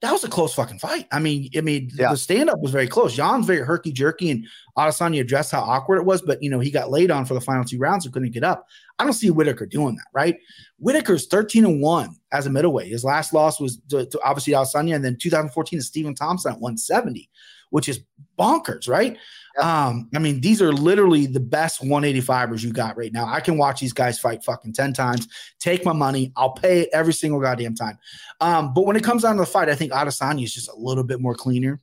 that 0.00 0.10
was 0.10 0.24
a 0.24 0.28
close 0.28 0.54
fucking 0.54 0.78
fight. 0.78 1.06
I 1.12 1.18
mean, 1.18 1.50
I 1.54 1.60
mean, 1.60 1.90
Yeah. 1.94 2.10
the 2.10 2.16
stand 2.16 2.48
up 2.48 2.58
was 2.60 2.72
very 2.72 2.88
close. 2.88 3.14
Jan's 3.14 3.46
very 3.46 3.60
herky 3.60 3.92
jerky, 3.92 4.30
and 4.30 4.46
Adesanya 4.78 5.20
addressed 5.20 5.52
how 5.52 5.60
awkward 5.60 5.98
it 5.98 6.06
was. 6.06 6.22
But 6.22 6.42
you 6.42 6.48
know, 6.48 6.58
he 6.58 6.70
got 6.70 6.90
laid 6.90 7.10
on 7.10 7.26
for 7.26 7.34
the 7.34 7.40
final 7.42 7.64
two 7.64 7.78
rounds 7.78 8.06
and 8.06 8.14
couldn't 8.14 8.30
get 8.32 8.42
up. 8.44 8.66
I 8.98 9.04
don't 9.04 9.12
see 9.12 9.30
Whittaker 9.30 9.66
doing 9.66 9.96
that, 9.96 10.06
right? 10.14 10.36
Whittaker's 10.78 11.26
thirteen 11.26 11.66
and 11.66 11.82
one 11.82 12.16
as 12.32 12.46
a 12.46 12.50
middleweight. 12.50 12.88
His 12.90 13.04
last 13.04 13.34
loss 13.34 13.60
was 13.60 13.76
to, 13.90 14.06
to 14.06 14.20
obviously 14.24 14.54
Adesanya, 14.54 14.94
and 14.96 15.04
then 15.04 15.18
2014 15.20 15.78
to 15.78 15.84
Stephen 15.84 16.14
Thompson 16.14 16.52
at 16.52 16.60
170, 16.60 17.28
which 17.68 17.90
is 17.90 18.00
bonkers, 18.38 18.88
right? 18.88 19.18
Um, 19.60 20.08
I 20.14 20.18
mean, 20.18 20.40
these 20.40 20.62
are 20.62 20.72
literally 20.72 21.26
the 21.26 21.40
best 21.40 21.82
185ers 21.82 22.62
you 22.62 22.72
got 22.72 22.96
right 22.96 23.12
now. 23.12 23.26
I 23.26 23.40
can 23.40 23.58
watch 23.58 23.80
these 23.80 23.92
guys 23.92 24.18
fight 24.18 24.42
fucking 24.44 24.72
10 24.72 24.92
times, 24.92 25.28
take 25.58 25.84
my 25.84 25.92
money, 25.92 26.32
I'll 26.36 26.52
pay 26.52 26.80
it 26.80 26.88
every 26.92 27.12
single 27.12 27.40
goddamn 27.40 27.74
time. 27.74 27.98
Um, 28.40 28.72
but 28.72 28.86
when 28.86 28.96
it 28.96 29.04
comes 29.04 29.22
down 29.22 29.36
to 29.36 29.42
the 29.42 29.46
fight, 29.46 29.68
I 29.68 29.74
think 29.74 29.92
Adesanya 29.92 30.44
is 30.44 30.54
just 30.54 30.70
a 30.70 30.76
little 30.76 31.04
bit 31.04 31.20
more 31.20 31.34
cleaner. 31.34 31.80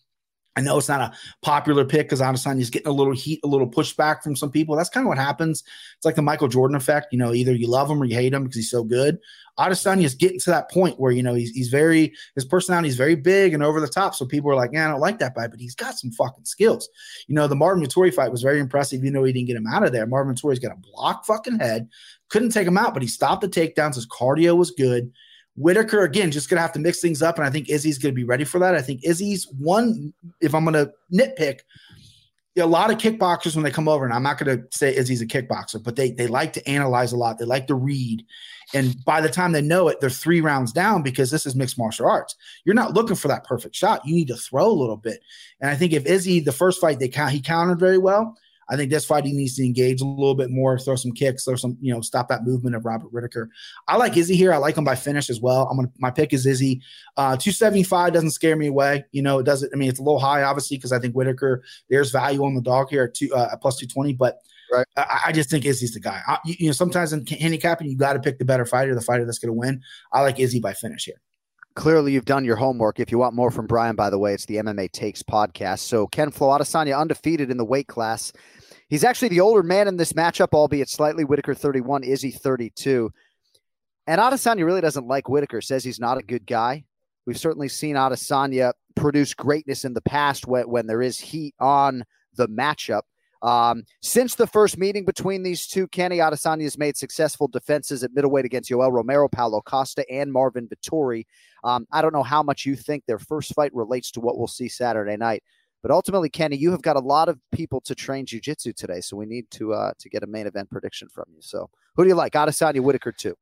I 0.60 0.62
know 0.62 0.78
it's 0.78 0.90
not 0.90 1.02
a 1.02 1.14
popular 1.42 1.86
pick 1.86 2.08
because 2.08 2.20
Adesanya's 2.20 2.70
getting 2.70 2.90
a 2.90 2.92
little 2.92 3.14
heat, 3.14 3.40
a 3.44 3.48
little 3.48 3.70
pushback 3.70 4.22
from 4.22 4.36
some 4.36 4.52
people. 4.52 4.76
That's 4.76 4.90
kind 4.90 5.06
of 5.06 5.08
what 5.08 5.18
happens. 5.18 5.64
It's 5.96 6.06
like 6.06 6.16
the 6.16 6.22
Michael 6.22 6.50
Jordan 6.50 6.76
effect. 6.76 7.08
You 7.12 7.18
know, 7.18 7.34
either 7.34 7.54
you 7.54 7.68
love 7.68 7.90
him 7.90 8.02
or 8.02 8.06
you 8.06 8.16
hate 8.16 8.34
him 8.34 8.44
because 8.44 8.58
he's 8.58 8.70
so 8.70 8.84
good. 8.84 9.20
Adesanya's 9.58 10.16
getting 10.16 10.40
to 10.40 10.50
that 10.52 10.70
point 10.72 11.00
where, 11.00 11.12
you 11.12 11.24
know, 11.24 11.34
he's, 11.34 11.52
he's 11.52 11.68
very, 11.70 12.14
his 12.36 12.46
personality 12.46 12.90
is 12.90 12.96
very 12.96 13.16
big 13.16 13.54
and 13.54 13.64
over 13.64 13.82
the 13.82 13.88
top. 13.88 14.16
So 14.16 14.26
people 14.26 14.52
are 14.52 14.56
like, 14.56 14.72
yeah, 14.74 14.88
I 14.88 14.92
don't 14.92 15.02
like 15.02 15.20
that 15.20 15.36
guy, 15.36 15.48
but 15.48 15.60
he's 15.60 15.76
got 15.76 15.98
some 15.98 16.12
fucking 16.12 16.46
skills. 16.46 16.90
You 17.28 17.36
know, 17.36 17.48
the 17.48 17.56
Marvin 17.56 17.84
Vettori 17.84 18.14
fight 18.14 18.32
was 18.32 18.42
very 18.42 18.60
impressive, 18.60 19.04
You 19.04 19.12
know, 19.12 19.24
he 19.24 19.34
didn't 19.34 19.48
get 19.48 19.58
him 19.58 19.68
out 19.68 19.84
of 19.84 19.92
there. 19.92 20.06
Marvin 20.06 20.36
Vettori's 20.36 20.60
got 20.60 20.72
a 20.72 20.80
block 20.80 21.26
fucking 21.26 21.60
head, 21.60 21.90
couldn't 22.30 22.52
take 22.52 22.68
him 22.68 22.78
out, 22.78 22.94
but 22.94 23.04
he 23.04 23.08
stopped 23.08 23.42
the 23.42 23.50
takedowns. 23.50 23.96
His 23.96 24.08
cardio 24.08 24.58
was 24.58 24.72
good. 24.72 25.12
Whittaker 25.56 26.04
again, 26.04 26.32
just 26.32 26.50
gonna 26.50 26.62
have 26.62 26.72
to 26.74 26.80
mix 26.80 27.02
things 27.02 27.22
up, 27.22 27.38
and 27.38 27.46
I 27.46 27.50
think 27.50 27.70
Izzy's 27.70 27.98
gonna 27.98 28.14
be 28.14 28.24
ready 28.24 28.46
for 28.46 28.60
that. 28.60 28.76
I 28.76 28.82
think 28.82 29.04
Izzy's 29.04 29.48
one. 29.58 30.14
If 30.42 30.56
I'm 30.56 30.64
gonna 30.64 30.92
nitpick, 31.14 31.62
a 32.58 32.66
lot 32.66 32.92
of 32.92 32.98
kickboxers 32.98 33.56
when 33.56 33.64
they 33.64 33.72
come 33.72 33.88
over, 33.88 34.06
and 34.06 34.14
I'm 34.14 34.24
not 34.24 34.38
gonna 34.38 34.64
say 34.72 34.96
Izzy's 34.96 35.22
a 35.22 35.28
kickboxer, 35.28 35.84
but 35.84 35.96
they 35.96 36.12
they 36.12 36.28
like 36.28 36.54
to 36.54 36.68
analyze 36.68 37.12
a 37.12 37.18
lot. 37.18 37.38
They 37.38 37.46
like 37.46 37.68
to 37.68 37.76
read, 37.76 38.26
and 38.74 38.96
by 39.06 39.22
the 39.22 39.30
time 39.30 39.52
they 39.52 39.62
know 39.62 39.88
it, 39.88 40.00
they're 40.00 40.10
three 40.10 40.42
rounds 40.42 40.72
down 40.72 41.02
because 41.02 41.32
this 41.32 41.46
is 41.46 41.56
mixed 41.56 41.78
martial 41.78 42.08
arts. 42.08 42.36
You're 42.66 42.76
not 42.76 42.94
looking 42.94 43.16
for 43.16 43.28
that 43.28 43.46
perfect 43.46 43.76
shot. 43.76 44.06
You 44.06 44.16
need 44.16 44.28
to 44.30 44.36
throw 44.36 44.68
a 44.68 44.72
little 44.72 44.98
bit, 44.98 45.22
and 45.62 45.70
I 45.70 45.76
think 45.76 45.94
if 45.94 46.06
Izzy 46.06 46.40
the 46.40 46.52
first 46.52 46.82
fight 46.82 47.00
they 47.00 47.10
count 47.10 47.32
he 47.32 47.42
countered 47.42 47.80
very 47.80 47.98
well. 47.98 48.38
I 48.70 48.76
think 48.76 48.92
this 48.92 49.06
fight 49.06 49.26
he 49.26 49.34
needs 49.34 49.56
to 49.56 49.66
engage 49.66 50.02
a 50.02 50.06
little 50.06 50.36
bit 50.36 50.50
more, 50.50 50.78
throw 50.78 50.96
some 50.96 51.12
kicks, 51.12 51.46
throw 51.46 51.56
some, 51.56 51.78
you 51.82 51.94
know, 51.94 52.02
stop 52.02 52.28
that 52.30 52.44
movement 52.44 52.76
of 52.76 52.86
Robert 52.86 53.12
Whittaker. 53.12 53.50
I 53.88 53.98
like 53.98 54.16
Izzy 54.16 54.36
here. 54.36 54.54
I 54.54 54.58
like 54.58 54.78
him 54.78 54.84
by 54.84 54.96
finish 54.96 55.30
as 55.30 55.42
well. 55.42 55.68
I'm 55.70 55.78
gonna 55.78 55.92
my 55.98 56.12
pick 56.12 56.34
is 56.34 56.46
Izzy. 56.46 56.82
Uh, 57.18 57.36
275 57.36 58.14
doesn't 58.14 58.32
scare 58.32 58.56
me 58.56 58.68
away. 58.68 59.06
You 59.12 59.22
know, 59.22 59.40
it 59.40 59.44
doesn't. 59.44 59.72
I 59.74 59.78
mean, 59.78 59.90
it's 59.90 60.00
a 60.00 60.04
little 60.04 60.20
high, 60.20 60.44
obviously, 60.44 60.78
because 60.78 60.92
I 60.92 61.00
think 61.00 61.16
Whittaker 61.16 61.64
there's 61.90 62.12
value 62.12 62.44
on 62.44 62.56
the 62.56 62.62
dog 62.62 62.90
here 62.90 63.04
at 63.06 63.14
two 63.14 63.34
uh, 63.34 63.50
at 63.52 63.62
plus 63.62 63.78
220, 63.78 64.14
but. 64.14 64.40
Right. 64.72 64.86
I, 64.96 65.22
I, 65.26 65.32
just 65.32 65.50
think 65.50 65.66
Izzy's 65.66 65.96
the 65.96 66.00
guy. 66.00 66.22
I, 66.28 66.38
you, 66.46 66.56
you 66.60 66.66
know, 66.68 66.74
sometimes 66.74 67.12
in 67.12 67.26
handicapping, 67.26 67.90
you 67.90 67.98
got 67.98 68.14
to 68.14 68.20
pick 68.20 68.38
the 68.38 68.46
better 68.46 68.68
fighter, 68.68 68.94
the 68.94 69.02
fighter 69.02 69.26
that's 69.26 69.40
going 69.40 69.50
to 69.50 69.54
win. 69.54 69.82
I 70.14 70.22
like 70.22 70.40
Izzy 70.40 70.60
by 70.60 70.74
finish 70.74 71.06
here 71.06 71.20
clearly 71.80 72.12
you've 72.12 72.26
done 72.26 72.44
your 72.44 72.58
homework. 72.58 73.00
If 73.00 73.10
you 73.10 73.18
want 73.18 73.36
more 73.36 73.52
from 73.52 73.66
Brian, 73.66 73.96
by 73.96 74.10
the 74.10 74.20
way, 74.20 74.34
it's 74.34 74.46
the 74.46 74.58
MMA 74.58 74.92
Takes 74.92 75.24
podcast. 75.24 75.80
So 75.80 76.08
Ken 76.08 76.30
Flo 76.30 76.50
Adesanya 76.50 77.00
undefeated 77.00 77.50
in 77.50 77.58
the 77.58 77.66
weight 77.66 77.88
class. 77.88 78.34
He's 78.90 79.04
actually 79.04 79.30
the 79.30 79.42
older 79.42 79.64
man 79.64 79.88
in 79.88 79.98
this 79.98 80.14
matchup, 80.14 80.54
albeit 80.54 80.90
slightly. 80.90 81.24
Whittaker 81.24 81.54
31, 81.54 82.04
Izzy 82.04 82.32
32. 82.32 83.12
And 84.08 84.20
Adesanya 84.20 84.66
really 84.66 84.82
doesn't 84.82 85.08
like 85.08 85.30
Whittaker, 85.30 85.62
says 85.62 85.84
he's 85.84 86.00
not 86.00 86.18
a 86.18 86.24
good 86.24 86.48
guy. 86.48 86.84
We've 87.28 87.38
certainly 87.38 87.70
seen 87.70 87.96
Adesanya 87.96 88.74
produce 88.96 89.36
greatness 89.36 89.86
in 89.86 89.94
the 89.94 90.02
past 90.02 90.48
when, 90.48 90.68
when 90.68 90.88
there 90.88 91.04
is 91.04 91.20
heat 91.20 91.54
on 91.60 92.04
the 92.36 92.48
matchup. 92.48 93.04
Um, 93.42 93.84
since 94.02 94.36
the 94.36 94.48
first 94.48 94.78
meeting 94.78 95.06
between 95.06 95.44
these 95.44 95.68
two, 95.68 95.88
Kenny 95.88 96.18
Adesanya 96.18 96.64
has 96.64 96.78
made 96.78 96.98
successful 96.98 97.48
defenses 97.48 98.04
at 98.04 98.14
middleweight 98.14 98.46
against 98.46 98.70
Yoel 98.70 98.92
Romero, 98.92 99.30
Paulo 99.30 99.62
Costa, 99.62 100.04
and 100.12 100.34
Marvin 100.34 100.68
Vettori. 100.68 101.26
Um, 101.64 101.88
I 101.92 102.02
don't 102.02 102.14
know 102.14 102.24
how 102.24 102.44
much 102.44 102.66
you 102.66 102.76
think 102.76 103.06
their 103.06 103.20
first 103.20 103.54
fight 103.54 103.74
relates 103.74 104.12
to 104.12 104.20
what 104.20 104.38
we'll 104.38 104.48
see 104.48 104.68
Saturday 104.68 105.16
night, 105.16 105.44
but 105.82 105.92
ultimately, 105.92 106.30
Kenny, 106.30 106.58
you 106.58 106.72
have 106.72 106.82
got 106.82 106.96
a 106.96 107.02
lot 107.02 107.30
of 107.30 107.40
people 107.52 107.82
to 107.82 107.96
train 107.96 108.26
jujitsu 108.26 108.76
today, 108.76 109.02
so 109.02 109.16
we 109.16 109.26
need 109.26 109.50
to 109.52 109.74
uh, 109.74 109.94
to 110.00 110.10
get 110.10 110.24
a 110.24 110.28
main 110.28 110.48
event 110.48 110.70
prediction 110.70 111.08
from 111.10 111.26
you. 111.34 111.42
So, 111.42 111.70
who 111.96 112.04
do 112.04 112.10
you 112.10 112.16
like? 112.16 112.34
Adesanya, 112.34 112.82
Whittaker, 112.82 113.12
too. 113.12 113.36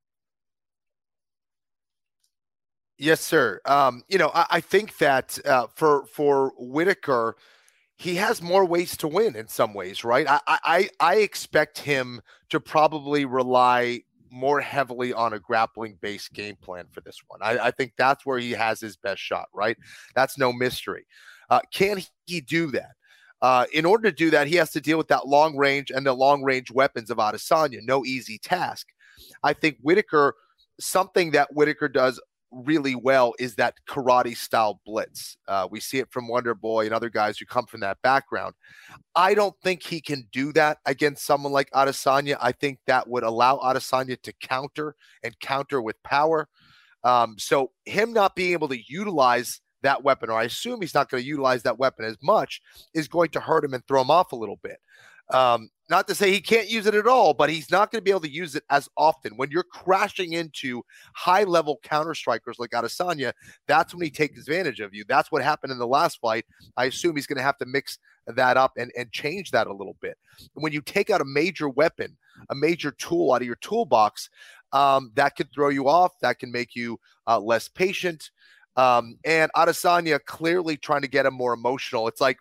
Yes, 2.98 3.22
sir. 3.22 3.62
Um, 3.66 4.04
you 4.08 4.18
know, 4.18 4.32
I, 4.34 4.46
I 4.52 4.60
think 4.60 4.98
that 4.98 5.38
uh, 5.46 5.68
for 5.74 6.06
for 6.08 6.54
Whittaker, 6.58 7.38
he 7.96 8.16
has 8.16 8.42
more 8.42 8.66
ways 8.66 8.98
to 8.98 9.08
win 9.08 9.36
in 9.36 9.48
some 9.48 9.74
ways, 9.74 10.04
right? 10.04 10.26
I 10.28 10.40
I, 10.48 10.90
I 11.00 11.16
expect 11.18 11.80
him 11.80 12.22
to 12.50 12.60
probably 12.60 13.26
rely 13.26 14.02
more 14.30 14.60
heavily 14.62 15.14
on 15.14 15.34
a 15.34 15.40
grappling 15.40 15.98
based 16.02 16.34
game 16.34 16.56
plan 16.62 16.86
for 16.92 17.02
this 17.02 17.22
one. 17.28 17.40
I, 17.42 17.68
I 17.68 17.72
think 17.72 17.94
that's 17.98 18.26
where 18.26 18.40
he 18.40 18.52
has 18.52 18.80
his 18.80 18.98
best 18.98 19.22
shot, 19.22 19.48
right? 19.54 19.78
That's 20.16 20.38
no 20.38 20.52
mystery. 20.52 21.06
Uh, 21.50 21.60
can 21.74 22.02
he 22.26 22.42
do 22.42 22.72
that? 22.72 22.92
Uh, 23.42 23.66
in 23.74 23.86
order 23.86 24.10
to 24.10 24.16
do 24.16 24.32
that, 24.32 24.48
he 24.48 24.56
has 24.56 24.72
to 24.72 24.82
deal 24.82 24.98
with 24.98 25.08
that 25.10 25.28
long 25.28 25.56
range 25.56 25.92
and 25.92 26.06
the 26.06 26.14
long 26.14 26.44
range 26.44 26.72
weapons 26.72 27.10
of 27.10 27.18
Adesanya. 27.18 27.80
No 27.84 28.04
easy 28.04 28.40
task. 28.40 28.88
I 29.44 29.54
think 29.54 29.78
Whittaker, 29.82 30.36
something 30.80 31.32
that 31.32 31.54
Whittaker 31.54 31.88
does 31.88 32.20
really 32.52 32.96
well 32.96 33.34
is 33.40 33.56
that 33.56 33.76
karate 33.88 34.36
style 34.36 34.80
blitz. 34.86 35.38
Uh, 35.48 35.68
we 35.70 35.80
see 35.80 36.00
it 36.00 36.10
from 36.12 36.28
Wonder 36.28 36.56
Boy 36.56 36.86
and 36.86 36.94
other 36.94 37.10
guys 37.10 37.38
who 37.38 37.46
come 37.46 37.66
from 37.66 37.82
that 37.82 38.02
background. 38.02 38.56
I 39.16 39.34
don't 39.34 39.56
think 39.64 39.84
he 39.84 40.02
can 40.02 40.28
do 40.32 40.54
that 40.54 40.78
against 40.86 41.26
someone 41.26 41.52
like 41.52 41.70
Adesanya. 41.72 42.38
I 42.42 42.54
think 42.54 42.80
that 42.88 43.08
would 43.08 43.24
allow 43.24 43.58
Adesanya 43.58 44.20
to 44.22 44.34
counter 44.42 44.96
and 45.24 45.40
counter 45.40 45.82
with 45.82 46.02
power. 46.04 46.48
Um, 47.04 47.36
so 47.38 47.72
him 47.86 48.14
not 48.14 48.36
being 48.36 48.54
able 48.54 48.70
to 48.70 48.80
utilize 48.88 49.62
that 49.84 50.04
weapon, 50.04 50.30
or 50.30 50.40
I 50.40 50.44
assume 50.44 50.82
he's 50.82 50.94
not 50.94 51.10
going 51.10 51.22
to 51.24 51.28
utilize 51.28 51.64
that 51.64 51.80
weapon 51.80 52.06
as 52.06 52.18
much, 52.22 52.62
is 52.94 53.08
going 53.08 53.30
to 53.30 53.40
hurt 53.40 53.64
him 53.64 53.74
and 53.74 53.86
throw 53.88 54.02
him 54.02 54.12
off 54.12 54.32
a 54.32 54.36
little 54.36 54.60
bit. 54.64 54.80
Um, 55.34 55.70
not 55.90 56.08
to 56.08 56.16
say 56.16 56.32
he 56.32 56.42
can't 56.42 56.70
use 56.70 56.86
it 56.86 56.96
at 56.96 57.08
all, 57.08 57.34
but 57.34 57.50
he's 57.50 57.72
not 57.72 57.92
going 57.92 58.00
to 58.00 58.04
be 58.04 58.12
able 58.12 58.22
to 58.22 58.32
use 58.32 58.56
it 58.56 58.64
as 58.70 58.90
often. 58.98 59.36
When 59.38 59.52
you're 59.52 59.64
crashing 59.64 60.34
into 60.34 60.84
high 61.16 61.44
level 61.44 61.80
counter 61.84 62.14
strikers 62.14 62.58
like 62.60 62.72
Adesanya, 62.72 63.34
that's 63.68 63.94
when 63.94 64.04
he 64.04 64.10
takes 64.10 64.40
advantage 64.40 64.80
of 64.80 64.94
you. 64.94 65.04
That's 65.08 65.32
what 65.32 65.44
happened 65.44 65.72
in 65.72 65.80
the 65.80 65.88
last 65.88 66.20
fight. 66.20 66.46
I 66.76 66.86
assume 66.86 67.16
he's 67.16 67.28
going 67.28 67.38
to 67.38 67.44
have 67.44 67.58
to 67.58 67.66
mix 67.66 68.00
that 68.28 68.58
up 68.58 68.74
and, 68.78 68.92
and 68.98 69.12
change 69.12 69.52
that 69.52 69.68
a 69.68 69.74
little 69.74 69.96
bit. 70.02 70.18
When 70.54 70.74
you 70.74 70.82
take 70.82 71.10
out 71.10 71.22
a 71.22 71.26
major 71.26 71.70
weapon, 71.70 72.18
a 72.50 72.56
major 72.56 72.92
tool 72.92 73.32
out 73.34 73.42
of 73.42 73.48
your 73.48 73.56
toolbox, 73.58 74.30
um, 74.74 75.12
that 75.16 75.36
could 75.36 75.52
throw 75.54 75.70
you 75.70 75.88
off. 75.88 76.20
That 76.22 76.40
can 76.40 76.52
make 76.52 76.76
you 76.76 77.00
uh, 77.26 77.40
less 77.40 77.70
patient. 77.70 78.32
Um, 78.78 79.18
and 79.26 79.52
Adesanya 79.56 80.24
clearly 80.24 80.78
trying 80.78 81.02
to 81.02 81.08
get 81.08 81.26
him 81.26 81.34
more 81.34 81.54
emotional. 81.54 82.08
It's 82.08 82.22
like 82.22 82.38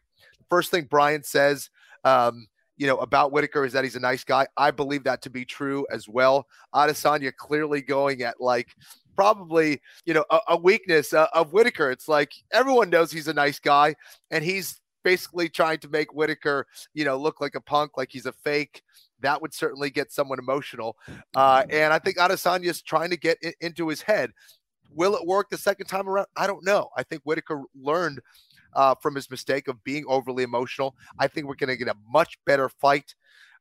first 0.48 0.70
thing 0.70 0.86
Brian 0.88 1.22
says, 1.22 1.70
um, 2.04 2.46
you 2.76 2.86
know, 2.86 2.98
about 2.98 3.32
Whittaker 3.32 3.64
is 3.64 3.72
that 3.72 3.84
he's 3.84 3.96
a 3.96 4.00
nice 4.00 4.22
guy. 4.22 4.46
I 4.56 4.70
believe 4.70 5.04
that 5.04 5.22
to 5.22 5.30
be 5.30 5.44
true 5.44 5.86
as 5.90 6.08
well. 6.08 6.46
Adesanya 6.74 7.34
clearly 7.34 7.80
going 7.80 8.22
at 8.22 8.40
like 8.40 8.68
probably, 9.14 9.80
you 10.04 10.12
know, 10.12 10.24
a, 10.30 10.40
a 10.48 10.56
weakness 10.56 11.14
uh, 11.14 11.26
of 11.32 11.52
Whittaker. 11.52 11.90
It's 11.90 12.06
like 12.06 12.32
everyone 12.52 12.90
knows 12.90 13.10
he's 13.10 13.28
a 13.28 13.34
nice 13.34 13.58
guy, 13.58 13.94
and 14.30 14.44
he's 14.44 14.78
basically 15.02 15.48
trying 15.48 15.78
to 15.78 15.88
make 15.88 16.12
Whittaker, 16.12 16.66
you 16.92 17.04
know, 17.04 17.16
look 17.16 17.40
like 17.40 17.54
a 17.54 17.60
punk, 17.60 17.92
like 17.96 18.10
he's 18.10 18.26
a 18.26 18.32
fake. 18.32 18.82
That 19.20 19.40
would 19.40 19.54
certainly 19.54 19.88
get 19.88 20.12
someone 20.12 20.38
emotional. 20.38 20.96
Uh, 21.34 21.64
and 21.70 21.92
I 21.92 21.98
think 21.98 22.18
Adesanya 22.18 22.66
is 22.66 22.82
trying 22.82 23.10
to 23.10 23.16
get 23.16 23.38
into 23.60 23.88
his 23.88 24.02
head. 24.02 24.32
Will 24.94 25.14
it 25.14 25.26
work 25.26 25.50
the 25.50 25.58
second 25.58 25.86
time 25.86 26.08
around? 26.08 26.26
I 26.36 26.46
don't 26.46 26.64
know. 26.64 26.88
I 26.96 27.02
think 27.02 27.22
Whittaker 27.24 27.62
learned 27.74 28.20
uh, 28.74 28.94
from 28.94 29.14
his 29.14 29.30
mistake 29.30 29.68
of 29.68 29.82
being 29.84 30.04
overly 30.06 30.42
emotional. 30.42 30.94
I 31.18 31.28
think 31.28 31.46
we're 31.46 31.54
going 31.54 31.68
to 31.68 31.76
get 31.76 31.88
a 31.88 31.96
much 32.10 32.38
better 32.44 32.68
fight. 32.68 33.14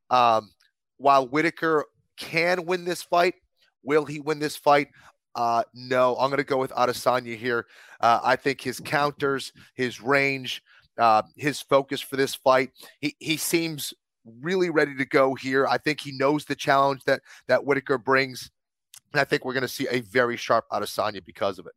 Um, 0.10 0.52
while 0.98 1.28
Whittaker 1.28 1.86
can 2.18 2.66
win 2.66 2.86
this 2.86 3.04
fight, 3.04 3.36
will 3.84 4.06
he 4.06 4.20
win 4.20 4.40
this 4.40 4.56
fight? 4.56 4.90
Uh, 5.36 5.64
no, 5.74 6.16
I'm 6.16 6.30
going 6.30 6.38
to 6.38 6.44
go 6.44 6.58
with 6.58 6.72
Adesanya 6.72 7.36
here. 7.36 7.66
Uh, 8.00 8.20
I 8.24 8.36
think 8.36 8.62
his 8.62 8.80
counters, 8.80 9.52
his 9.74 10.02
range, 10.02 10.64
uh, 10.98 11.24
his 11.36 11.62
focus 11.62 12.00
for 12.00 12.16
this 12.16 12.36
fight, 12.36 12.72
he 13.02 13.16
he 13.20 13.36
seems 13.36 13.94
really 14.42 14.70
ready 14.70 14.96
to 14.96 15.06
go 15.06 15.36
here. 15.36 15.68
I 15.68 15.78
think 15.78 16.00
he 16.00 16.18
knows 16.18 16.46
the 16.46 16.56
challenge 16.56 17.04
that 17.06 17.22
that 17.48 17.66
Whittaker 17.66 17.98
brings. 17.98 18.50
And 19.16 19.22
I 19.22 19.24
think 19.24 19.46
we're 19.46 19.54
going 19.54 19.62
to 19.62 19.70
see 19.70 19.88
a 19.90 20.02
very 20.02 20.36
sharp 20.36 20.66
Adesanya 20.74 21.24
because 21.24 21.58
of 21.58 21.68
it. 21.68 21.72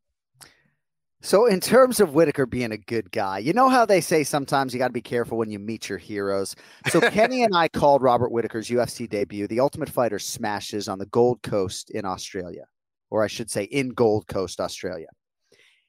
So, 1.20 1.46
in 1.46 1.60
terms 1.60 2.00
of 2.00 2.12
Whittaker 2.12 2.46
being 2.46 2.72
a 2.72 2.76
good 2.76 3.12
guy, 3.12 3.38
you 3.38 3.52
know 3.52 3.68
how 3.68 3.86
they 3.86 4.00
say 4.00 4.24
sometimes 4.24 4.74
you 4.74 4.80
got 4.80 4.88
to 4.88 4.92
be 4.92 5.00
careful 5.00 5.38
when 5.38 5.48
you 5.48 5.60
meet 5.60 5.88
your 5.88 5.98
heroes. 5.98 6.56
So, 6.88 7.00
Kenny 7.00 7.44
and 7.44 7.56
I 7.56 7.68
called 7.72 8.02
Robert 8.02 8.32
Whittaker's 8.32 8.68
UFC 8.68 9.08
debut, 9.08 9.46
The 9.46 9.60
Ultimate 9.60 9.88
Fighter 9.88 10.18
Smashes, 10.18 10.88
on 10.88 10.98
the 10.98 11.06
Gold 11.06 11.40
Coast 11.42 11.90
in 11.90 12.04
Australia, 12.04 12.64
or 13.08 13.22
I 13.22 13.28
should 13.28 13.52
say, 13.52 13.64
in 13.64 13.90
Gold 13.90 14.26
Coast, 14.26 14.58
Australia 14.58 15.06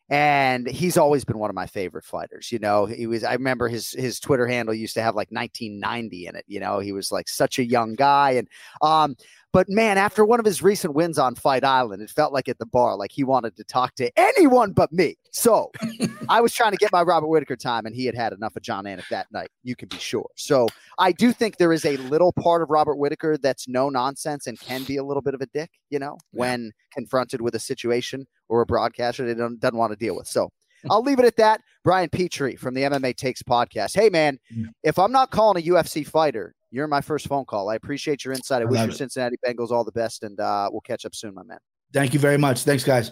and 0.10 0.68
he's 0.68 0.98
always 0.98 1.24
been 1.24 1.38
one 1.38 1.52
of 1.52 1.56
my 1.56 1.68
favorite 1.68 2.04
fighters. 2.04 2.52
You 2.52 2.58
know, 2.58 2.88
he 2.88 3.06
was. 3.06 3.24
I 3.24 3.34
remember 3.34 3.68
his 3.68 3.92
his 3.92 4.20
Twitter 4.20 4.48
handle 4.48 4.74
used 4.74 4.96
to 4.96 5.04
have 5.04 5.16
like 5.16 5.30
1990 5.32 6.26
in 6.26 6.36
it. 6.36 6.46
You 6.48 6.60
know, 6.60 6.80
he 6.80 6.92
was 6.92 7.12
like 7.12 7.30
such 7.30 7.60
a 7.60 7.66
young 7.66 7.94
guy, 7.94 8.32
and 8.32 8.48
um, 8.82 9.16
but 9.52 9.70
man, 9.70 10.00
after 10.00 10.26
one 10.26 10.40
of 10.40 10.46
his 10.46 10.64
recent 10.64 10.96
wins 10.96 11.20
on 11.20 11.36
Fight 11.36 11.64
Island, 11.64 12.02
it 12.02 12.10
felt 12.10 12.34
like 12.34 12.50
at 12.50 12.58
the 12.58 12.66
bar, 12.66 12.96
like 12.96 13.12
he 13.12 13.24
wanted 13.24 13.56
to 13.58 13.64
talk 13.64 13.94
to 13.96 14.12
anyone 14.18 14.74
but 14.74 14.92
me. 14.92 15.18
So 15.32 15.72
I 16.30 16.42
was 16.42 16.54
trying 16.54 16.72
to 16.72 16.78
get 16.78 16.92
my 16.92 17.02
Robert 17.02 17.28
Whittaker 17.28 17.56
time, 17.56 17.86
and 17.86 17.96
he 17.96 18.06
had 18.06 18.16
had 18.16 18.34
enough 18.34 18.56
of 18.56 18.62
Jon 18.62 18.86
Anik 18.86 19.08
that 19.10 19.28
night. 19.32 19.50
You 19.64 19.76
can 19.76 19.90
be 19.90 19.98
sure. 19.98 20.28
So 20.36 20.68
I 20.98 21.12
do 21.12 21.32
think 21.32 21.58
there 21.58 21.74
is 21.74 21.86
a 21.86 21.98
little 21.98 22.34
part 22.34 22.62
of 22.62 22.70
Robert 22.70 22.96
Whittaker 22.96 23.38
that's 23.38 23.68
no 23.68 23.90
nonsense 23.90 24.48
and 24.48 24.60
can 24.60 24.84
be 24.84 24.98
a 24.98 25.04
little 25.04 25.22
bit 25.22 25.34
of 25.34 25.42
a 25.42 25.48
dick, 25.48 25.72
you 25.90 26.00
know, 26.00 26.18
yeah. 26.34 26.40
when 26.40 26.72
confronted 26.94 27.42
with 27.42 27.56
a 27.56 27.60
situation 27.60 28.28
or 28.48 28.62
a 28.62 28.66
broadcaster 28.66 29.26
they 29.26 29.34
don't, 29.34 29.60
doesn't 29.60 29.78
want 29.78 29.92
to 29.92 29.98
deal 29.98 30.16
with. 30.16 30.28
So 30.28 30.50
I'll 30.90 31.04
leave 31.04 31.20
it 31.20 31.26
at 31.26 31.36
that. 31.38 31.62
Brian 31.84 32.10
Petrie 32.10 32.56
from 32.56 32.74
the 32.74 32.84
MMA 32.84 33.16
Takes 33.16 33.44
podcast. 33.44 33.96
Hey, 33.96 34.10
man, 34.10 34.40
if 34.84 34.98
I'm 34.98 35.12
not 35.12 35.32
calling 35.32 35.62
a 35.62 35.68
UFC 35.68 36.06
fighter, 36.08 36.56
you're 36.72 36.88
my 36.88 37.02
first 37.02 37.28
phone 37.28 37.46
call. 37.46 37.70
I 37.70 37.76
appreciate 37.76 38.24
your 38.24 38.34
insight. 38.34 38.62
I, 38.62 38.66
I 38.66 38.66
wish 38.66 38.80
your. 38.80 38.92
Cincinnati 38.92 39.38
Bengals 39.46 39.72
all 39.72 39.84
the 39.84 39.92
best, 39.92 40.24
and 40.24 40.40
uh, 40.40 40.70
we'll 40.72 40.82
catch 40.82 41.06
up 41.06 41.16
soon, 41.16 41.34
my 41.34 41.44
man. 41.44 41.58
Thank 41.92 42.14
you 42.14 42.20
very 42.20 42.38
much. 42.38 42.64
Thanks, 42.64 42.84
guys. 42.84 43.12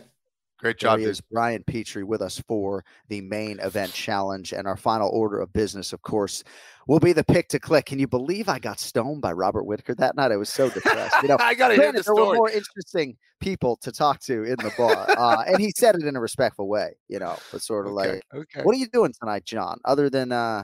Great 0.60 0.78
job, 0.80 0.98
he 1.00 1.06
dude. 1.06 1.12
is, 1.12 1.22
Brian 1.22 1.64
Petrie, 1.64 2.04
with 2.04 2.22
us 2.22 2.42
for 2.48 2.84
the 3.10 3.22
main 3.22 3.60
event 3.60 3.94
challenge. 3.94 4.54
And 4.54 4.68
our 4.68 4.76
final 4.78 5.10
order 5.10 5.40
of 5.40 5.54
business, 5.54 5.94
of 5.94 6.02
course, 6.02 6.44
will 6.88 7.00
be 7.00 7.14
the 7.14 7.24
pick 7.24 7.48
to 7.50 7.60
click. 7.60 7.86
Can 7.86 8.00
you 8.00 8.08
believe 8.08 8.50
I 8.50 8.58
got 8.58 8.80
stoned 8.80 9.22
by 9.22 9.34
Robert 9.34 9.66
Whittaker 9.66 9.94
that 9.96 10.16
night? 10.16 10.32
I 10.32 10.38
was 10.38 10.50
so 10.50 10.70
depressed. 10.70 11.16
You 11.22 11.28
know, 11.30 11.38
I 11.40 11.54
gotta 11.54 11.76
hear 11.76 11.84
granted, 11.84 12.06
the 12.06 12.14
there 12.16 12.16
were 12.26 12.34
more 12.36 12.50
interesting 12.50 13.18
people 13.40 13.76
to 13.78 13.92
talk 13.92 14.20
to 14.22 14.44
in 14.44 14.56
the 14.58 14.74
bar, 14.76 15.08
uh, 15.16 15.44
and 15.46 15.60
he 15.60 15.72
said 15.78 15.96
it 15.96 16.04
in 16.04 16.16
a 16.16 16.20
respectful 16.22 16.68
way. 16.68 16.96
You 17.08 17.20
know, 17.20 17.38
but 17.52 17.62
sort 17.62 17.86
of 17.86 17.94
Okay, 17.94 18.14
like, 18.14 18.24
okay. 18.34 18.62
"What 18.64 18.76
are 18.76 18.80
you 18.80 18.88
doing 18.88 19.14
tonight, 19.20 19.46
Jon? 19.46 19.80
Other 19.86 20.10
than 20.10 20.32
uh, 20.32 20.64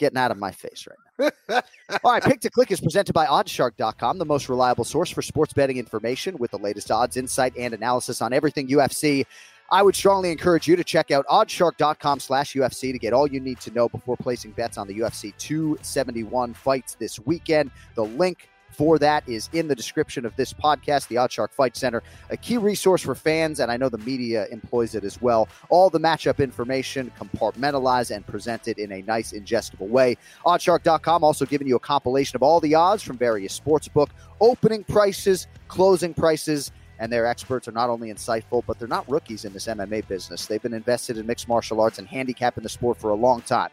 getting 0.00 0.18
out 0.18 0.32
of 0.32 0.38
my 0.38 0.50
face 0.50 0.88
right 0.88 1.32
now." 1.48 1.60
All 2.02 2.12
right, 2.12 2.22
Pick 2.22 2.40
to 2.40 2.50
Click 2.50 2.72
is 2.72 2.80
presented 2.80 3.12
by 3.12 3.26
OddsShark.com, 3.26 4.18
the 4.18 4.24
most 4.24 4.48
reliable 4.48 4.84
source 4.84 5.10
for 5.10 5.22
sports 5.22 5.52
betting 5.52 5.76
information 5.76 6.36
with 6.38 6.50
the 6.50 6.58
latest 6.58 6.90
odds, 6.90 7.16
insight, 7.16 7.52
and 7.56 7.72
analysis 7.72 8.20
on 8.20 8.32
everything 8.32 8.66
UFC. 8.68 9.24
I 9.72 9.82
would 9.82 9.94
strongly 9.94 10.32
encourage 10.32 10.66
you 10.66 10.74
to 10.74 10.82
check 10.82 11.12
out 11.12 11.24
oddsshark.com 11.26 12.18
slash 12.18 12.54
UFC 12.54 12.90
to 12.92 12.98
get 12.98 13.12
all 13.12 13.28
you 13.28 13.38
need 13.38 13.60
to 13.60 13.70
know 13.70 13.88
before 13.88 14.16
placing 14.16 14.50
bets 14.52 14.76
on 14.78 14.88
the 14.88 14.98
UFC 14.98 15.32
271 15.38 16.54
fights 16.54 16.96
this 16.96 17.20
weekend. 17.20 17.70
The 17.94 18.04
link 18.04 18.48
for 18.70 18.98
that 18.98 19.28
is 19.28 19.48
in 19.52 19.68
the 19.68 19.74
description 19.74 20.24
of 20.24 20.34
this 20.36 20.52
podcast, 20.52 21.08
the 21.08 21.16
OddsShark 21.16 21.50
Fight 21.52 21.76
Center, 21.76 22.02
a 22.30 22.36
key 22.36 22.56
resource 22.56 23.02
for 23.02 23.14
fans, 23.14 23.60
and 23.60 23.70
I 23.70 23.76
know 23.76 23.88
the 23.88 23.98
media 23.98 24.46
employs 24.50 24.94
it 24.94 25.04
as 25.04 25.20
well. 25.20 25.48
All 25.68 25.90
the 25.90 26.00
matchup 26.00 26.38
information 26.38 27.12
compartmentalized 27.18 28.14
and 28.14 28.26
presented 28.26 28.78
in 28.78 28.92
a 28.92 29.02
nice, 29.02 29.32
ingestible 29.32 29.88
way. 29.88 30.16
OddsShark.com 30.46 31.24
also 31.24 31.44
giving 31.44 31.66
you 31.66 31.76
a 31.76 31.80
compilation 31.80 32.36
of 32.36 32.42
all 32.42 32.60
the 32.60 32.74
odds 32.74 33.02
from 33.02 33.18
various 33.18 33.52
sports 33.52 33.88
book 33.88 34.10
opening 34.40 34.84
prices, 34.84 35.46
closing 35.68 36.14
prices, 36.14 36.72
and 36.98 37.10
their 37.10 37.26
experts 37.26 37.66
are 37.66 37.72
not 37.72 37.88
only 37.90 38.12
insightful, 38.12 38.62
but 38.66 38.78
they're 38.78 38.86
not 38.86 39.08
rookies 39.08 39.44
in 39.44 39.52
this 39.52 39.66
MMA 39.66 40.06
business. 40.06 40.46
They've 40.46 40.62
been 40.62 40.74
invested 40.74 41.16
in 41.16 41.26
mixed 41.26 41.48
martial 41.48 41.80
arts 41.80 41.98
and 41.98 42.06
handicapping 42.06 42.62
the 42.62 42.68
sport 42.68 42.98
for 42.98 43.10
a 43.10 43.14
long 43.14 43.40
time. 43.42 43.70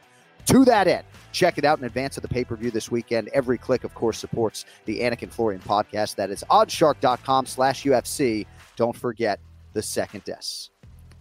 To 0.48 0.64
that 0.64 0.88
end, 0.88 1.06
check 1.34 1.58
it 1.58 1.66
out 1.66 1.78
in 1.78 1.84
advance 1.84 2.18
of 2.18 2.24
the 2.24 2.30
pay 2.30 2.46
per 2.46 2.56
view 2.56 2.72
this 2.72 2.90
weekend. 2.90 3.30
Every 3.34 3.58
click, 3.58 3.84
of 3.84 3.94
course, 3.94 4.18
supports 4.18 4.66
the 4.86 5.02
Anik 5.02 5.30
Florian 5.30 5.62
podcast. 5.62 6.16
That 6.16 6.30
is 6.30 6.44
oddsshark.com 6.50 7.46
slash 7.46 7.84
UFC. 7.84 8.46
Don't 8.78 8.96
forget 8.96 9.40
the 9.74 9.82
second 9.82 10.28
S. 10.30 10.70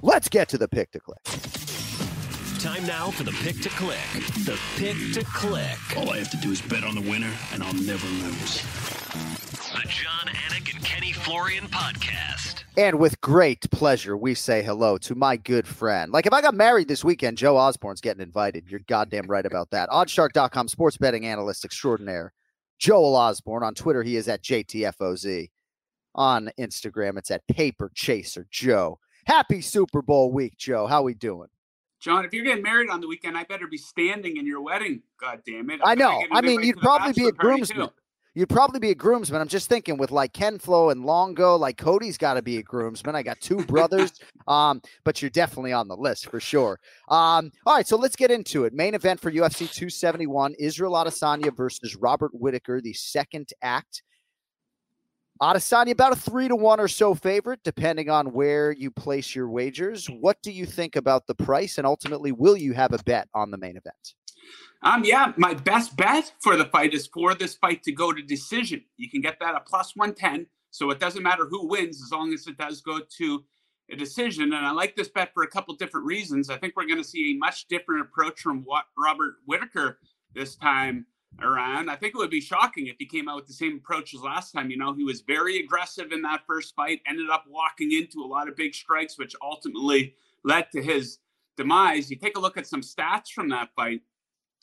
Let's 0.03 0.29
get 0.29 0.49
to 0.51 0.59
the 0.59 0.69
pick 0.69 0.93
to 0.93 1.01
click. 1.01 1.23
Time 2.61 2.87
now 2.87 3.11
for 3.11 3.25
the 3.25 3.33
pick 3.43 3.61
to 3.63 3.69
click. 3.71 3.99
The 4.45 4.59
pick 4.77 4.97
to 5.15 5.25
click. 5.25 5.79
All 5.97 6.11
I 6.11 6.19
have 6.19 6.31
to 6.31 6.37
do 6.37 6.53
is 6.53 6.63
bet 6.63 6.85
on 6.85 6.95
the 6.95 7.01
winner, 7.03 7.33
and 7.53 7.63
I'll 7.63 7.75
never 7.75 8.07
lose. 8.07 8.63
The 9.87 9.93
Jon 9.93 10.35
Anik 10.35 10.75
and 10.75 10.85
Kenny 10.85 11.13
Florian 11.13 11.69
podcast. 11.69 12.65
And 12.77 12.99
with 12.99 13.21
great 13.21 13.71
pleasure, 13.71 14.17
we 14.17 14.35
say 14.35 14.61
hello 14.61 14.99
to 14.99 15.15
my 15.15 15.37
good 15.37 15.65
friend. 15.65 16.11
Like 16.11 16.27
if 16.27 16.33
I 16.33 16.43
got 16.43 16.57
married 16.57 16.89
this 16.89 17.05
weekend, 17.05 17.39
Joe 17.39 17.57
Osborne's 17.57 18.01
getting 18.01 18.21
invited. 18.21 18.69
You're 18.69 18.81
goddamn 18.89 19.29
right 19.29 19.47
about 19.47 19.71
that. 19.71 19.89
OddsShark.com 19.91 20.67
sports 20.67 20.97
betting 20.97 21.25
analyst 21.25 21.65
extraordinaire, 21.65 22.33
Joel 22.81 23.15
Osborne. 23.15 23.63
On 23.63 23.75
Twitter, 23.77 24.03
he 24.03 24.17
is 24.17 24.27
at 24.27 24.43
JTFOZ. 24.43 25.51
On 26.17 26.51
Instagram, 26.59 27.17
it's 27.17 27.31
at 27.31 27.47
Paper 27.47 27.93
Chaser 27.95 28.49
Joe. 28.51 28.99
Happy 29.27 29.61
Super 29.61 30.03
Bowl 30.03 30.33
week, 30.33 30.57
Joe. 30.57 30.89
How 30.89 31.03
we 31.03 31.15
doing? 31.15 31.49
John, 32.01 32.25
if 32.25 32.33
you're 32.33 32.45
getting 32.45 32.65
married 32.65 32.91
on 32.91 33.01
the 33.01 33.07
weekend, 33.07 33.39
I 33.39 33.45
better 33.45 33.69
be 33.69 33.79
standing 33.79 34.37
in 34.37 34.47
your 34.47 34.63
wedding. 34.63 35.03
God 35.21 35.43
damn 35.47 35.71
it! 35.71 35.81
I 35.85 35.95
better 35.95 36.01
know. 36.01 36.23
I 36.33 36.41
mean, 36.41 36.65
you'd 36.65 36.79
probably 36.79 37.13
be 37.13 37.29
a 37.29 37.33
bachelor 37.33 37.51
party, 37.51 37.73
groomsman. 37.73 37.91
You'd 38.37 38.51
probably 38.51 38.81
be 38.81 38.91
a 38.91 38.95
groomsman. 38.95 39.41
I'm 39.41 39.49
just 39.49 39.67
thinking 39.67 39.97
with 39.97 40.11
like 40.11 40.35
Ken 40.35 40.59
Flo 40.59 40.91
and 40.91 41.07
Longo, 41.07 41.57
like 41.57 41.79
Cody's 41.79 42.19
got 42.19 42.35
to 42.35 42.43
be 42.43 42.59
a 42.59 42.63
groomsman. 42.63 43.17
I 43.17 43.23
got 43.23 43.41
two 43.41 43.65
brothers, 43.65 44.13
um, 44.47 44.83
but 45.05 45.23
you're 45.23 45.31
definitely 45.31 45.73
on 45.73 45.89
the 45.89 45.97
list 45.97 46.29
for 46.31 46.39
sure. 46.39 46.79
Um, 47.09 47.51
all 47.65 47.75
right, 47.75 47.87
so 47.87 47.97
let's 47.97 48.15
get 48.15 48.31
into 48.31 48.67
it. 48.67 48.75
Main 48.75 48.95
event 48.95 49.21
for 49.21 49.33
UFC 49.33 49.61
271: 49.61 50.53
Israel 50.59 50.93
Adesanya 50.93 51.57
versus 51.57 51.97
Robert 51.97 52.33
Whittaker, 52.35 52.83
the 52.83 52.93
second 52.93 53.49
act. 53.63 54.03
Adesanya 55.41 55.93
about 55.93 56.13
a 56.13 56.17
three 56.17 56.49
to 56.49 56.57
one 56.57 56.79
or 56.79 56.89
so 56.89 57.15
favorite, 57.15 57.61
depending 57.65 58.11
on 58.11 58.35
where 58.35 58.71
you 58.71 58.91
place 58.91 59.35
your 59.35 59.49
wagers. 59.49 60.11
What 60.11 60.37
do 60.43 60.53
you 60.53 60.67
think 60.67 60.97
about 60.97 61.27
the 61.27 61.35
price, 61.35 61.79
and 61.79 61.87
ultimately, 61.87 62.33
will 62.33 62.59
you 62.59 62.75
have 62.75 62.93
a 62.93 62.99
bet 62.99 63.29
on 63.35 63.51
the 63.51 63.57
main 63.57 63.79
event? 63.79 64.15
Um, 64.83 65.05
yeah, 65.05 65.33
my 65.37 65.55
best 65.55 65.97
bet 65.97 66.33
for 66.41 66.57
the 66.57 66.67
fight 66.67 66.95
is 66.95 67.07
for 67.07 67.35
this 67.35 67.55
fight 67.55 67.83
to 67.85 67.93
go 67.93 68.13
to 68.13 68.23
decision. 68.23 68.85
You 68.97 69.11
can 69.11 69.21
get 69.21 69.39
that 69.41 69.55
at 69.55 69.67
plus 69.67 69.97
110. 69.97 70.47
So 70.71 70.91
it 70.91 71.01
doesn't 71.01 71.23
matter 71.23 71.47
who 71.47 71.67
wins 71.67 72.03
as 72.03 72.13
long 72.13 72.33
as 72.35 72.47
it 72.47 72.59
does 72.59 72.83
go 72.83 73.01
to 73.19 73.45
a 73.91 73.97
decision. 73.97 74.53
And 74.53 74.67
I 74.67 74.73
like 74.73 74.97
this 74.97 75.09
bet 75.09 75.33
for 75.33 75.43
a 75.43 75.49
couple 75.49 75.75
different 75.75 76.07
reasons. 76.07 76.51
I 76.51 76.59
think 76.59 76.75
we're 76.77 76.87
going 76.87 77.03
to 77.03 77.09
see 77.09 77.33
a 77.33 77.39
much 77.39 77.67
different 77.69 78.03
approach 78.03 78.41
from 78.41 78.63
what 78.65 78.85
Robert 78.99 79.37
Whittaker 79.47 79.99
this 80.35 80.57
time 80.57 81.07
around. 81.41 81.91
I 81.91 81.97
think 81.97 82.15
it 82.15 82.19
would 82.19 82.31
be 82.31 82.41
shocking 82.41 82.89
if 82.89 82.97
he 82.99 83.07
came 83.07 83.29
out 83.29 83.37
with 83.37 83.47
the 83.47 83.53
same 83.53 83.77
approach 83.77 84.15
as 84.15 84.21
last 84.21 84.53
time. 84.53 84.71
You 84.71 84.77
know, 84.77 84.93
he 84.93 85.05
was 85.05 85.21
very 85.21 85.59
aggressive 85.59 86.13
in 86.13 86.23
that 86.23 86.43
first 86.47 86.75
fight, 86.75 87.01
ended 87.07 87.31
up 87.31 87.45
walking 87.49 87.93
into 87.93 88.23
a 88.23 88.27
lot 88.27 88.49
of 88.49 88.57
big 88.57 88.75
strikes, 88.75 89.19
which 89.19 89.35
ultimately 89.43 90.15
led 90.45 90.71
to 90.73 90.83
his 90.83 91.19
demise. 91.57 92.11
You 92.11 92.17
take 92.17 92.37
a 92.37 92.41
look 92.41 92.57
at 92.57 92.67
some 92.67 92.83
stats 92.83 93.31
from 93.35 93.49
that 93.51 93.71
fight. 93.75 94.03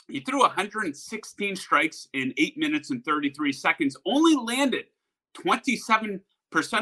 He 0.07 0.19
threw 0.19 0.41
116 0.41 1.55
strikes 1.55 2.07
in 2.13 2.33
eight 2.37 2.57
minutes 2.57 2.91
and 2.91 3.03
33 3.03 3.51
seconds, 3.53 3.97
only 4.05 4.35
landed 4.35 4.85
27% 5.37 6.19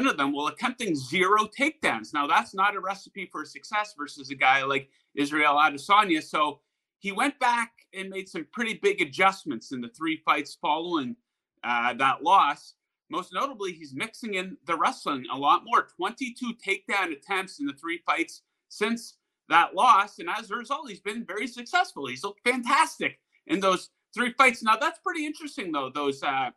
of 0.08 0.16
them 0.16 0.32
while 0.32 0.48
attempting 0.48 0.94
zero 0.94 1.46
takedowns. 1.46 2.12
Now, 2.12 2.26
that's 2.26 2.54
not 2.54 2.76
a 2.76 2.80
recipe 2.80 3.28
for 3.30 3.44
success 3.44 3.94
versus 3.96 4.30
a 4.30 4.34
guy 4.34 4.64
like 4.64 4.88
Israel 5.14 5.54
Adesanya. 5.54 6.22
So 6.22 6.60
he 6.98 7.12
went 7.12 7.38
back 7.38 7.72
and 7.94 8.08
made 8.08 8.28
some 8.28 8.46
pretty 8.52 8.74
big 8.74 9.00
adjustments 9.00 9.72
in 9.72 9.80
the 9.80 9.88
three 9.88 10.22
fights 10.24 10.56
following 10.60 11.16
uh, 11.64 11.94
that 11.94 12.22
loss. 12.22 12.74
Most 13.10 13.32
notably, 13.34 13.72
he's 13.72 13.94
mixing 13.94 14.34
in 14.34 14.56
the 14.66 14.76
wrestling 14.76 15.24
a 15.30 15.36
lot 15.36 15.62
more 15.64 15.86
22 15.96 16.54
takedown 16.66 17.12
attempts 17.12 17.60
in 17.60 17.66
the 17.66 17.74
three 17.74 18.00
fights 18.06 18.42
since 18.68 19.18
that 19.48 19.74
loss. 19.74 20.18
And 20.18 20.28
as 20.28 20.50
a 20.50 20.56
result, 20.56 20.88
he's 20.88 21.00
been 21.00 21.24
very 21.24 21.46
successful. 21.46 22.06
He's 22.06 22.24
looked 22.24 22.46
fantastic 22.46 23.18
in 23.46 23.60
those 23.60 23.90
three 24.14 24.32
fights. 24.32 24.62
Now, 24.62 24.76
that's 24.76 24.98
pretty 25.00 25.26
interesting, 25.26 25.72
though, 25.72 25.90
those 25.94 26.22
uh, 26.22 26.50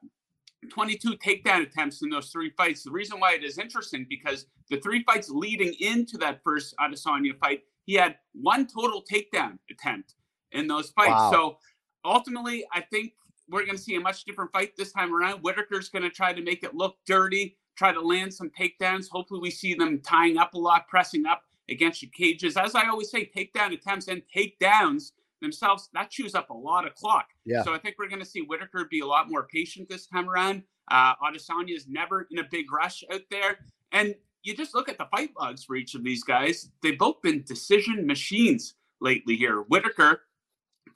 22 0.69 1.17
takedown 1.17 1.61
attempts 1.61 2.01
in 2.01 2.09
those 2.09 2.29
three 2.29 2.51
fights. 2.51 2.83
The 2.83 2.91
reason 2.91 3.19
why 3.19 3.33
it 3.33 3.43
is 3.43 3.57
interesting 3.57 4.05
because 4.09 4.45
the 4.69 4.77
three 4.77 5.03
fights 5.03 5.29
leading 5.29 5.73
into 5.79 6.17
that 6.19 6.41
first 6.43 6.75
Adesanya 6.79 7.37
fight, 7.39 7.63
he 7.85 7.93
had 7.93 8.17
one 8.33 8.67
total 8.67 9.03
takedown 9.03 9.57
attempt 9.69 10.15
in 10.51 10.67
those 10.67 10.89
fights. 10.91 11.11
Wow. 11.11 11.31
So 11.31 11.57
ultimately, 12.03 12.65
I 12.73 12.81
think 12.81 13.13
we're 13.49 13.65
going 13.65 13.77
to 13.77 13.83
see 13.83 13.95
a 13.95 13.99
much 13.99 14.25
different 14.25 14.51
fight 14.51 14.71
this 14.77 14.91
time 14.91 15.13
around. 15.13 15.41
Whittaker's 15.41 15.89
going 15.89 16.03
to 16.03 16.09
try 16.09 16.33
to 16.33 16.41
make 16.41 16.63
it 16.63 16.73
look 16.73 16.97
dirty, 17.05 17.57
try 17.75 17.91
to 17.91 18.01
land 18.01 18.33
some 18.33 18.49
takedowns. 18.49 19.07
Hopefully, 19.09 19.39
we 19.39 19.51
see 19.51 19.73
them 19.75 20.01
tying 20.01 20.37
up 20.37 20.53
a 20.53 20.57
lot, 20.57 20.87
pressing 20.87 21.25
up 21.25 21.43
against 21.69 22.01
your 22.01 22.11
cages. 22.11 22.57
As 22.57 22.75
I 22.75 22.87
always 22.87 23.09
say, 23.09 23.29
takedown 23.35 23.73
attempts 23.73 24.07
and 24.07 24.21
takedowns 24.35 25.11
themselves, 25.41 25.89
that 25.93 26.09
chews 26.09 26.35
up 26.35 26.49
a 26.49 26.53
lot 26.53 26.85
of 26.85 26.95
clock. 26.95 27.27
Yeah. 27.45 27.63
So 27.63 27.73
I 27.73 27.77
think 27.77 27.95
we're 27.97 28.09
going 28.09 28.21
to 28.21 28.25
see 28.25 28.41
Whittaker 28.41 28.85
be 28.89 28.99
a 28.99 29.05
lot 29.05 29.29
more 29.29 29.47
patient 29.47 29.89
this 29.89 30.07
time 30.07 30.29
around. 30.29 30.63
Uh, 30.89 31.13
Adesanya 31.15 31.75
is 31.75 31.87
never 31.87 32.27
in 32.31 32.39
a 32.39 32.43
big 32.49 32.71
rush 32.71 33.03
out 33.11 33.21
there. 33.31 33.59
And 33.91 34.15
you 34.43 34.55
just 34.55 34.75
look 34.75 34.89
at 34.89 34.97
the 34.97 35.07
fight 35.11 35.31
logs 35.39 35.63
for 35.63 35.75
each 35.75 35.95
of 35.95 36.03
these 36.03 36.23
guys. 36.23 36.69
They've 36.83 36.97
both 36.97 37.21
been 37.21 37.43
decision 37.43 38.05
machines 38.05 38.75
lately 39.01 39.35
here. 39.35 39.61
Whittaker, 39.61 40.21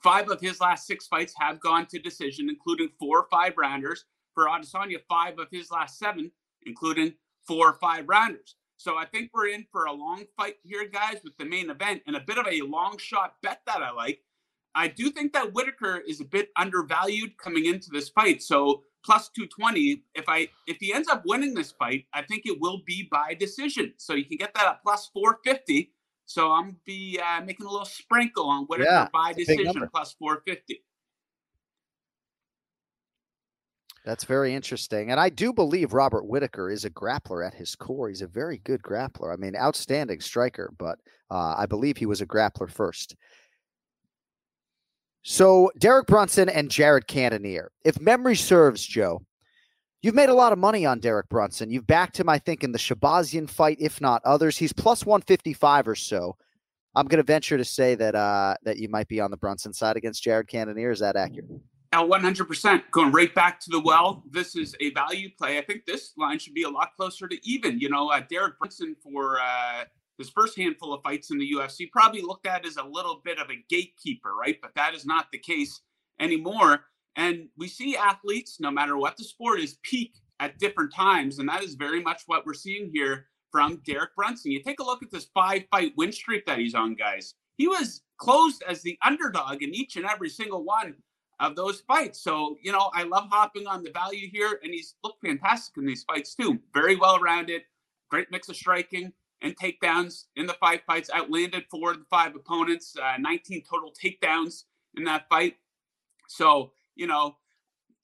five 0.02 0.30
of 0.30 0.40
his 0.40 0.60
last 0.60 0.86
six 0.86 1.06
fights 1.08 1.34
have 1.38 1.60
gone 1.60 1.86
to 1.86 1.98
decision, 1.98 2.48
including 2.48 2.90
four 2.98 3.18
or 3.18 3.26
five 3.30 3.54
rounders. 3.56 4.04
For 4.34 4.46
Adesanya, 4.46 4.98
five 5.08 5.40
of 5.40 5.48
his 5.50 5.72
last 5.72 5.98
seven, 5.98 6.30
including 6.64 7.14
four 7.46 7.70
or 7.70 7.72
five 7.74 8.08
rounders. 8.08 8.54
So 8.80 8.96
I 8.96 9.04
think 9.04 9.30
we're 9.34 9.48
in 9.48 9.66
for 9.70 9.84
a 9.84 9.92
long 9.92 10.24
fight 10.38 10.54
here, 10.62 10.88
guys, 10.88 11.18
with 11.22 11.36
the 11.36 11.44
main 11.44 11.68
event 11.68 12.00
and 12.06 12.16
a 12.16 12.20
bit 12.20 12.38
of 12.38 12.46
a 12.50 12.62
long 12.62 12.96
shot 12.96 13.34
bet 13.42 13.60
that 13.66 13.82
I 13.82 13.90
like. 13.90 14.20
I 14.74 14.88
do 14.88 15.10
think 15.10 15.34
that 15.34 15.52
Whittaker 15.52 15.98
is 15.98 16.22
a 16.22 16.24
bit 16.24 16.48
undervalued 16.56 17.36
coming 17.36 17.66
into 17.66 17.90
this 17.92 18.08
fight. 18.08 18.42
So 18.42 18.84
plus 19.04 19.28
220. 19.36 20.02
If 20.14 20.24
I 20.28 20.48
if 20.66 20.78
he 20.80 20.94
ends 20.94 21.08
up 21.08 21.24
winning 21.26 21.52
this 21.52 21.72
fight, 21.72 22.06
I 22.14 22.22
think 22.22 22.44
it 22.46 22.58
will 22.58 22.80
be 22.86 23.06
by 23.12 23.34
decision. 23.34 23.92
So 23.98 24.14
you 24.14 24.24
can 24.24 24.38
get 24.38 24.54
that 24.54 24.66
at 24.66 24.82
plus 24.82 25.10
450. 25.12 25.92
So 26.24 26.50
I'm 26.52 26.76
be 26.86 27.20
uh, 27.22 27.44
making 27.44 27.66
a 27.66 27.70
little 27.70 27.84
sprinkle 27.84 28.48
on 28.48 28.64
Whittaker 28.64 28.88
Yeah, 28.90 29.08
by 29.12 29.34
it's 29.36 29.40
a 29.40 29.56
big 29.56 29.58
decision 29.58 29.88
plus 29.92 30.14
450. 30.18 30.82
That's 34.10 34.24
very 34.24 34.56
interesting. 34.56 35.12
And 35.12 35.20
I 35.20 35.28
do 35.28 35.52
believe 35.52 35.92
Robert 35.92 36.26
Whittaker 36.26 36.68
is 36.68 36.84
a 36.84 36.90
grappler 36.90 37.46
at 37.46 37.54
his 37.54 37.76
core. 37.76 38.08
He's 38.08 38.22
a 38.22 38.26
very 38.26 38.58
good 38.64 38.82
grappler. 38.82 39.32
I 39.32 39.36
mean, 39.36 39.54
outstanding 39.54 40.20
striker, 40.20 40.72
but 40.78 40.98
uh, 41.30 41.54
I 41.56 41.66
believe 41.66 41.96
he 41.96 42.06
was 42.06 42.20
a 42.20 42.26
grappler 42.26 42.68
first. 42.68 43.14
So 45.22 45.70
Derek 45.78 46.08
Brunson 46.08 46.48
and 46.48 46.72
Jared 46.72 47.06
Cannonier. 47.06 47.70
If 47.84 48.00
memory 48.00 48.34
serves, 48.34 48.84
Joe, 48.84 49.22
you've 50.02 50.16
made 50.16 50.28
a 50.28 50.34
lot 50.34 50.52
of 50.52 50.58
money 50.58 50.84
on 50.84 50.98
Derek 50.98 51.28
Brunson. 51.28 51.70
You've 51.70 51.86
backed 51.86 52.18
him, 52.18 52.28
I 52.28 52.40
think, 52.40 52.64
in 52.64 52.72
the 52.72 52.78
Shahbazyan 52.78 53.48
fight, 53.48 53.76
if 53.78 54.00
not 54.00 54.22
others. 54.24 54.58
He's 54.58 54.72
plus 54.72 55.06
155 55.06 55.86
or 55.86 55.94
so. 55.94 56.36
I'm 56.96 57.06
going 57.06 57.22
to 57.22 57.22
venture 57.22 57.58
to 57.58 57.64
say 57.64 57.94
that 57.94 58.16
uh, 58.16 58.56
that 58.64 58.78
you 58.78 58.88
might 58.88 59.06
be 59.06 59.20
on 59.20 59.30
the 59.30 59.36
Brunson 59.36 59.72
side 59.72 59.96
against 59.96 60.24
Jared 60.24 60.48
Cannonier. 60.48 60.90
Is 60.90 60.98
that 60.98 61.14
accurate? 61.14 61.60
Now, 61.92 62.06
100% 62.06 62.82
going 62.92 63.10
right 63.10 63.34
back 63.34 63.58
to 63.60 63.70
the 63.70 63.80
well. 63.80 64.22
This 64.30 64.54
is 64.54 64.76
a 64.80 64.90
value 64.90 65.28
play. 65.36 65.58
I 65.58 65.62
think 65.62 65.84
this 65.84 66.12
line 66.16 66.38
should 66.38 66.54
be 66.54 66.62
a 66.62 66.68
lot 66.68 66.90
closer 66.96 67.26
to 67.26 67.48
even. 67.48 67.80
You 67.80 67.88
know, 67.88 68.10
uh, 68.10 68.22
Derek 68.30 68.58
Brunson 68.60 68.94
for 69.02 69.40
uh, 69.40 69.84
his 70.16 70.30
first 70.30 70.56
handful 70.56 70.94
of 70.94 71.02
fights 71.02 71.32
in 71.32 71.38
the 71.38 71.52
UFC 71.52 71.90
probably 71.90 72.22
looked 72.22 72.46
at 72.46 72.64
as 72.64 72.76
a 72.76 72.84
little 72.84 73.20
bit 73.24 73.40
of 73.40 73.50
a 73.50 73.64
gatekeeper, 73.68 74.34
right? 74.36 74.56
But 74.62 74.74
that 74.76 74.94
is 74.94 75.04
not 75.04 75.26
the 75.32 75.38
case 75.38 75.80
anymore. 76.20 76.84
And 77.16 77.48
we 77.58 77.66
see 77.66 77.96
athletes, 77.96 78.60
no 78.60 78.70
matter 78.70 78.96
what 78.96 79.16
the 79.16 79.24
sport 79.24 79.58
is, 79.58 79.78
peak 79.82 80.14
at 80.38 80.58
different 80.58 80.94
times. 80.94 81.40
And 81.40 81.48
that 81.48 81.64
is 81.64 81.74
very 81.74 82.00
much 82.00 82.22
what 82.26 82.46
we're 82.46 82.54
seeing 82.54 82.92
here 82.94 83.26
from 83.50 83.82
Derek 83.84 84.14
Brunson. 84.14 84.52
You 84.52 84.62
take 84.62 84.78
a 84.78 84.84
look 84.84 85.02
at 85.02 85.10
this 85.10 85.28
five 85.34 85.64
fight 85.72 85.92
win 85.96 86.12
streak 86.12 86.46
that 86.46 86.60
he's 86.60 86.76
on, 86.76 86.94
guys. 86.94 87.34
He 87.56 87.66
was 87.66 88.02
closed 88.18 88.62
as 88.68 88.80
the 88.82 88.96
underdog 89.04 89.62
in 89.62 89.74
each 89.74 89.96
and 89.96 90.06
every 90.06 90.28
single 90.28 90.62
one 90.62 90.94
of 91.40 91.56
those 91.56 91.80
fights. 91.80 92.20
So, 92.22 92.56
you 92.62 92.70
know, 92.70 92.90
I 92.94 93.04
love 93.04 93.28
hopping 93.30 93.66
on 93.66 93.82
the 93.82 93.90
value 93.90 94.28
here, 94.30 94.60
and 94.62 94.72
he's 94.72 94.94
looked 95.02 95.22
fantastic 95.22 95.76
in 95.78 95.86
these 95.86 96.04
fights 96.04 96.34
too. 96.34 96.60
Very 96.72 96.96
well 96.96 97.18
rounded, 97.18 97.62
great 98.10 98.30
mix 98.30 98.48
of 98.48 98.56
striking 98.56 99.12
and 99.42 99.56
takedowns 99.56 100.26
in 100.36 100.46
the 100.46 100.54
five 100.54 100.80
fights. 100.86 101.10
Outlanded 101.12 101.64
four 101.70 101.92
of 101.92 101.98
the 101.98 102.04
five 102.10 102.36
opponents, 102.36 102.94
uh, 103.02 103.16
19 103.18 103.64
total 103.68 103.92
takedowns 103.92 104.64
in 104.96 105.04
that 105.04 105.28
fight. 105.30 105.56
So, 106.28 106.72
you 106.94 107.06
know, 107.06 107.36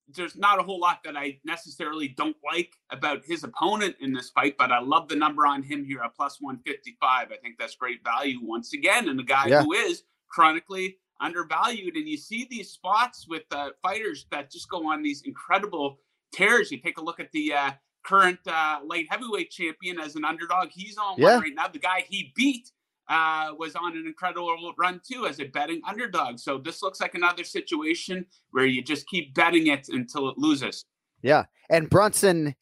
there's 0.09 0.37
not 0.37 0.59
a 0.59 0.63
whole 0.63 0.81
lot 0.81 1.01
that 1.05 1.17
I 1.17 1.39
necessarily 1.45 2.09
don't 2.09 2.37
like 2.45 2.73
about 2.91 3.25
his 3.25 3.45
opponent 3.45 3.97
in 4.01 4.13
this 4.13 4.31
fight, 4.31 4.57
but 4.57 4.73
I 4.73 4.81
love 4.81 5.09
the 5.09 5.17
number 5.17 5.47
on 5.47 5.63
him 5.63 5.85
here 5.85 6.01
at 6.01 6.15
plus 6.15 6.41
155. 6.41 7.33
I 7.33 7.37
think 7.37 7.57
that's 7.59 7.75
great 7.75 8.03
value 8.03 8.39
once 8.43 8.73
again. 8.73 9.09
And 9.09 9.21
a 9.21 9.25
guy 9.25 9.49
yeah. 9.49 9.63
who 9.63 9.73
is 9.73 10.05
chronically 10.29 10.99
undervalued. 11.21 11.97
And 11.97 12.09
you 12.09 12.17
see 12.17 12.47
these 12.51 12.71
spots 12.71 13.27
with 13.29 13.45
uh, 13.51 13.71
fighters 13.83 14.27
that 14.31 14.51
just 14.51 14.69
go 14.69 14.91
on 14.91 15.03
these 15.03 15.23
incredible 15.23 15.99
tears. 16.33 16.71
You 16.71 16.79
take 16.81 16.99
a 16.99 17.05
look 17.05 17.21
at 17.21 17.33
the 17.33 17.53
uh, 17.53 17.71
current 18.05 18.39
uh, 18.47 18.79
light 18.85 19.07
heavyweight 19.11 19.51
champion 19.51 19.99
as 19.99 20.17
an 20.17 20.25
underdog. 20.25 20.69
He's 20.71 20.97
on 20.97 21.17
yeah. 21.19 21.35
one 21.35 21.43
right 21.43 21.55
now. 21.55 21.69
The 21.69 21.79
guy 21.79 22.05
he 22.09 22.33
beat 22.37 22.71
uh, 23.09 23.53
was 23.59 23.75
on 23.77 23.97
an 23.97 24.07
incredible 24.07 24.73
run 24.79 25.01
too 25.09 25.27
as 25.27 25.41
a 25.41 25.45
betting 25.45 25.81
underdog. 25.89 26.39
So 26.39 26.59
this 26.59 26.83
looks 26.83 27.01
like 27.01 27.15
another 27.15 27.45
situation 27.45 28.27
where 28.51 28.67
you 28.67 28.83
just 28.83 29.07
keep 29.07 29.35
betting 29.35 29.69
it 29.69 29.89
until 29.89 30.29
it 30.29 30.39
loses. 30.39 30.85
Yeah. 31.23 31.45
And 31.71 31.89
Brunson 31.91 32.55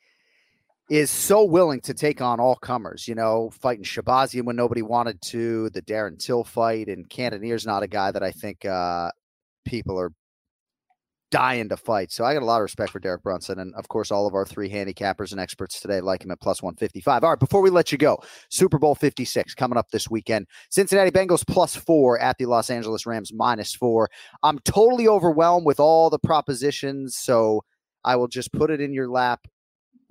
is 0.90 1.10
so 1.10 1.44
willing 1.44 1.80
to 1.80 1.94
take 1.94 2.20
on 2.20 2.40
all 2.40 2.56
comers, 2.56 3.08
you 3.08 3.14
know, 3.14 3.50
fighting 3.50 3.84
Shahbazyan 3.84 4.44
when 4.44 4.56
nobody 4.56 4.82
wanted 4.82 5.20
to, 5.22 5.70
the 5.70 5.82
Darren 5.82 6.18
Till 6.18 6.44
fight, 6.44 6.88
and 6.88 7.08
Cannonier's 7.08 7.66
not 7.66 7.82
a 7.82 7.88
guy 7.88 8.10
that 8.10 8.22
I 8.22 8.30
think 8.30 8.64
uh, 8.64 9.10
people 9.64 9.98
are 9.98 10.12
dying 11.30 11.68
to 11.68 11.76
fight. 11.76 12.12
So 12.12 12.24
I 12.24 12.32
got 12.32 12.42
a 12.42 12.46
lot 12.46 12.58
of 12.58 12.62
respect 12.62 12.92
for 12.92 13.00
Derek 13.00 13.24
Brunson. 13.24 13.58
And 13.58 13.74
of 13.74 13.88
course, 13.88 14.12
all 14.12 14.26
of 14.26 14.34
our 14.34 14.46
three 14.46 14.70
handicappers 14.70 15.32
and 15.32 15.40
experts 15.40 15.80
today 15.80 16.00
like 16.00 16.24
him 16.24 16.30
at 16.30 16.40
plus 16.40 16.62
155. 16.62 17.24
All 17.24 17.30
right, 17.30 17.40
before 17.40 17.60
we 17.60 17.70
let 17.70 17.90
you 17.90 17.98
go, 17.98 18.22
Super 18.50 18.78
Bowl 18.78 18.94
56 18.94 19.52
coming 19.54 19.76
up 19.76 19.90
this 19.90 20.08
weekend. 20.08 20.46
Cincinnati 20.70 21.10
Bengals 21.10 21.44
plus 21.44 21.74
four 21.74 22.20
at 22.20 22.38
the 22.38 22.46
Los 22.46 22.70
Angeles 22.70 23.04
Rams 23.04 23.32
minus 23.34 23.74
four. 23.74 24.10
I'm 24.44 24.60
totally 24.60 25.08
overwhelmed 25.08 25.66
with 25.66 25.80
all 25.80 26.08
the 26.08 26.20
propositions. 26.20 27.16
So 27.16 27.64
I 28.04 28.14
will 28.14 28.28
just 28.28 28.52
put 28.52 28.70
it 28.70 28.80
in 28.80 28.92
your 28.92 29.08
lap 29.08 29.40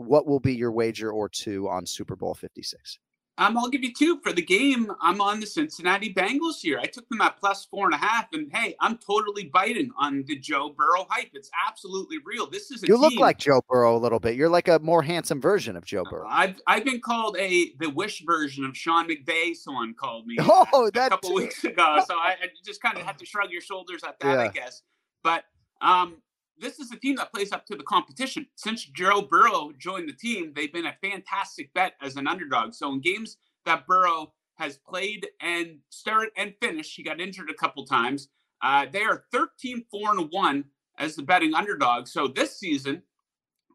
what 0.05 0.27
will 0.27 0.39
be 0.39 0.55
your 0.55 0.71
wager 0.71 1.11
or 1.11 1.29
two 1.29 1.67
on 1.69 1.85
Super 1.85 2.15
Bowl 2.15 2.33
56? 2.33 2.99
Um, 3.39 3.57
I'll 3.57 3.69
give 3.69 3.83
you 3.83 3.91
two 3.91 4.19
for 4.21 4.31
the 4.31 4.43
game. 4.43 4.91
I'm 5.01 5.19
on 5.19 5.39
the 5.39 5.47
Cincinnati 5.47 6.13
Bengals 6.13 6.59
here. 6.61 6.77
I 6.79 6.85
took 6.85 7.09
them 7.09 7.19
at 7.21 7.39
plus 7.39 7.65
four 7.65 7.85
and 7.85 7.95
a 7.95 7.97
half, 7.97 8.27
and 8.31 8.55
hey, 8.55 8.75
I'm 8.79 8.99
totally 8.99 9.45
biting 9.45 9.89
on 9.97 10.23
the 10.27 10.35
Joe 10.37 10.69
Burrow 10.77 11.07
hype. 11.09 11.31
It's 11.33 11.49
absolutely 11.67 12.17
real. 12.23 12.47
This 12.47 12.69
is 12.69 12.83
you 12.83 12.89
team. 12.89 12.97
look 12.97 13.15
like 13.15 13.39
Joe 13.39 13.61
Burrow 13.67 13.95
a 13.95 13.97
little 13.97 14.19
bit. 14.19 14.35
You're 14.35 14.49
like 14.49 14.67
a 14.67 14.77
more 14.79 15.01
handsome 15.01 15.41
version 15.41 15.75
of 15.75 15.83
Joe 15.83 16.03
Burrow. 16.03 16.27
I've 16.29 16.61
I've 16.67 16.85
been 16.85 17.01
called 17.01 17.35
a 17.39 17.73
the 17.79 17.89
Wish 17.89 18.23
version 18.23 18.65
of 18.65 18.77
Sean 18.77 19.09
McVay. 19.09 19.55
Someone 19.55 19.95
called 19.95 20.27
me. 20.27 20.37
Oh, 20.75 20.89
that 20.93 21.07
a 21.07 21.09
couple 21.09 21.29
too. 21.29 21.35
weeks 21.35 21.63
ago. 21.63 21.99
So 22.07 22.15
I, 22.15 22.35
I, 22.41 22.49
just 22.65 22.81
kind 22.81 22.97
of 22.97 23.03
have 23.03 23.17
to 23.17 23.25
shrug 23.25 23.49
your 23.51 23.61
shoulders 23.61 24.03
at 24.03 24.19
that, 24.19 24.33
yeah. 24.33 24.41
I 24.41 24.47
guess. 24.49 24.83
But 25.23 25.43
um, 25.81 26.17
this 26.63 26.79
is 26.79 26.91
a 26.91 26.95
team 26.95 27.17
that 27.17 27.33
plays 27.33 27.51
up 27.51 27.65
to 27.65 27.75
the 27.75 27.83
competition. 27.83 28.47
Since 28.55 28.85
Joe 28.85 29.21
Burrow 29.21 29.71
joined 29.77 30.07
the 30.07 30.13
team, 30.13 30.53
they've 30.55 30.71
been 30.71 30.85
a 30.85 30.97
fantastic 31.03 31.73
bet 31.73 31.93
as 32.01 32.15
an 32.15 32.27
underdog. 32.27 32.73
So 32.73 32.91
in 32.93 33.01
games 33.01 33.37
that 33.65 33.85
Burrow 33.85 34.33
has 34.55 34.77
played 34.77 35.27
and 35.41 35.79
started 35.89 36.31
and 36.37 36.53
finished, 36.61 36.95
he 36.95 37.03
got 37.03 37.19
injured 37.19 37.49
a 37.49 37.53
couple 37.53 37.85
times. 37.85 38.29
Uh, 38.61 38.85
they 38.91 39.01
are 39.01 39.25
13 39.31 39.85
4 39.91 40.11
and 40.11 40.29
1 40.31 40.65
as 40.97 41.15
the 41.15 41.23
betting 41.23 41.53
underdog. 41.53 42.07
So 42.07 42.27
this 42.27 42.57
season, 42.57 43.03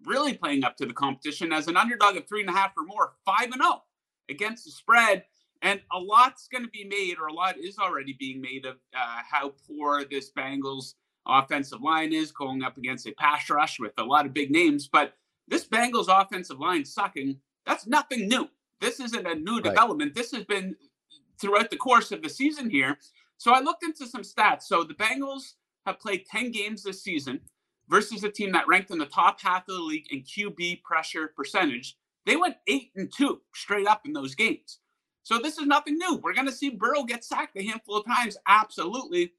really 0.07 0.33
playing 0.33 0.65
up 0.65 0.77
to 0.77 0.87
the 0.87 0.95
competition 0.95 1.53
as 1.53 1.69
an 1.69 1.77
underdog 1.77 2.17
of 2.17 2.27
three 2.27 2.41
and 2.41 2.49
a 2.49 2.55
half 2.55 2.73
or 2.77 2.85
more, 2.85 3.13
5 3.27 3.51
and 3.53 3.63
0 3.63 3.83
against 4.31 4.65
the 4.65 4.71
spread. 4.71 5.25
And 5.61 5.81
a 5.93 5.99
lot's 5.99 6.49
going 6.49 6.65
to 6.65 6.71
be 6.71 6.85
made, 6.85 7.19
or 7.19 7.27
a 7.27 7.33
lot 7.33 7.59
is 7.59 7.79
already 7.79 8.17
being 8.19 8.41
made 8.41 8.65
of 8.65 8.77
uh, 8.97 9.21
how 9.29 9.55
poor 9.67 10.05
this 10.05 10.31
Bengals 10.31 10.95
offensive 11.29 11.83
line 11.83 12.13
is 12.13 12.33
going 12.33 12.63
up 12.63 12.77
against 12.77 13.07
a 13.07 13.13
pass 13.13 13.49
rush 13.51 13.79
with 13.79 13.93
a 13.99 14.05
lot 14.05 14.27
of 14.27 14.35
big 14.35 14.51
names. 14.51 14.89
But 14.89 15.15
this 15.47 15.67
Bengals 15.67 16.07
offensive 16.09 16.59
line 16.59 16.85
sucking, 16.85 17.39
that's 17.67 17.87
nothing 17.87 18.29
new. 18.29 18.49
This 18.81 19.01
isn't 19.01 19.27
a 19.27 19.35
new 19.35 19.57
right. 19.57 19.65
development. 19.65 20.15
This 20.15 20.33
has 20.33 20.45
been 20.45 20.77
throughout 21.41 21.71
the 21.71 21.77
course 21.77 22.13
of 22.13 22.23
the 22.23 22.29
season 22.29 22.71
here. 22.71 22.99
So 23.39 23.53
I 23.53 23.61
looked 23.61 23.85
into 23.85 24.07
some 24.07 24.23
stats. 24.23 24.63
So 24.65 24.85
the 24.85 24.95
Bengals 24.95 25.55
have 25.87 26.01
played 26.01 26.27
10 26.27 26.51
games 26.53 26.83
this 26.83 27.03
season 27.03 27.41
versus 27.89 28.25
a 28.25 28.31
team 28.31 28.53
that 28.53 28.69
ranked 28.69 28.91
in 28.91 28.99
the 28.99 29.07
top 29.07 29.41
half 29.41 29.63
of 29.69 29.77
the 29.77 29.83
league 29.83 30.07
in 30.11 30.23
QB 30.23 30.83
pressure 30.83 31.33
percentage. 31.37 31.97
They 32.27 32.37
went 32.37 32.57
eight 32.67 32.91
and 32.97 33.11
two 33.11 33.41
straight 33.55 33.87
up 33.87 34.03
in 34.05 34.13
those 34.13 34.35
games. 34.35 34.81
So 35.23 35.39
this 35.39 35.59
is 35.59 35.67
nothing 35.67 35.99
new. 35.99 36.17
We're 36.17 36.35
going 36.35 36.47
to 36.47 36.53
see 36.53 36.71
Burrow 36.71 37.05
get 37.05 37.25
sacked 37.25 37.57
a 37.57 37.63
handful 37.63 37.99
of 37.99 38.07
times. 38.07 38.37
Absolutely. 38.47 39.33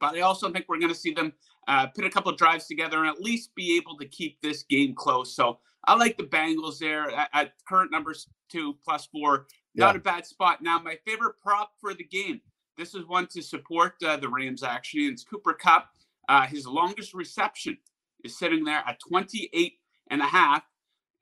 But 0.00 0.14
I 0.14 0.20
also 0.20 0.50
think 0.50 0.66
we're 0.68 0.78
going 0.78 0.92
to 0.92 0.98
see 0.98 1.12
them 1.12 1.32
uh, 1.68 1.86
put 1.88 2.04
a 2.04 2.10
couple 2.10 2.30
of 2.30 2.38
drives 2.38 2.66
together 2.66 2.98
and 2.98 3.08
at 3.08 3.20
least 3.20 3.54
be 3.54 3.76
able 3.76 3.96
to 3.98 4.06
keep 4.06 4.40
this 4.40 4.62
game 4.62 4.94
close. 4.94 5.34
So 5.34 5.58
I 5.84 5.94
like 5.94 6.16
the 6.16 6.24
Bengals 6.24 6.78
there 6.78 7.10
at, 7.10 7.28
at 7.32 7.52
current 7.68 7.90
numbers 7.90 8.28
two 8.48 8.76
plus 8.84 9.06
four. 9.06 9.46
Not 9.74 9.94
yeah. 9.94 9.98
a 9.98 10.02
bad 10.02 10.26
spot. 10.26 10.62
Now, 10.62 10.78
my 10.78 10.98
favorite 11.04 11.34
prop 11.42 11.72
for 11.80 11.94
the 11.94 12.04
game. 12.04 12.40
This 12.76 12.94
is 12.94 13.06
one 13.06 13.26
to 13.28 13.42
support 13.42 13.94
uh, 14.04 14.16
the 14.16 14.28
Rams, 14.28 14.62
actually. 14.62 15.06
It's 15.06 15.24
Cooper 15.24 15.54
Kupp. 15.54 15.88
Uh, 16.28 16.46
his 16.46 16.66
longest 16.66 17.14
reception 17.14 17.78
is 18.24 18.38
sitting 18.38 18.64
there 18.64 18.82
at 18.86 18.98
28 19.00 19.74
and 20.10 20.20
a 20.20 20.26
half. 20.26 20.62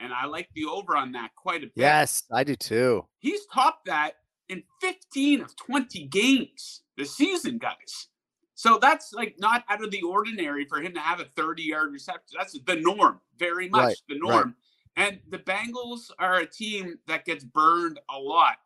And 0.00 0.12
I 0.12 0.26
like 0.26 0.48
the 0.54 0.64
over 0.64 0.96
on 0.96 1.12
that 1.12 1.30
quite 1.36 1.62
a 1.62 1.66
bit. 1.66 1.72
Yes, 1.76 2.24
I 2.32 2.44
do 2.44 2.56
too. 2.56 3.06
He's 3.20 3.46
topped 3.52 3.86
that 3.86 4.14
in 4.48 4.62
15 4.80 5.40
of 5.40 5.56
20 5.56 6.06
games 6.08 6.82
this 6.96 7.16
season, 7.16 7.58
guys. 7.58 8.08
So 8.55 8.78
that's 8.80 9.12
like 9.12 9.36
not 9.38 9.64
out 9.68 9.82
of 9.82 9.90
the 9.90 10.02
ordinary 10.02 10.64
for 10.64 10.80
him 10.80 10.94
to 10.94 11.00
have 11.00 11.20
a 11.20 11.24
30 11.24 11.62
yard 11.62 11.92
reception. 11.92 12.36
That's 12.38 12.59
the 12.66 12.76
norm, 12.76 13.20
very 13.38 13.68
much 13.68 13.82
right, 13.82 13.96
the 14.09 14.18
norm. 14.18 14.34
Right. 14.34 14.55
And 14.96 15.20
the 15.28 15.38
Bengals 15.38 16.11
are 16.18 16.36
a 16.36 16.46
team 16.46 16.98
that 17.09 17.24
gets 17.24 17.44
burned 17.44 17.98
a 18.14 18.18
lot. 18.18 18.57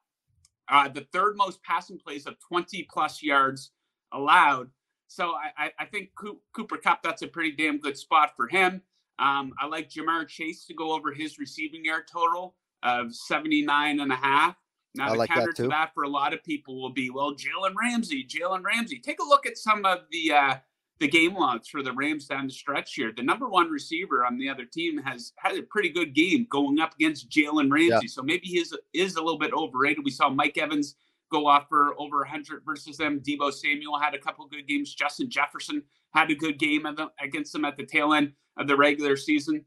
Uh, 0.68 0.88
the 0.88 1.06
third 1.12 1.36
most 1.36 1.62
passing 1.62 1.98
plays 1.98 2.26
of 2.26 2.38
20 2.40 2.86
plus 2.90 3.22
yards 3.22 3.70
allowed. 4.12 4.68
So 5.06 5.32
I, 5.56 5.72
I 5.78 5.86
think 5.86 6.10
Cooper 6.52 6.76
Kupp, 6.76 7.02
that's 7.02 7.22
a 7.22 7.26
pretty 7.26 7.52
damn 7.52 7.78
good 7.78 7.96
spot 7.96 8.32
for 8.36 8.46
him. 8.46 8.82
Um, 9.18 9.54
I 9.58 9.66
like 9.66 9.88
Ja'Marr 9.88 10.28
Chase 10.28 10.66
to 10.66 10.74
go 10.74 10.92
over 10.92 11.12
his 11.12 11.38
receiving 11.38 11.84
yard 11.84 12.04
total 12.12 12.54
of 12.82 13.14
79 13.14 14.00
and 14.00 14.12
a 14.12 14.16
half. 14.16 14.56
Now, 14.98 15.06
I 15.06 15.12
the 15.12 15.18
like 15.18 15.30
counter 15.30 15.46
that 15.46 15.62
to 15.62 15.68
that 15.68 15.94
for 15.94 16.02
a 16.02 16.08
lot 16.08 16.34
of 16.34 16.42
people 16.42 16.80
will 16.80 16.92
be, 16.92 17.08
well, 17.08 17.34
Jalen 17.34 17.74
Ramsey, 17.80 18.26
Jalen 18.26 18.64
Ramsey. 18.64 18.98
Take 18.98 19.20
a 19.20 19.24
look 19.24 19.46
at 19.46 19.56
some 19.56 19.84
of 19.84 20.00
the 20.10 20.32
uh, 20.32 20.54
the 20.98 21.08
game 21.08 21.34
logs 21.34 21.68
for 21.68 21.82
the 21.82 21.92
Rams 21.92 22.26
down 22.26 22.48
the 22.48 22.52
stretch 22.52 22.94
here. 22.94 23.12
The 23.16 23.22
number 23.22 23.48
one 23.48 23.70
receiver 23.70 24.26
on 24.26 24.36
the 24.38 24.48
other 24.48 24.64
team 24.64 24.98
has 24.98 25.32
had 25.36 25.56
a 25.56 25.62
pretty 25.62 25.90
good 25.90 26.14
game 26.14 26.46
going 26.50 26.80
up 26.80 26.94
against 26.94 27.30
Jalen 27.30 27.70
Ramsey. 27.70 27.88
Yeah. 27.88 28.08
So 28.08 28.22
maybe 28.22 28.48
he 28.48 28.58
is, 28.58 28.76
is 28.92 29.14
a 29.14 29.22
little 29.22 29.38
bit 29.38 29.52
overrated. 29.52 30.04
We 30.04 30.10
saw 30.10 30.28
Mike 30.28 30.58
Evans 30.58 30.96
go 31.30 31.46
off 31.46 31.66
for 31.68 31.94
over 32.00 32.18
100 32.18 32.62
versus 32.64 32.96
them. 32.96 33.20
Deebo 33.20 33.52
Samuel 33.52 33.98
had 33.98 34.14
a 34.14 34.18
couple 34.18 34.46
good 34.48 34.66
games. 34.66 34.94
Justin 34.94 35.30
Jefferson 35.30 35.82
had 36.12 36.30
a 36.30 36.34
good 36.34 36.58
game 36.58 36.84
against 37.22 37.52
them 37.52 37.64
at 37.64 37.76
the 37.76 37.84
tail 37.84 38.12
end 38.12 38.32
of 38.56 38.66
the 38.66 38.76
regular 38.76 39.16
season. 39.16 39.64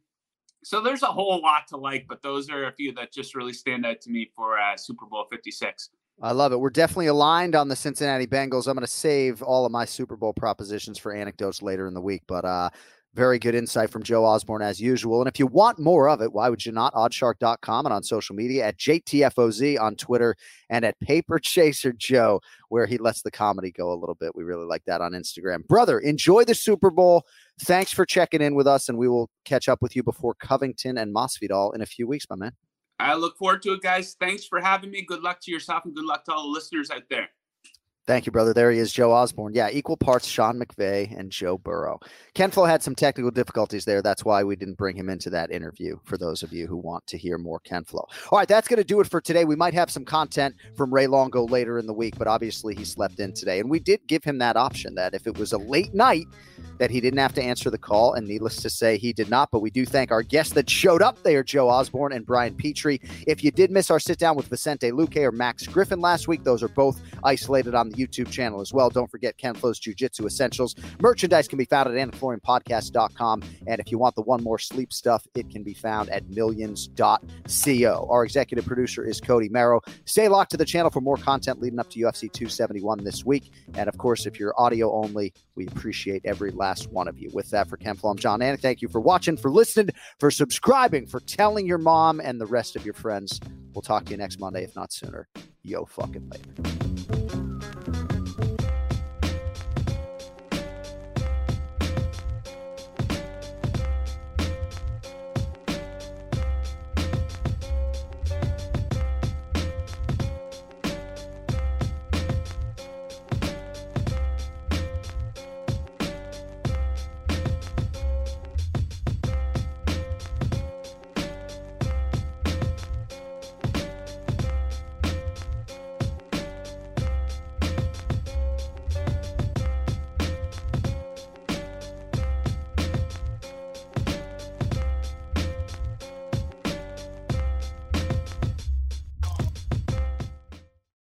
So 0.64 0.82
there's 0.82 1.04
a 1.04 1.08
whole 1.08 1.42
lot 1.42 1.68
to 1.70 1.78
like, 1.78 2.06
but 2.08 2.22
those 2.22 2.50
are 2.50 2.66
a 2.66 2.72
few 2.72 2.94
that 2.94 3.12
just 3.12 3.36
really 3.36 3.54
stand 3.54 3.86
out 3.86 4.00
to 4.02 4.12
me 4.12 4.30
for 4.36 4.60
uh, 4.60 4.78
Super 4.78 5.06
Bowl 5.06 5.26
56. 5.30 5.90
I 6.22 6.34
love 6.34 6.54
it. 6.54 6.60
We're 6.60 6.70
definitely 6.70 7.08
aligned 7.08 7.56
on 7.56 7.68
the 7.68 7.76
Cincinnati 7.76 8.28
Bengals. 8.28 8.68
I'm 8.68 8.76
going 8.76 8.86
to 8.86 8.88
save 8.88 9.42
all 9.42 9.66
of 9.66 9.72
my 9.72 9.86
Super 9.86 10.16
Bowl 10.16 10.34
propositions 10.34 11.00
for 11.00 11.14
anecdotes 11.14 11.64
later 11.64 11.88
in 11.88 11.96
the 11.96 12.02
week, 12.02 12.22
but 12.28 12.46
uh, 12.46 12.70
very 13.14 13.40
good 13.40 13.56
insight 13.56 13.90
from 13.90 14.04
Joe 14.04 14.24
Osborne 14.24 14.62
as 14.62 14.80
usual. 14.80 15.22
And 15.22 15.28
if 15.28 15.38
you 15.38 15.48
want 15.48 15.80
more 15.80 16.08
of 16.08 16.22
it, 16.22 16.32
why 16.32 16.50
would 16.50 16.66
you 16.66 16.72
not? 16.72 16.94
OddsShark.com 16.94 17.86
and 17.86 17.94
on 17.94 18.04
social 18.04 18.36
media 18.36 18.66
at 18.66 18.78
JTFOZ 18.78 19.80
on 19.80 19.96
Twitter 19.96 20.36
and 20.70 20.86
at 20.86 21.00
Paper 21.02 21.38
Chaser 21.38 21.92
Joe, 21.92 22.42
where 22.70 22.86
he 22.86 22.98
lets 22.98 23.22
the 23.22 23.32
comedy 23.32 23.72
go 23.72 23.92
a 23.92 24.00
little 24.00 24.16
bit. 24.16 24.36
We 24.36 24.44
really 24.44 24.66
like 24.66 24.86
that 24.86 25.02
on 25.02 25.12
Instagram. 25.12 25.68
Brother, 25.68 26.00
enjoy 26.00 26.46
the 26.46 26.56
Super 26.56 26.90
Bowl. 26.90 27.24
Thanks 27.60 27.92
for 27.92 28.06
checking 28.06 28.42
in 28.42 28.56
with 28.56 28.68
us, 28.68 28.88
and 28.88 28.98
we 28.98 29.08
will 29.08 29.30
catch 29.44 29.68
up 29.68 29.82
with 29.82 29.96
you 29.96 30.04
before 30.04 30.34
Covington 30.36 30.98
and 30.98 31.14
Masvidal 31.14 31.76
in 31.76 31.82
a 31.82 31.86
few 31.86 32.08
weeks, 32.08 32.26
my 32.30 32.36
man. 32.38 32.54
I 33.00 33.16
look 33.16 33.38
forward 33.38 33.64
to 33.64 33.74
it, 33.74 33.82
guys. 33.82 34.16
Thanks 34.20 34.46
for 34.46 34.62
having 34.62 34.92
me. 34.92 35.02
Good 35.02 35.22
luck 35.22 35.42
to 35.42 35.52
yourself 35.52 35.86
and 35.86 35.96
good 35.96 36.06
luck 36.06 36.24
to 36.26 36.34
all 36.34 36.44
the 36.44 36.50
listeners 36.50 36.92
out 36.92 37.04
there. 37.10 37.30
Thank 38.08 38.26
you, 38.26 38.32
brother. 38.32 38.52
There 38.52 38.72
he 38.72 38.80
is, 38.80 38.92
Joe 38.92 39.12
Osborne. 39.12 39.54
Yeah, 39.54 39.70
equal 39.72 39.96
parts 39.96 40.28
Sean 40.28 40.60
McVay 40.60 41.16
and 41.18 41.32
Joe 41.32 41.60
Burrow. 41.60 42.00
Ken 42.34 42.50
Flo 42.50 42.66
had 42.66 42.82
some 42.82 42.96
technical 42.96 43.30
difficulties 43.30 43.86
there. 43.86 44.02
That's 44.02 44.26
why 44.26 44.44
we 44.44 44.56
didn't 44.56 44.78
bring 44.78 44.96
him 44.96 45.08
into 45.08 45.30
that 45.30 45.52
interview 45.52 46.00
for 46.04 46.18
those 46.18 46.42
of 46.42 46.52
you 46.52 46.66
who 46.66 46.78
want 46.78 47.06
to 47.08 47.18
hear 47.18 47.38
more 47.38 47.60
Ken 47.60 47.84
Flo. 47.84 48.08
All 48.32 48.40
right, 48.40 48.48
that's 48.48 48.68
going 48.68 48.80
to 48.80 48.84
do 48.84 49.02
it 49.02 49.08
for 49.08 49.22
today. 49.22 49.46
We 49.46 49.56
might 49.56 49.76
have 49.76 49.92
some 49.92 50.04
content 50.04 50.56
from 50.76 50.92
Ray 50.92 51.06
Longo 51.06 51.46
later 51.46 51.78
in 51.78 51.86
the 51.86 51.94
week, 51.94 52.18
but 52.18 52.28
obviously 52.28 52.74
he 52.74 52.86
slept 52.86 53.20
in 53.20 53.34
today. 53.34 53.60
And 53.60 53.70
we 53.70 53.80
did 53.80 54.02
give 54.08 54.24
him 54.24 54.40
that 54.40 54.58
option 54.58 54.96
that 54.96 55.14
if 55.14 55.28
it 55.28 55.38
was 55.38 55.54
a 55.54 55.60
late 55.60 55.94
night, 55.94 56.26
that 56.80 56.90
he 56.90 57.00
didn't 57.00 57.20
have 57.20 57.34
to 57.36 57.44
answer 57.44 57.70
the 57.70 57.78
call. 57.78 58.14
And 58.14 58.28
needless 58.28 58.58
to 58.64 58.70
say, 58.70 58.98
he 58.98 59.14
did 59.14 59.30
not. 59.30 59.52
But 59.52 59.60
we 59.60 59.70
do 59.70 59.86
thank 59.86 60.12
our 60.12 60.24
guests 60.24 60.54
that 60.54 60.68
showed 60.68 61.04
up. 61.04 61.22
They 61.22 61.36
are 61.36 61.44
Joe 61.44 61.70
Osborne 61.70 62.14
and 62.14 62.26
Brian 62.26 62.56
Petrie. 62.56 63.00
If 63.28 63.44
you 63.44 63.52
did 63.52 63.70
miss 63.70 63.92
our 63.92 64.00
sit 64.00 64.18
down 64.18 64.36
with 64.36 64.48
Vicente 64.48 64.90
Luque 64.90 65.18
or 65.18 65.32
Max 65.32 65.68
Griffin 65.68 66.02
last 66.02 66.28
week, 66.28 66.44
those 66.44 66.64
are 66.64 66.68
both 66.68 67.00
isolated 67.24 67.76
on 67.76 67.91
the 67.92 68.06
YouTube 68.06 68.32
channel 68.32 68.62
as 68.62 68.74
well. 68.74 68.90
Don't 68.90 69.10
forget 69.10 69.38
Ken 69.38 69.54
Flo's 69.54 69.80
Jiu 69.80 69.94
Jitsu 69.94 70.26
Essentials. 70.26 70.76
Merchandise 71.00 71.48
can 71.48 71.58
be 71.58 71.66
found 71.66 71.90
at 71.90 71.96
anikflorianpodcast.com. 71.96 73.44
And 73.68 73.80
if 73.80 73.92
you 73.92 73.98
want 73.98 74.16
the 74.16 74.22
one 74.22 74.44
more 74.44 74.60
sleep 74.60 74.94
stuff, 74.94 75.26
it 75.36 75.50
can 75.50 75.64
be 75.64 75.74
found 75.74 76.10
at 76.10 76.30
millions.co. 76.30 78.08
Our 78.10 78.24
executive 78.24 78.66
producer 78.66 79.06
is 79.06 79.20
Cody 79.20 79.50
Merrow. 79.50 79.82
Stay 80.06 80.28
locked 80.28 80.52
to 80.52 80.58
the 80.58 80.66
channel 80.66 80.92
for 80.92 81.02
more 81.02 81.18
content 81.18 81.62
leading 81.62 81.80
up 81.80 81.90
to 81.92 82.00
UFC 82.00 82.32
271 82.32 83.04
this 83.04 83.26
week. 83.26 83.52
And 83.74 83.88
of 83.88 83.98
course, 83.98 84.26
if 84.26 84.40
you're 84.40 84.54
audio 84.58 84.92
only, 84.94 85.34
we 85.56 85.68
appreciate 85.68 86.22
every 86.26 86.52
last 86.52 86.92
one 86.92 87.08
of 87.08 87.18
you. 87.18 87.30
With 87.34 87.50
that, 87.52 87.70
for 87.70 87.78
Ken 87.78 87.96
Flo, 87.96 88.12
I'm 88.12 88.18
Jon 88.18 88.40
Anik. 88.40 88.62
Thank 88.62 88.82
you 88.82 88.88
for 88.88 89.02
watching, 89.02 89.38
for 89.38 89.52
listening, 89.52 89.90
for 90.20 90.32
subscribing, 90.32 91.08
for 91.08 91.20
telling 91.20 91.66
your 91.66 91.78
mom 91.78 92.20
and 92.20 92.40
the 92.40 92.46
rest 92.46 92.76
of 92.76 92.86
your 92.86 92.94
friends. 92.94 93.40
We'll 93.74 93.82
talk 93.82 94.06
to 94.06 94.12
you 94.12 94.18
next 94.18 94.40
Monday, 94.40 94.64
if 94.64 94.76
not 94.76 94.92
sooner. 94.92 95.28
Yo, 95.64 95.86
fucking 95.86 96.30
later. 96.30 96.91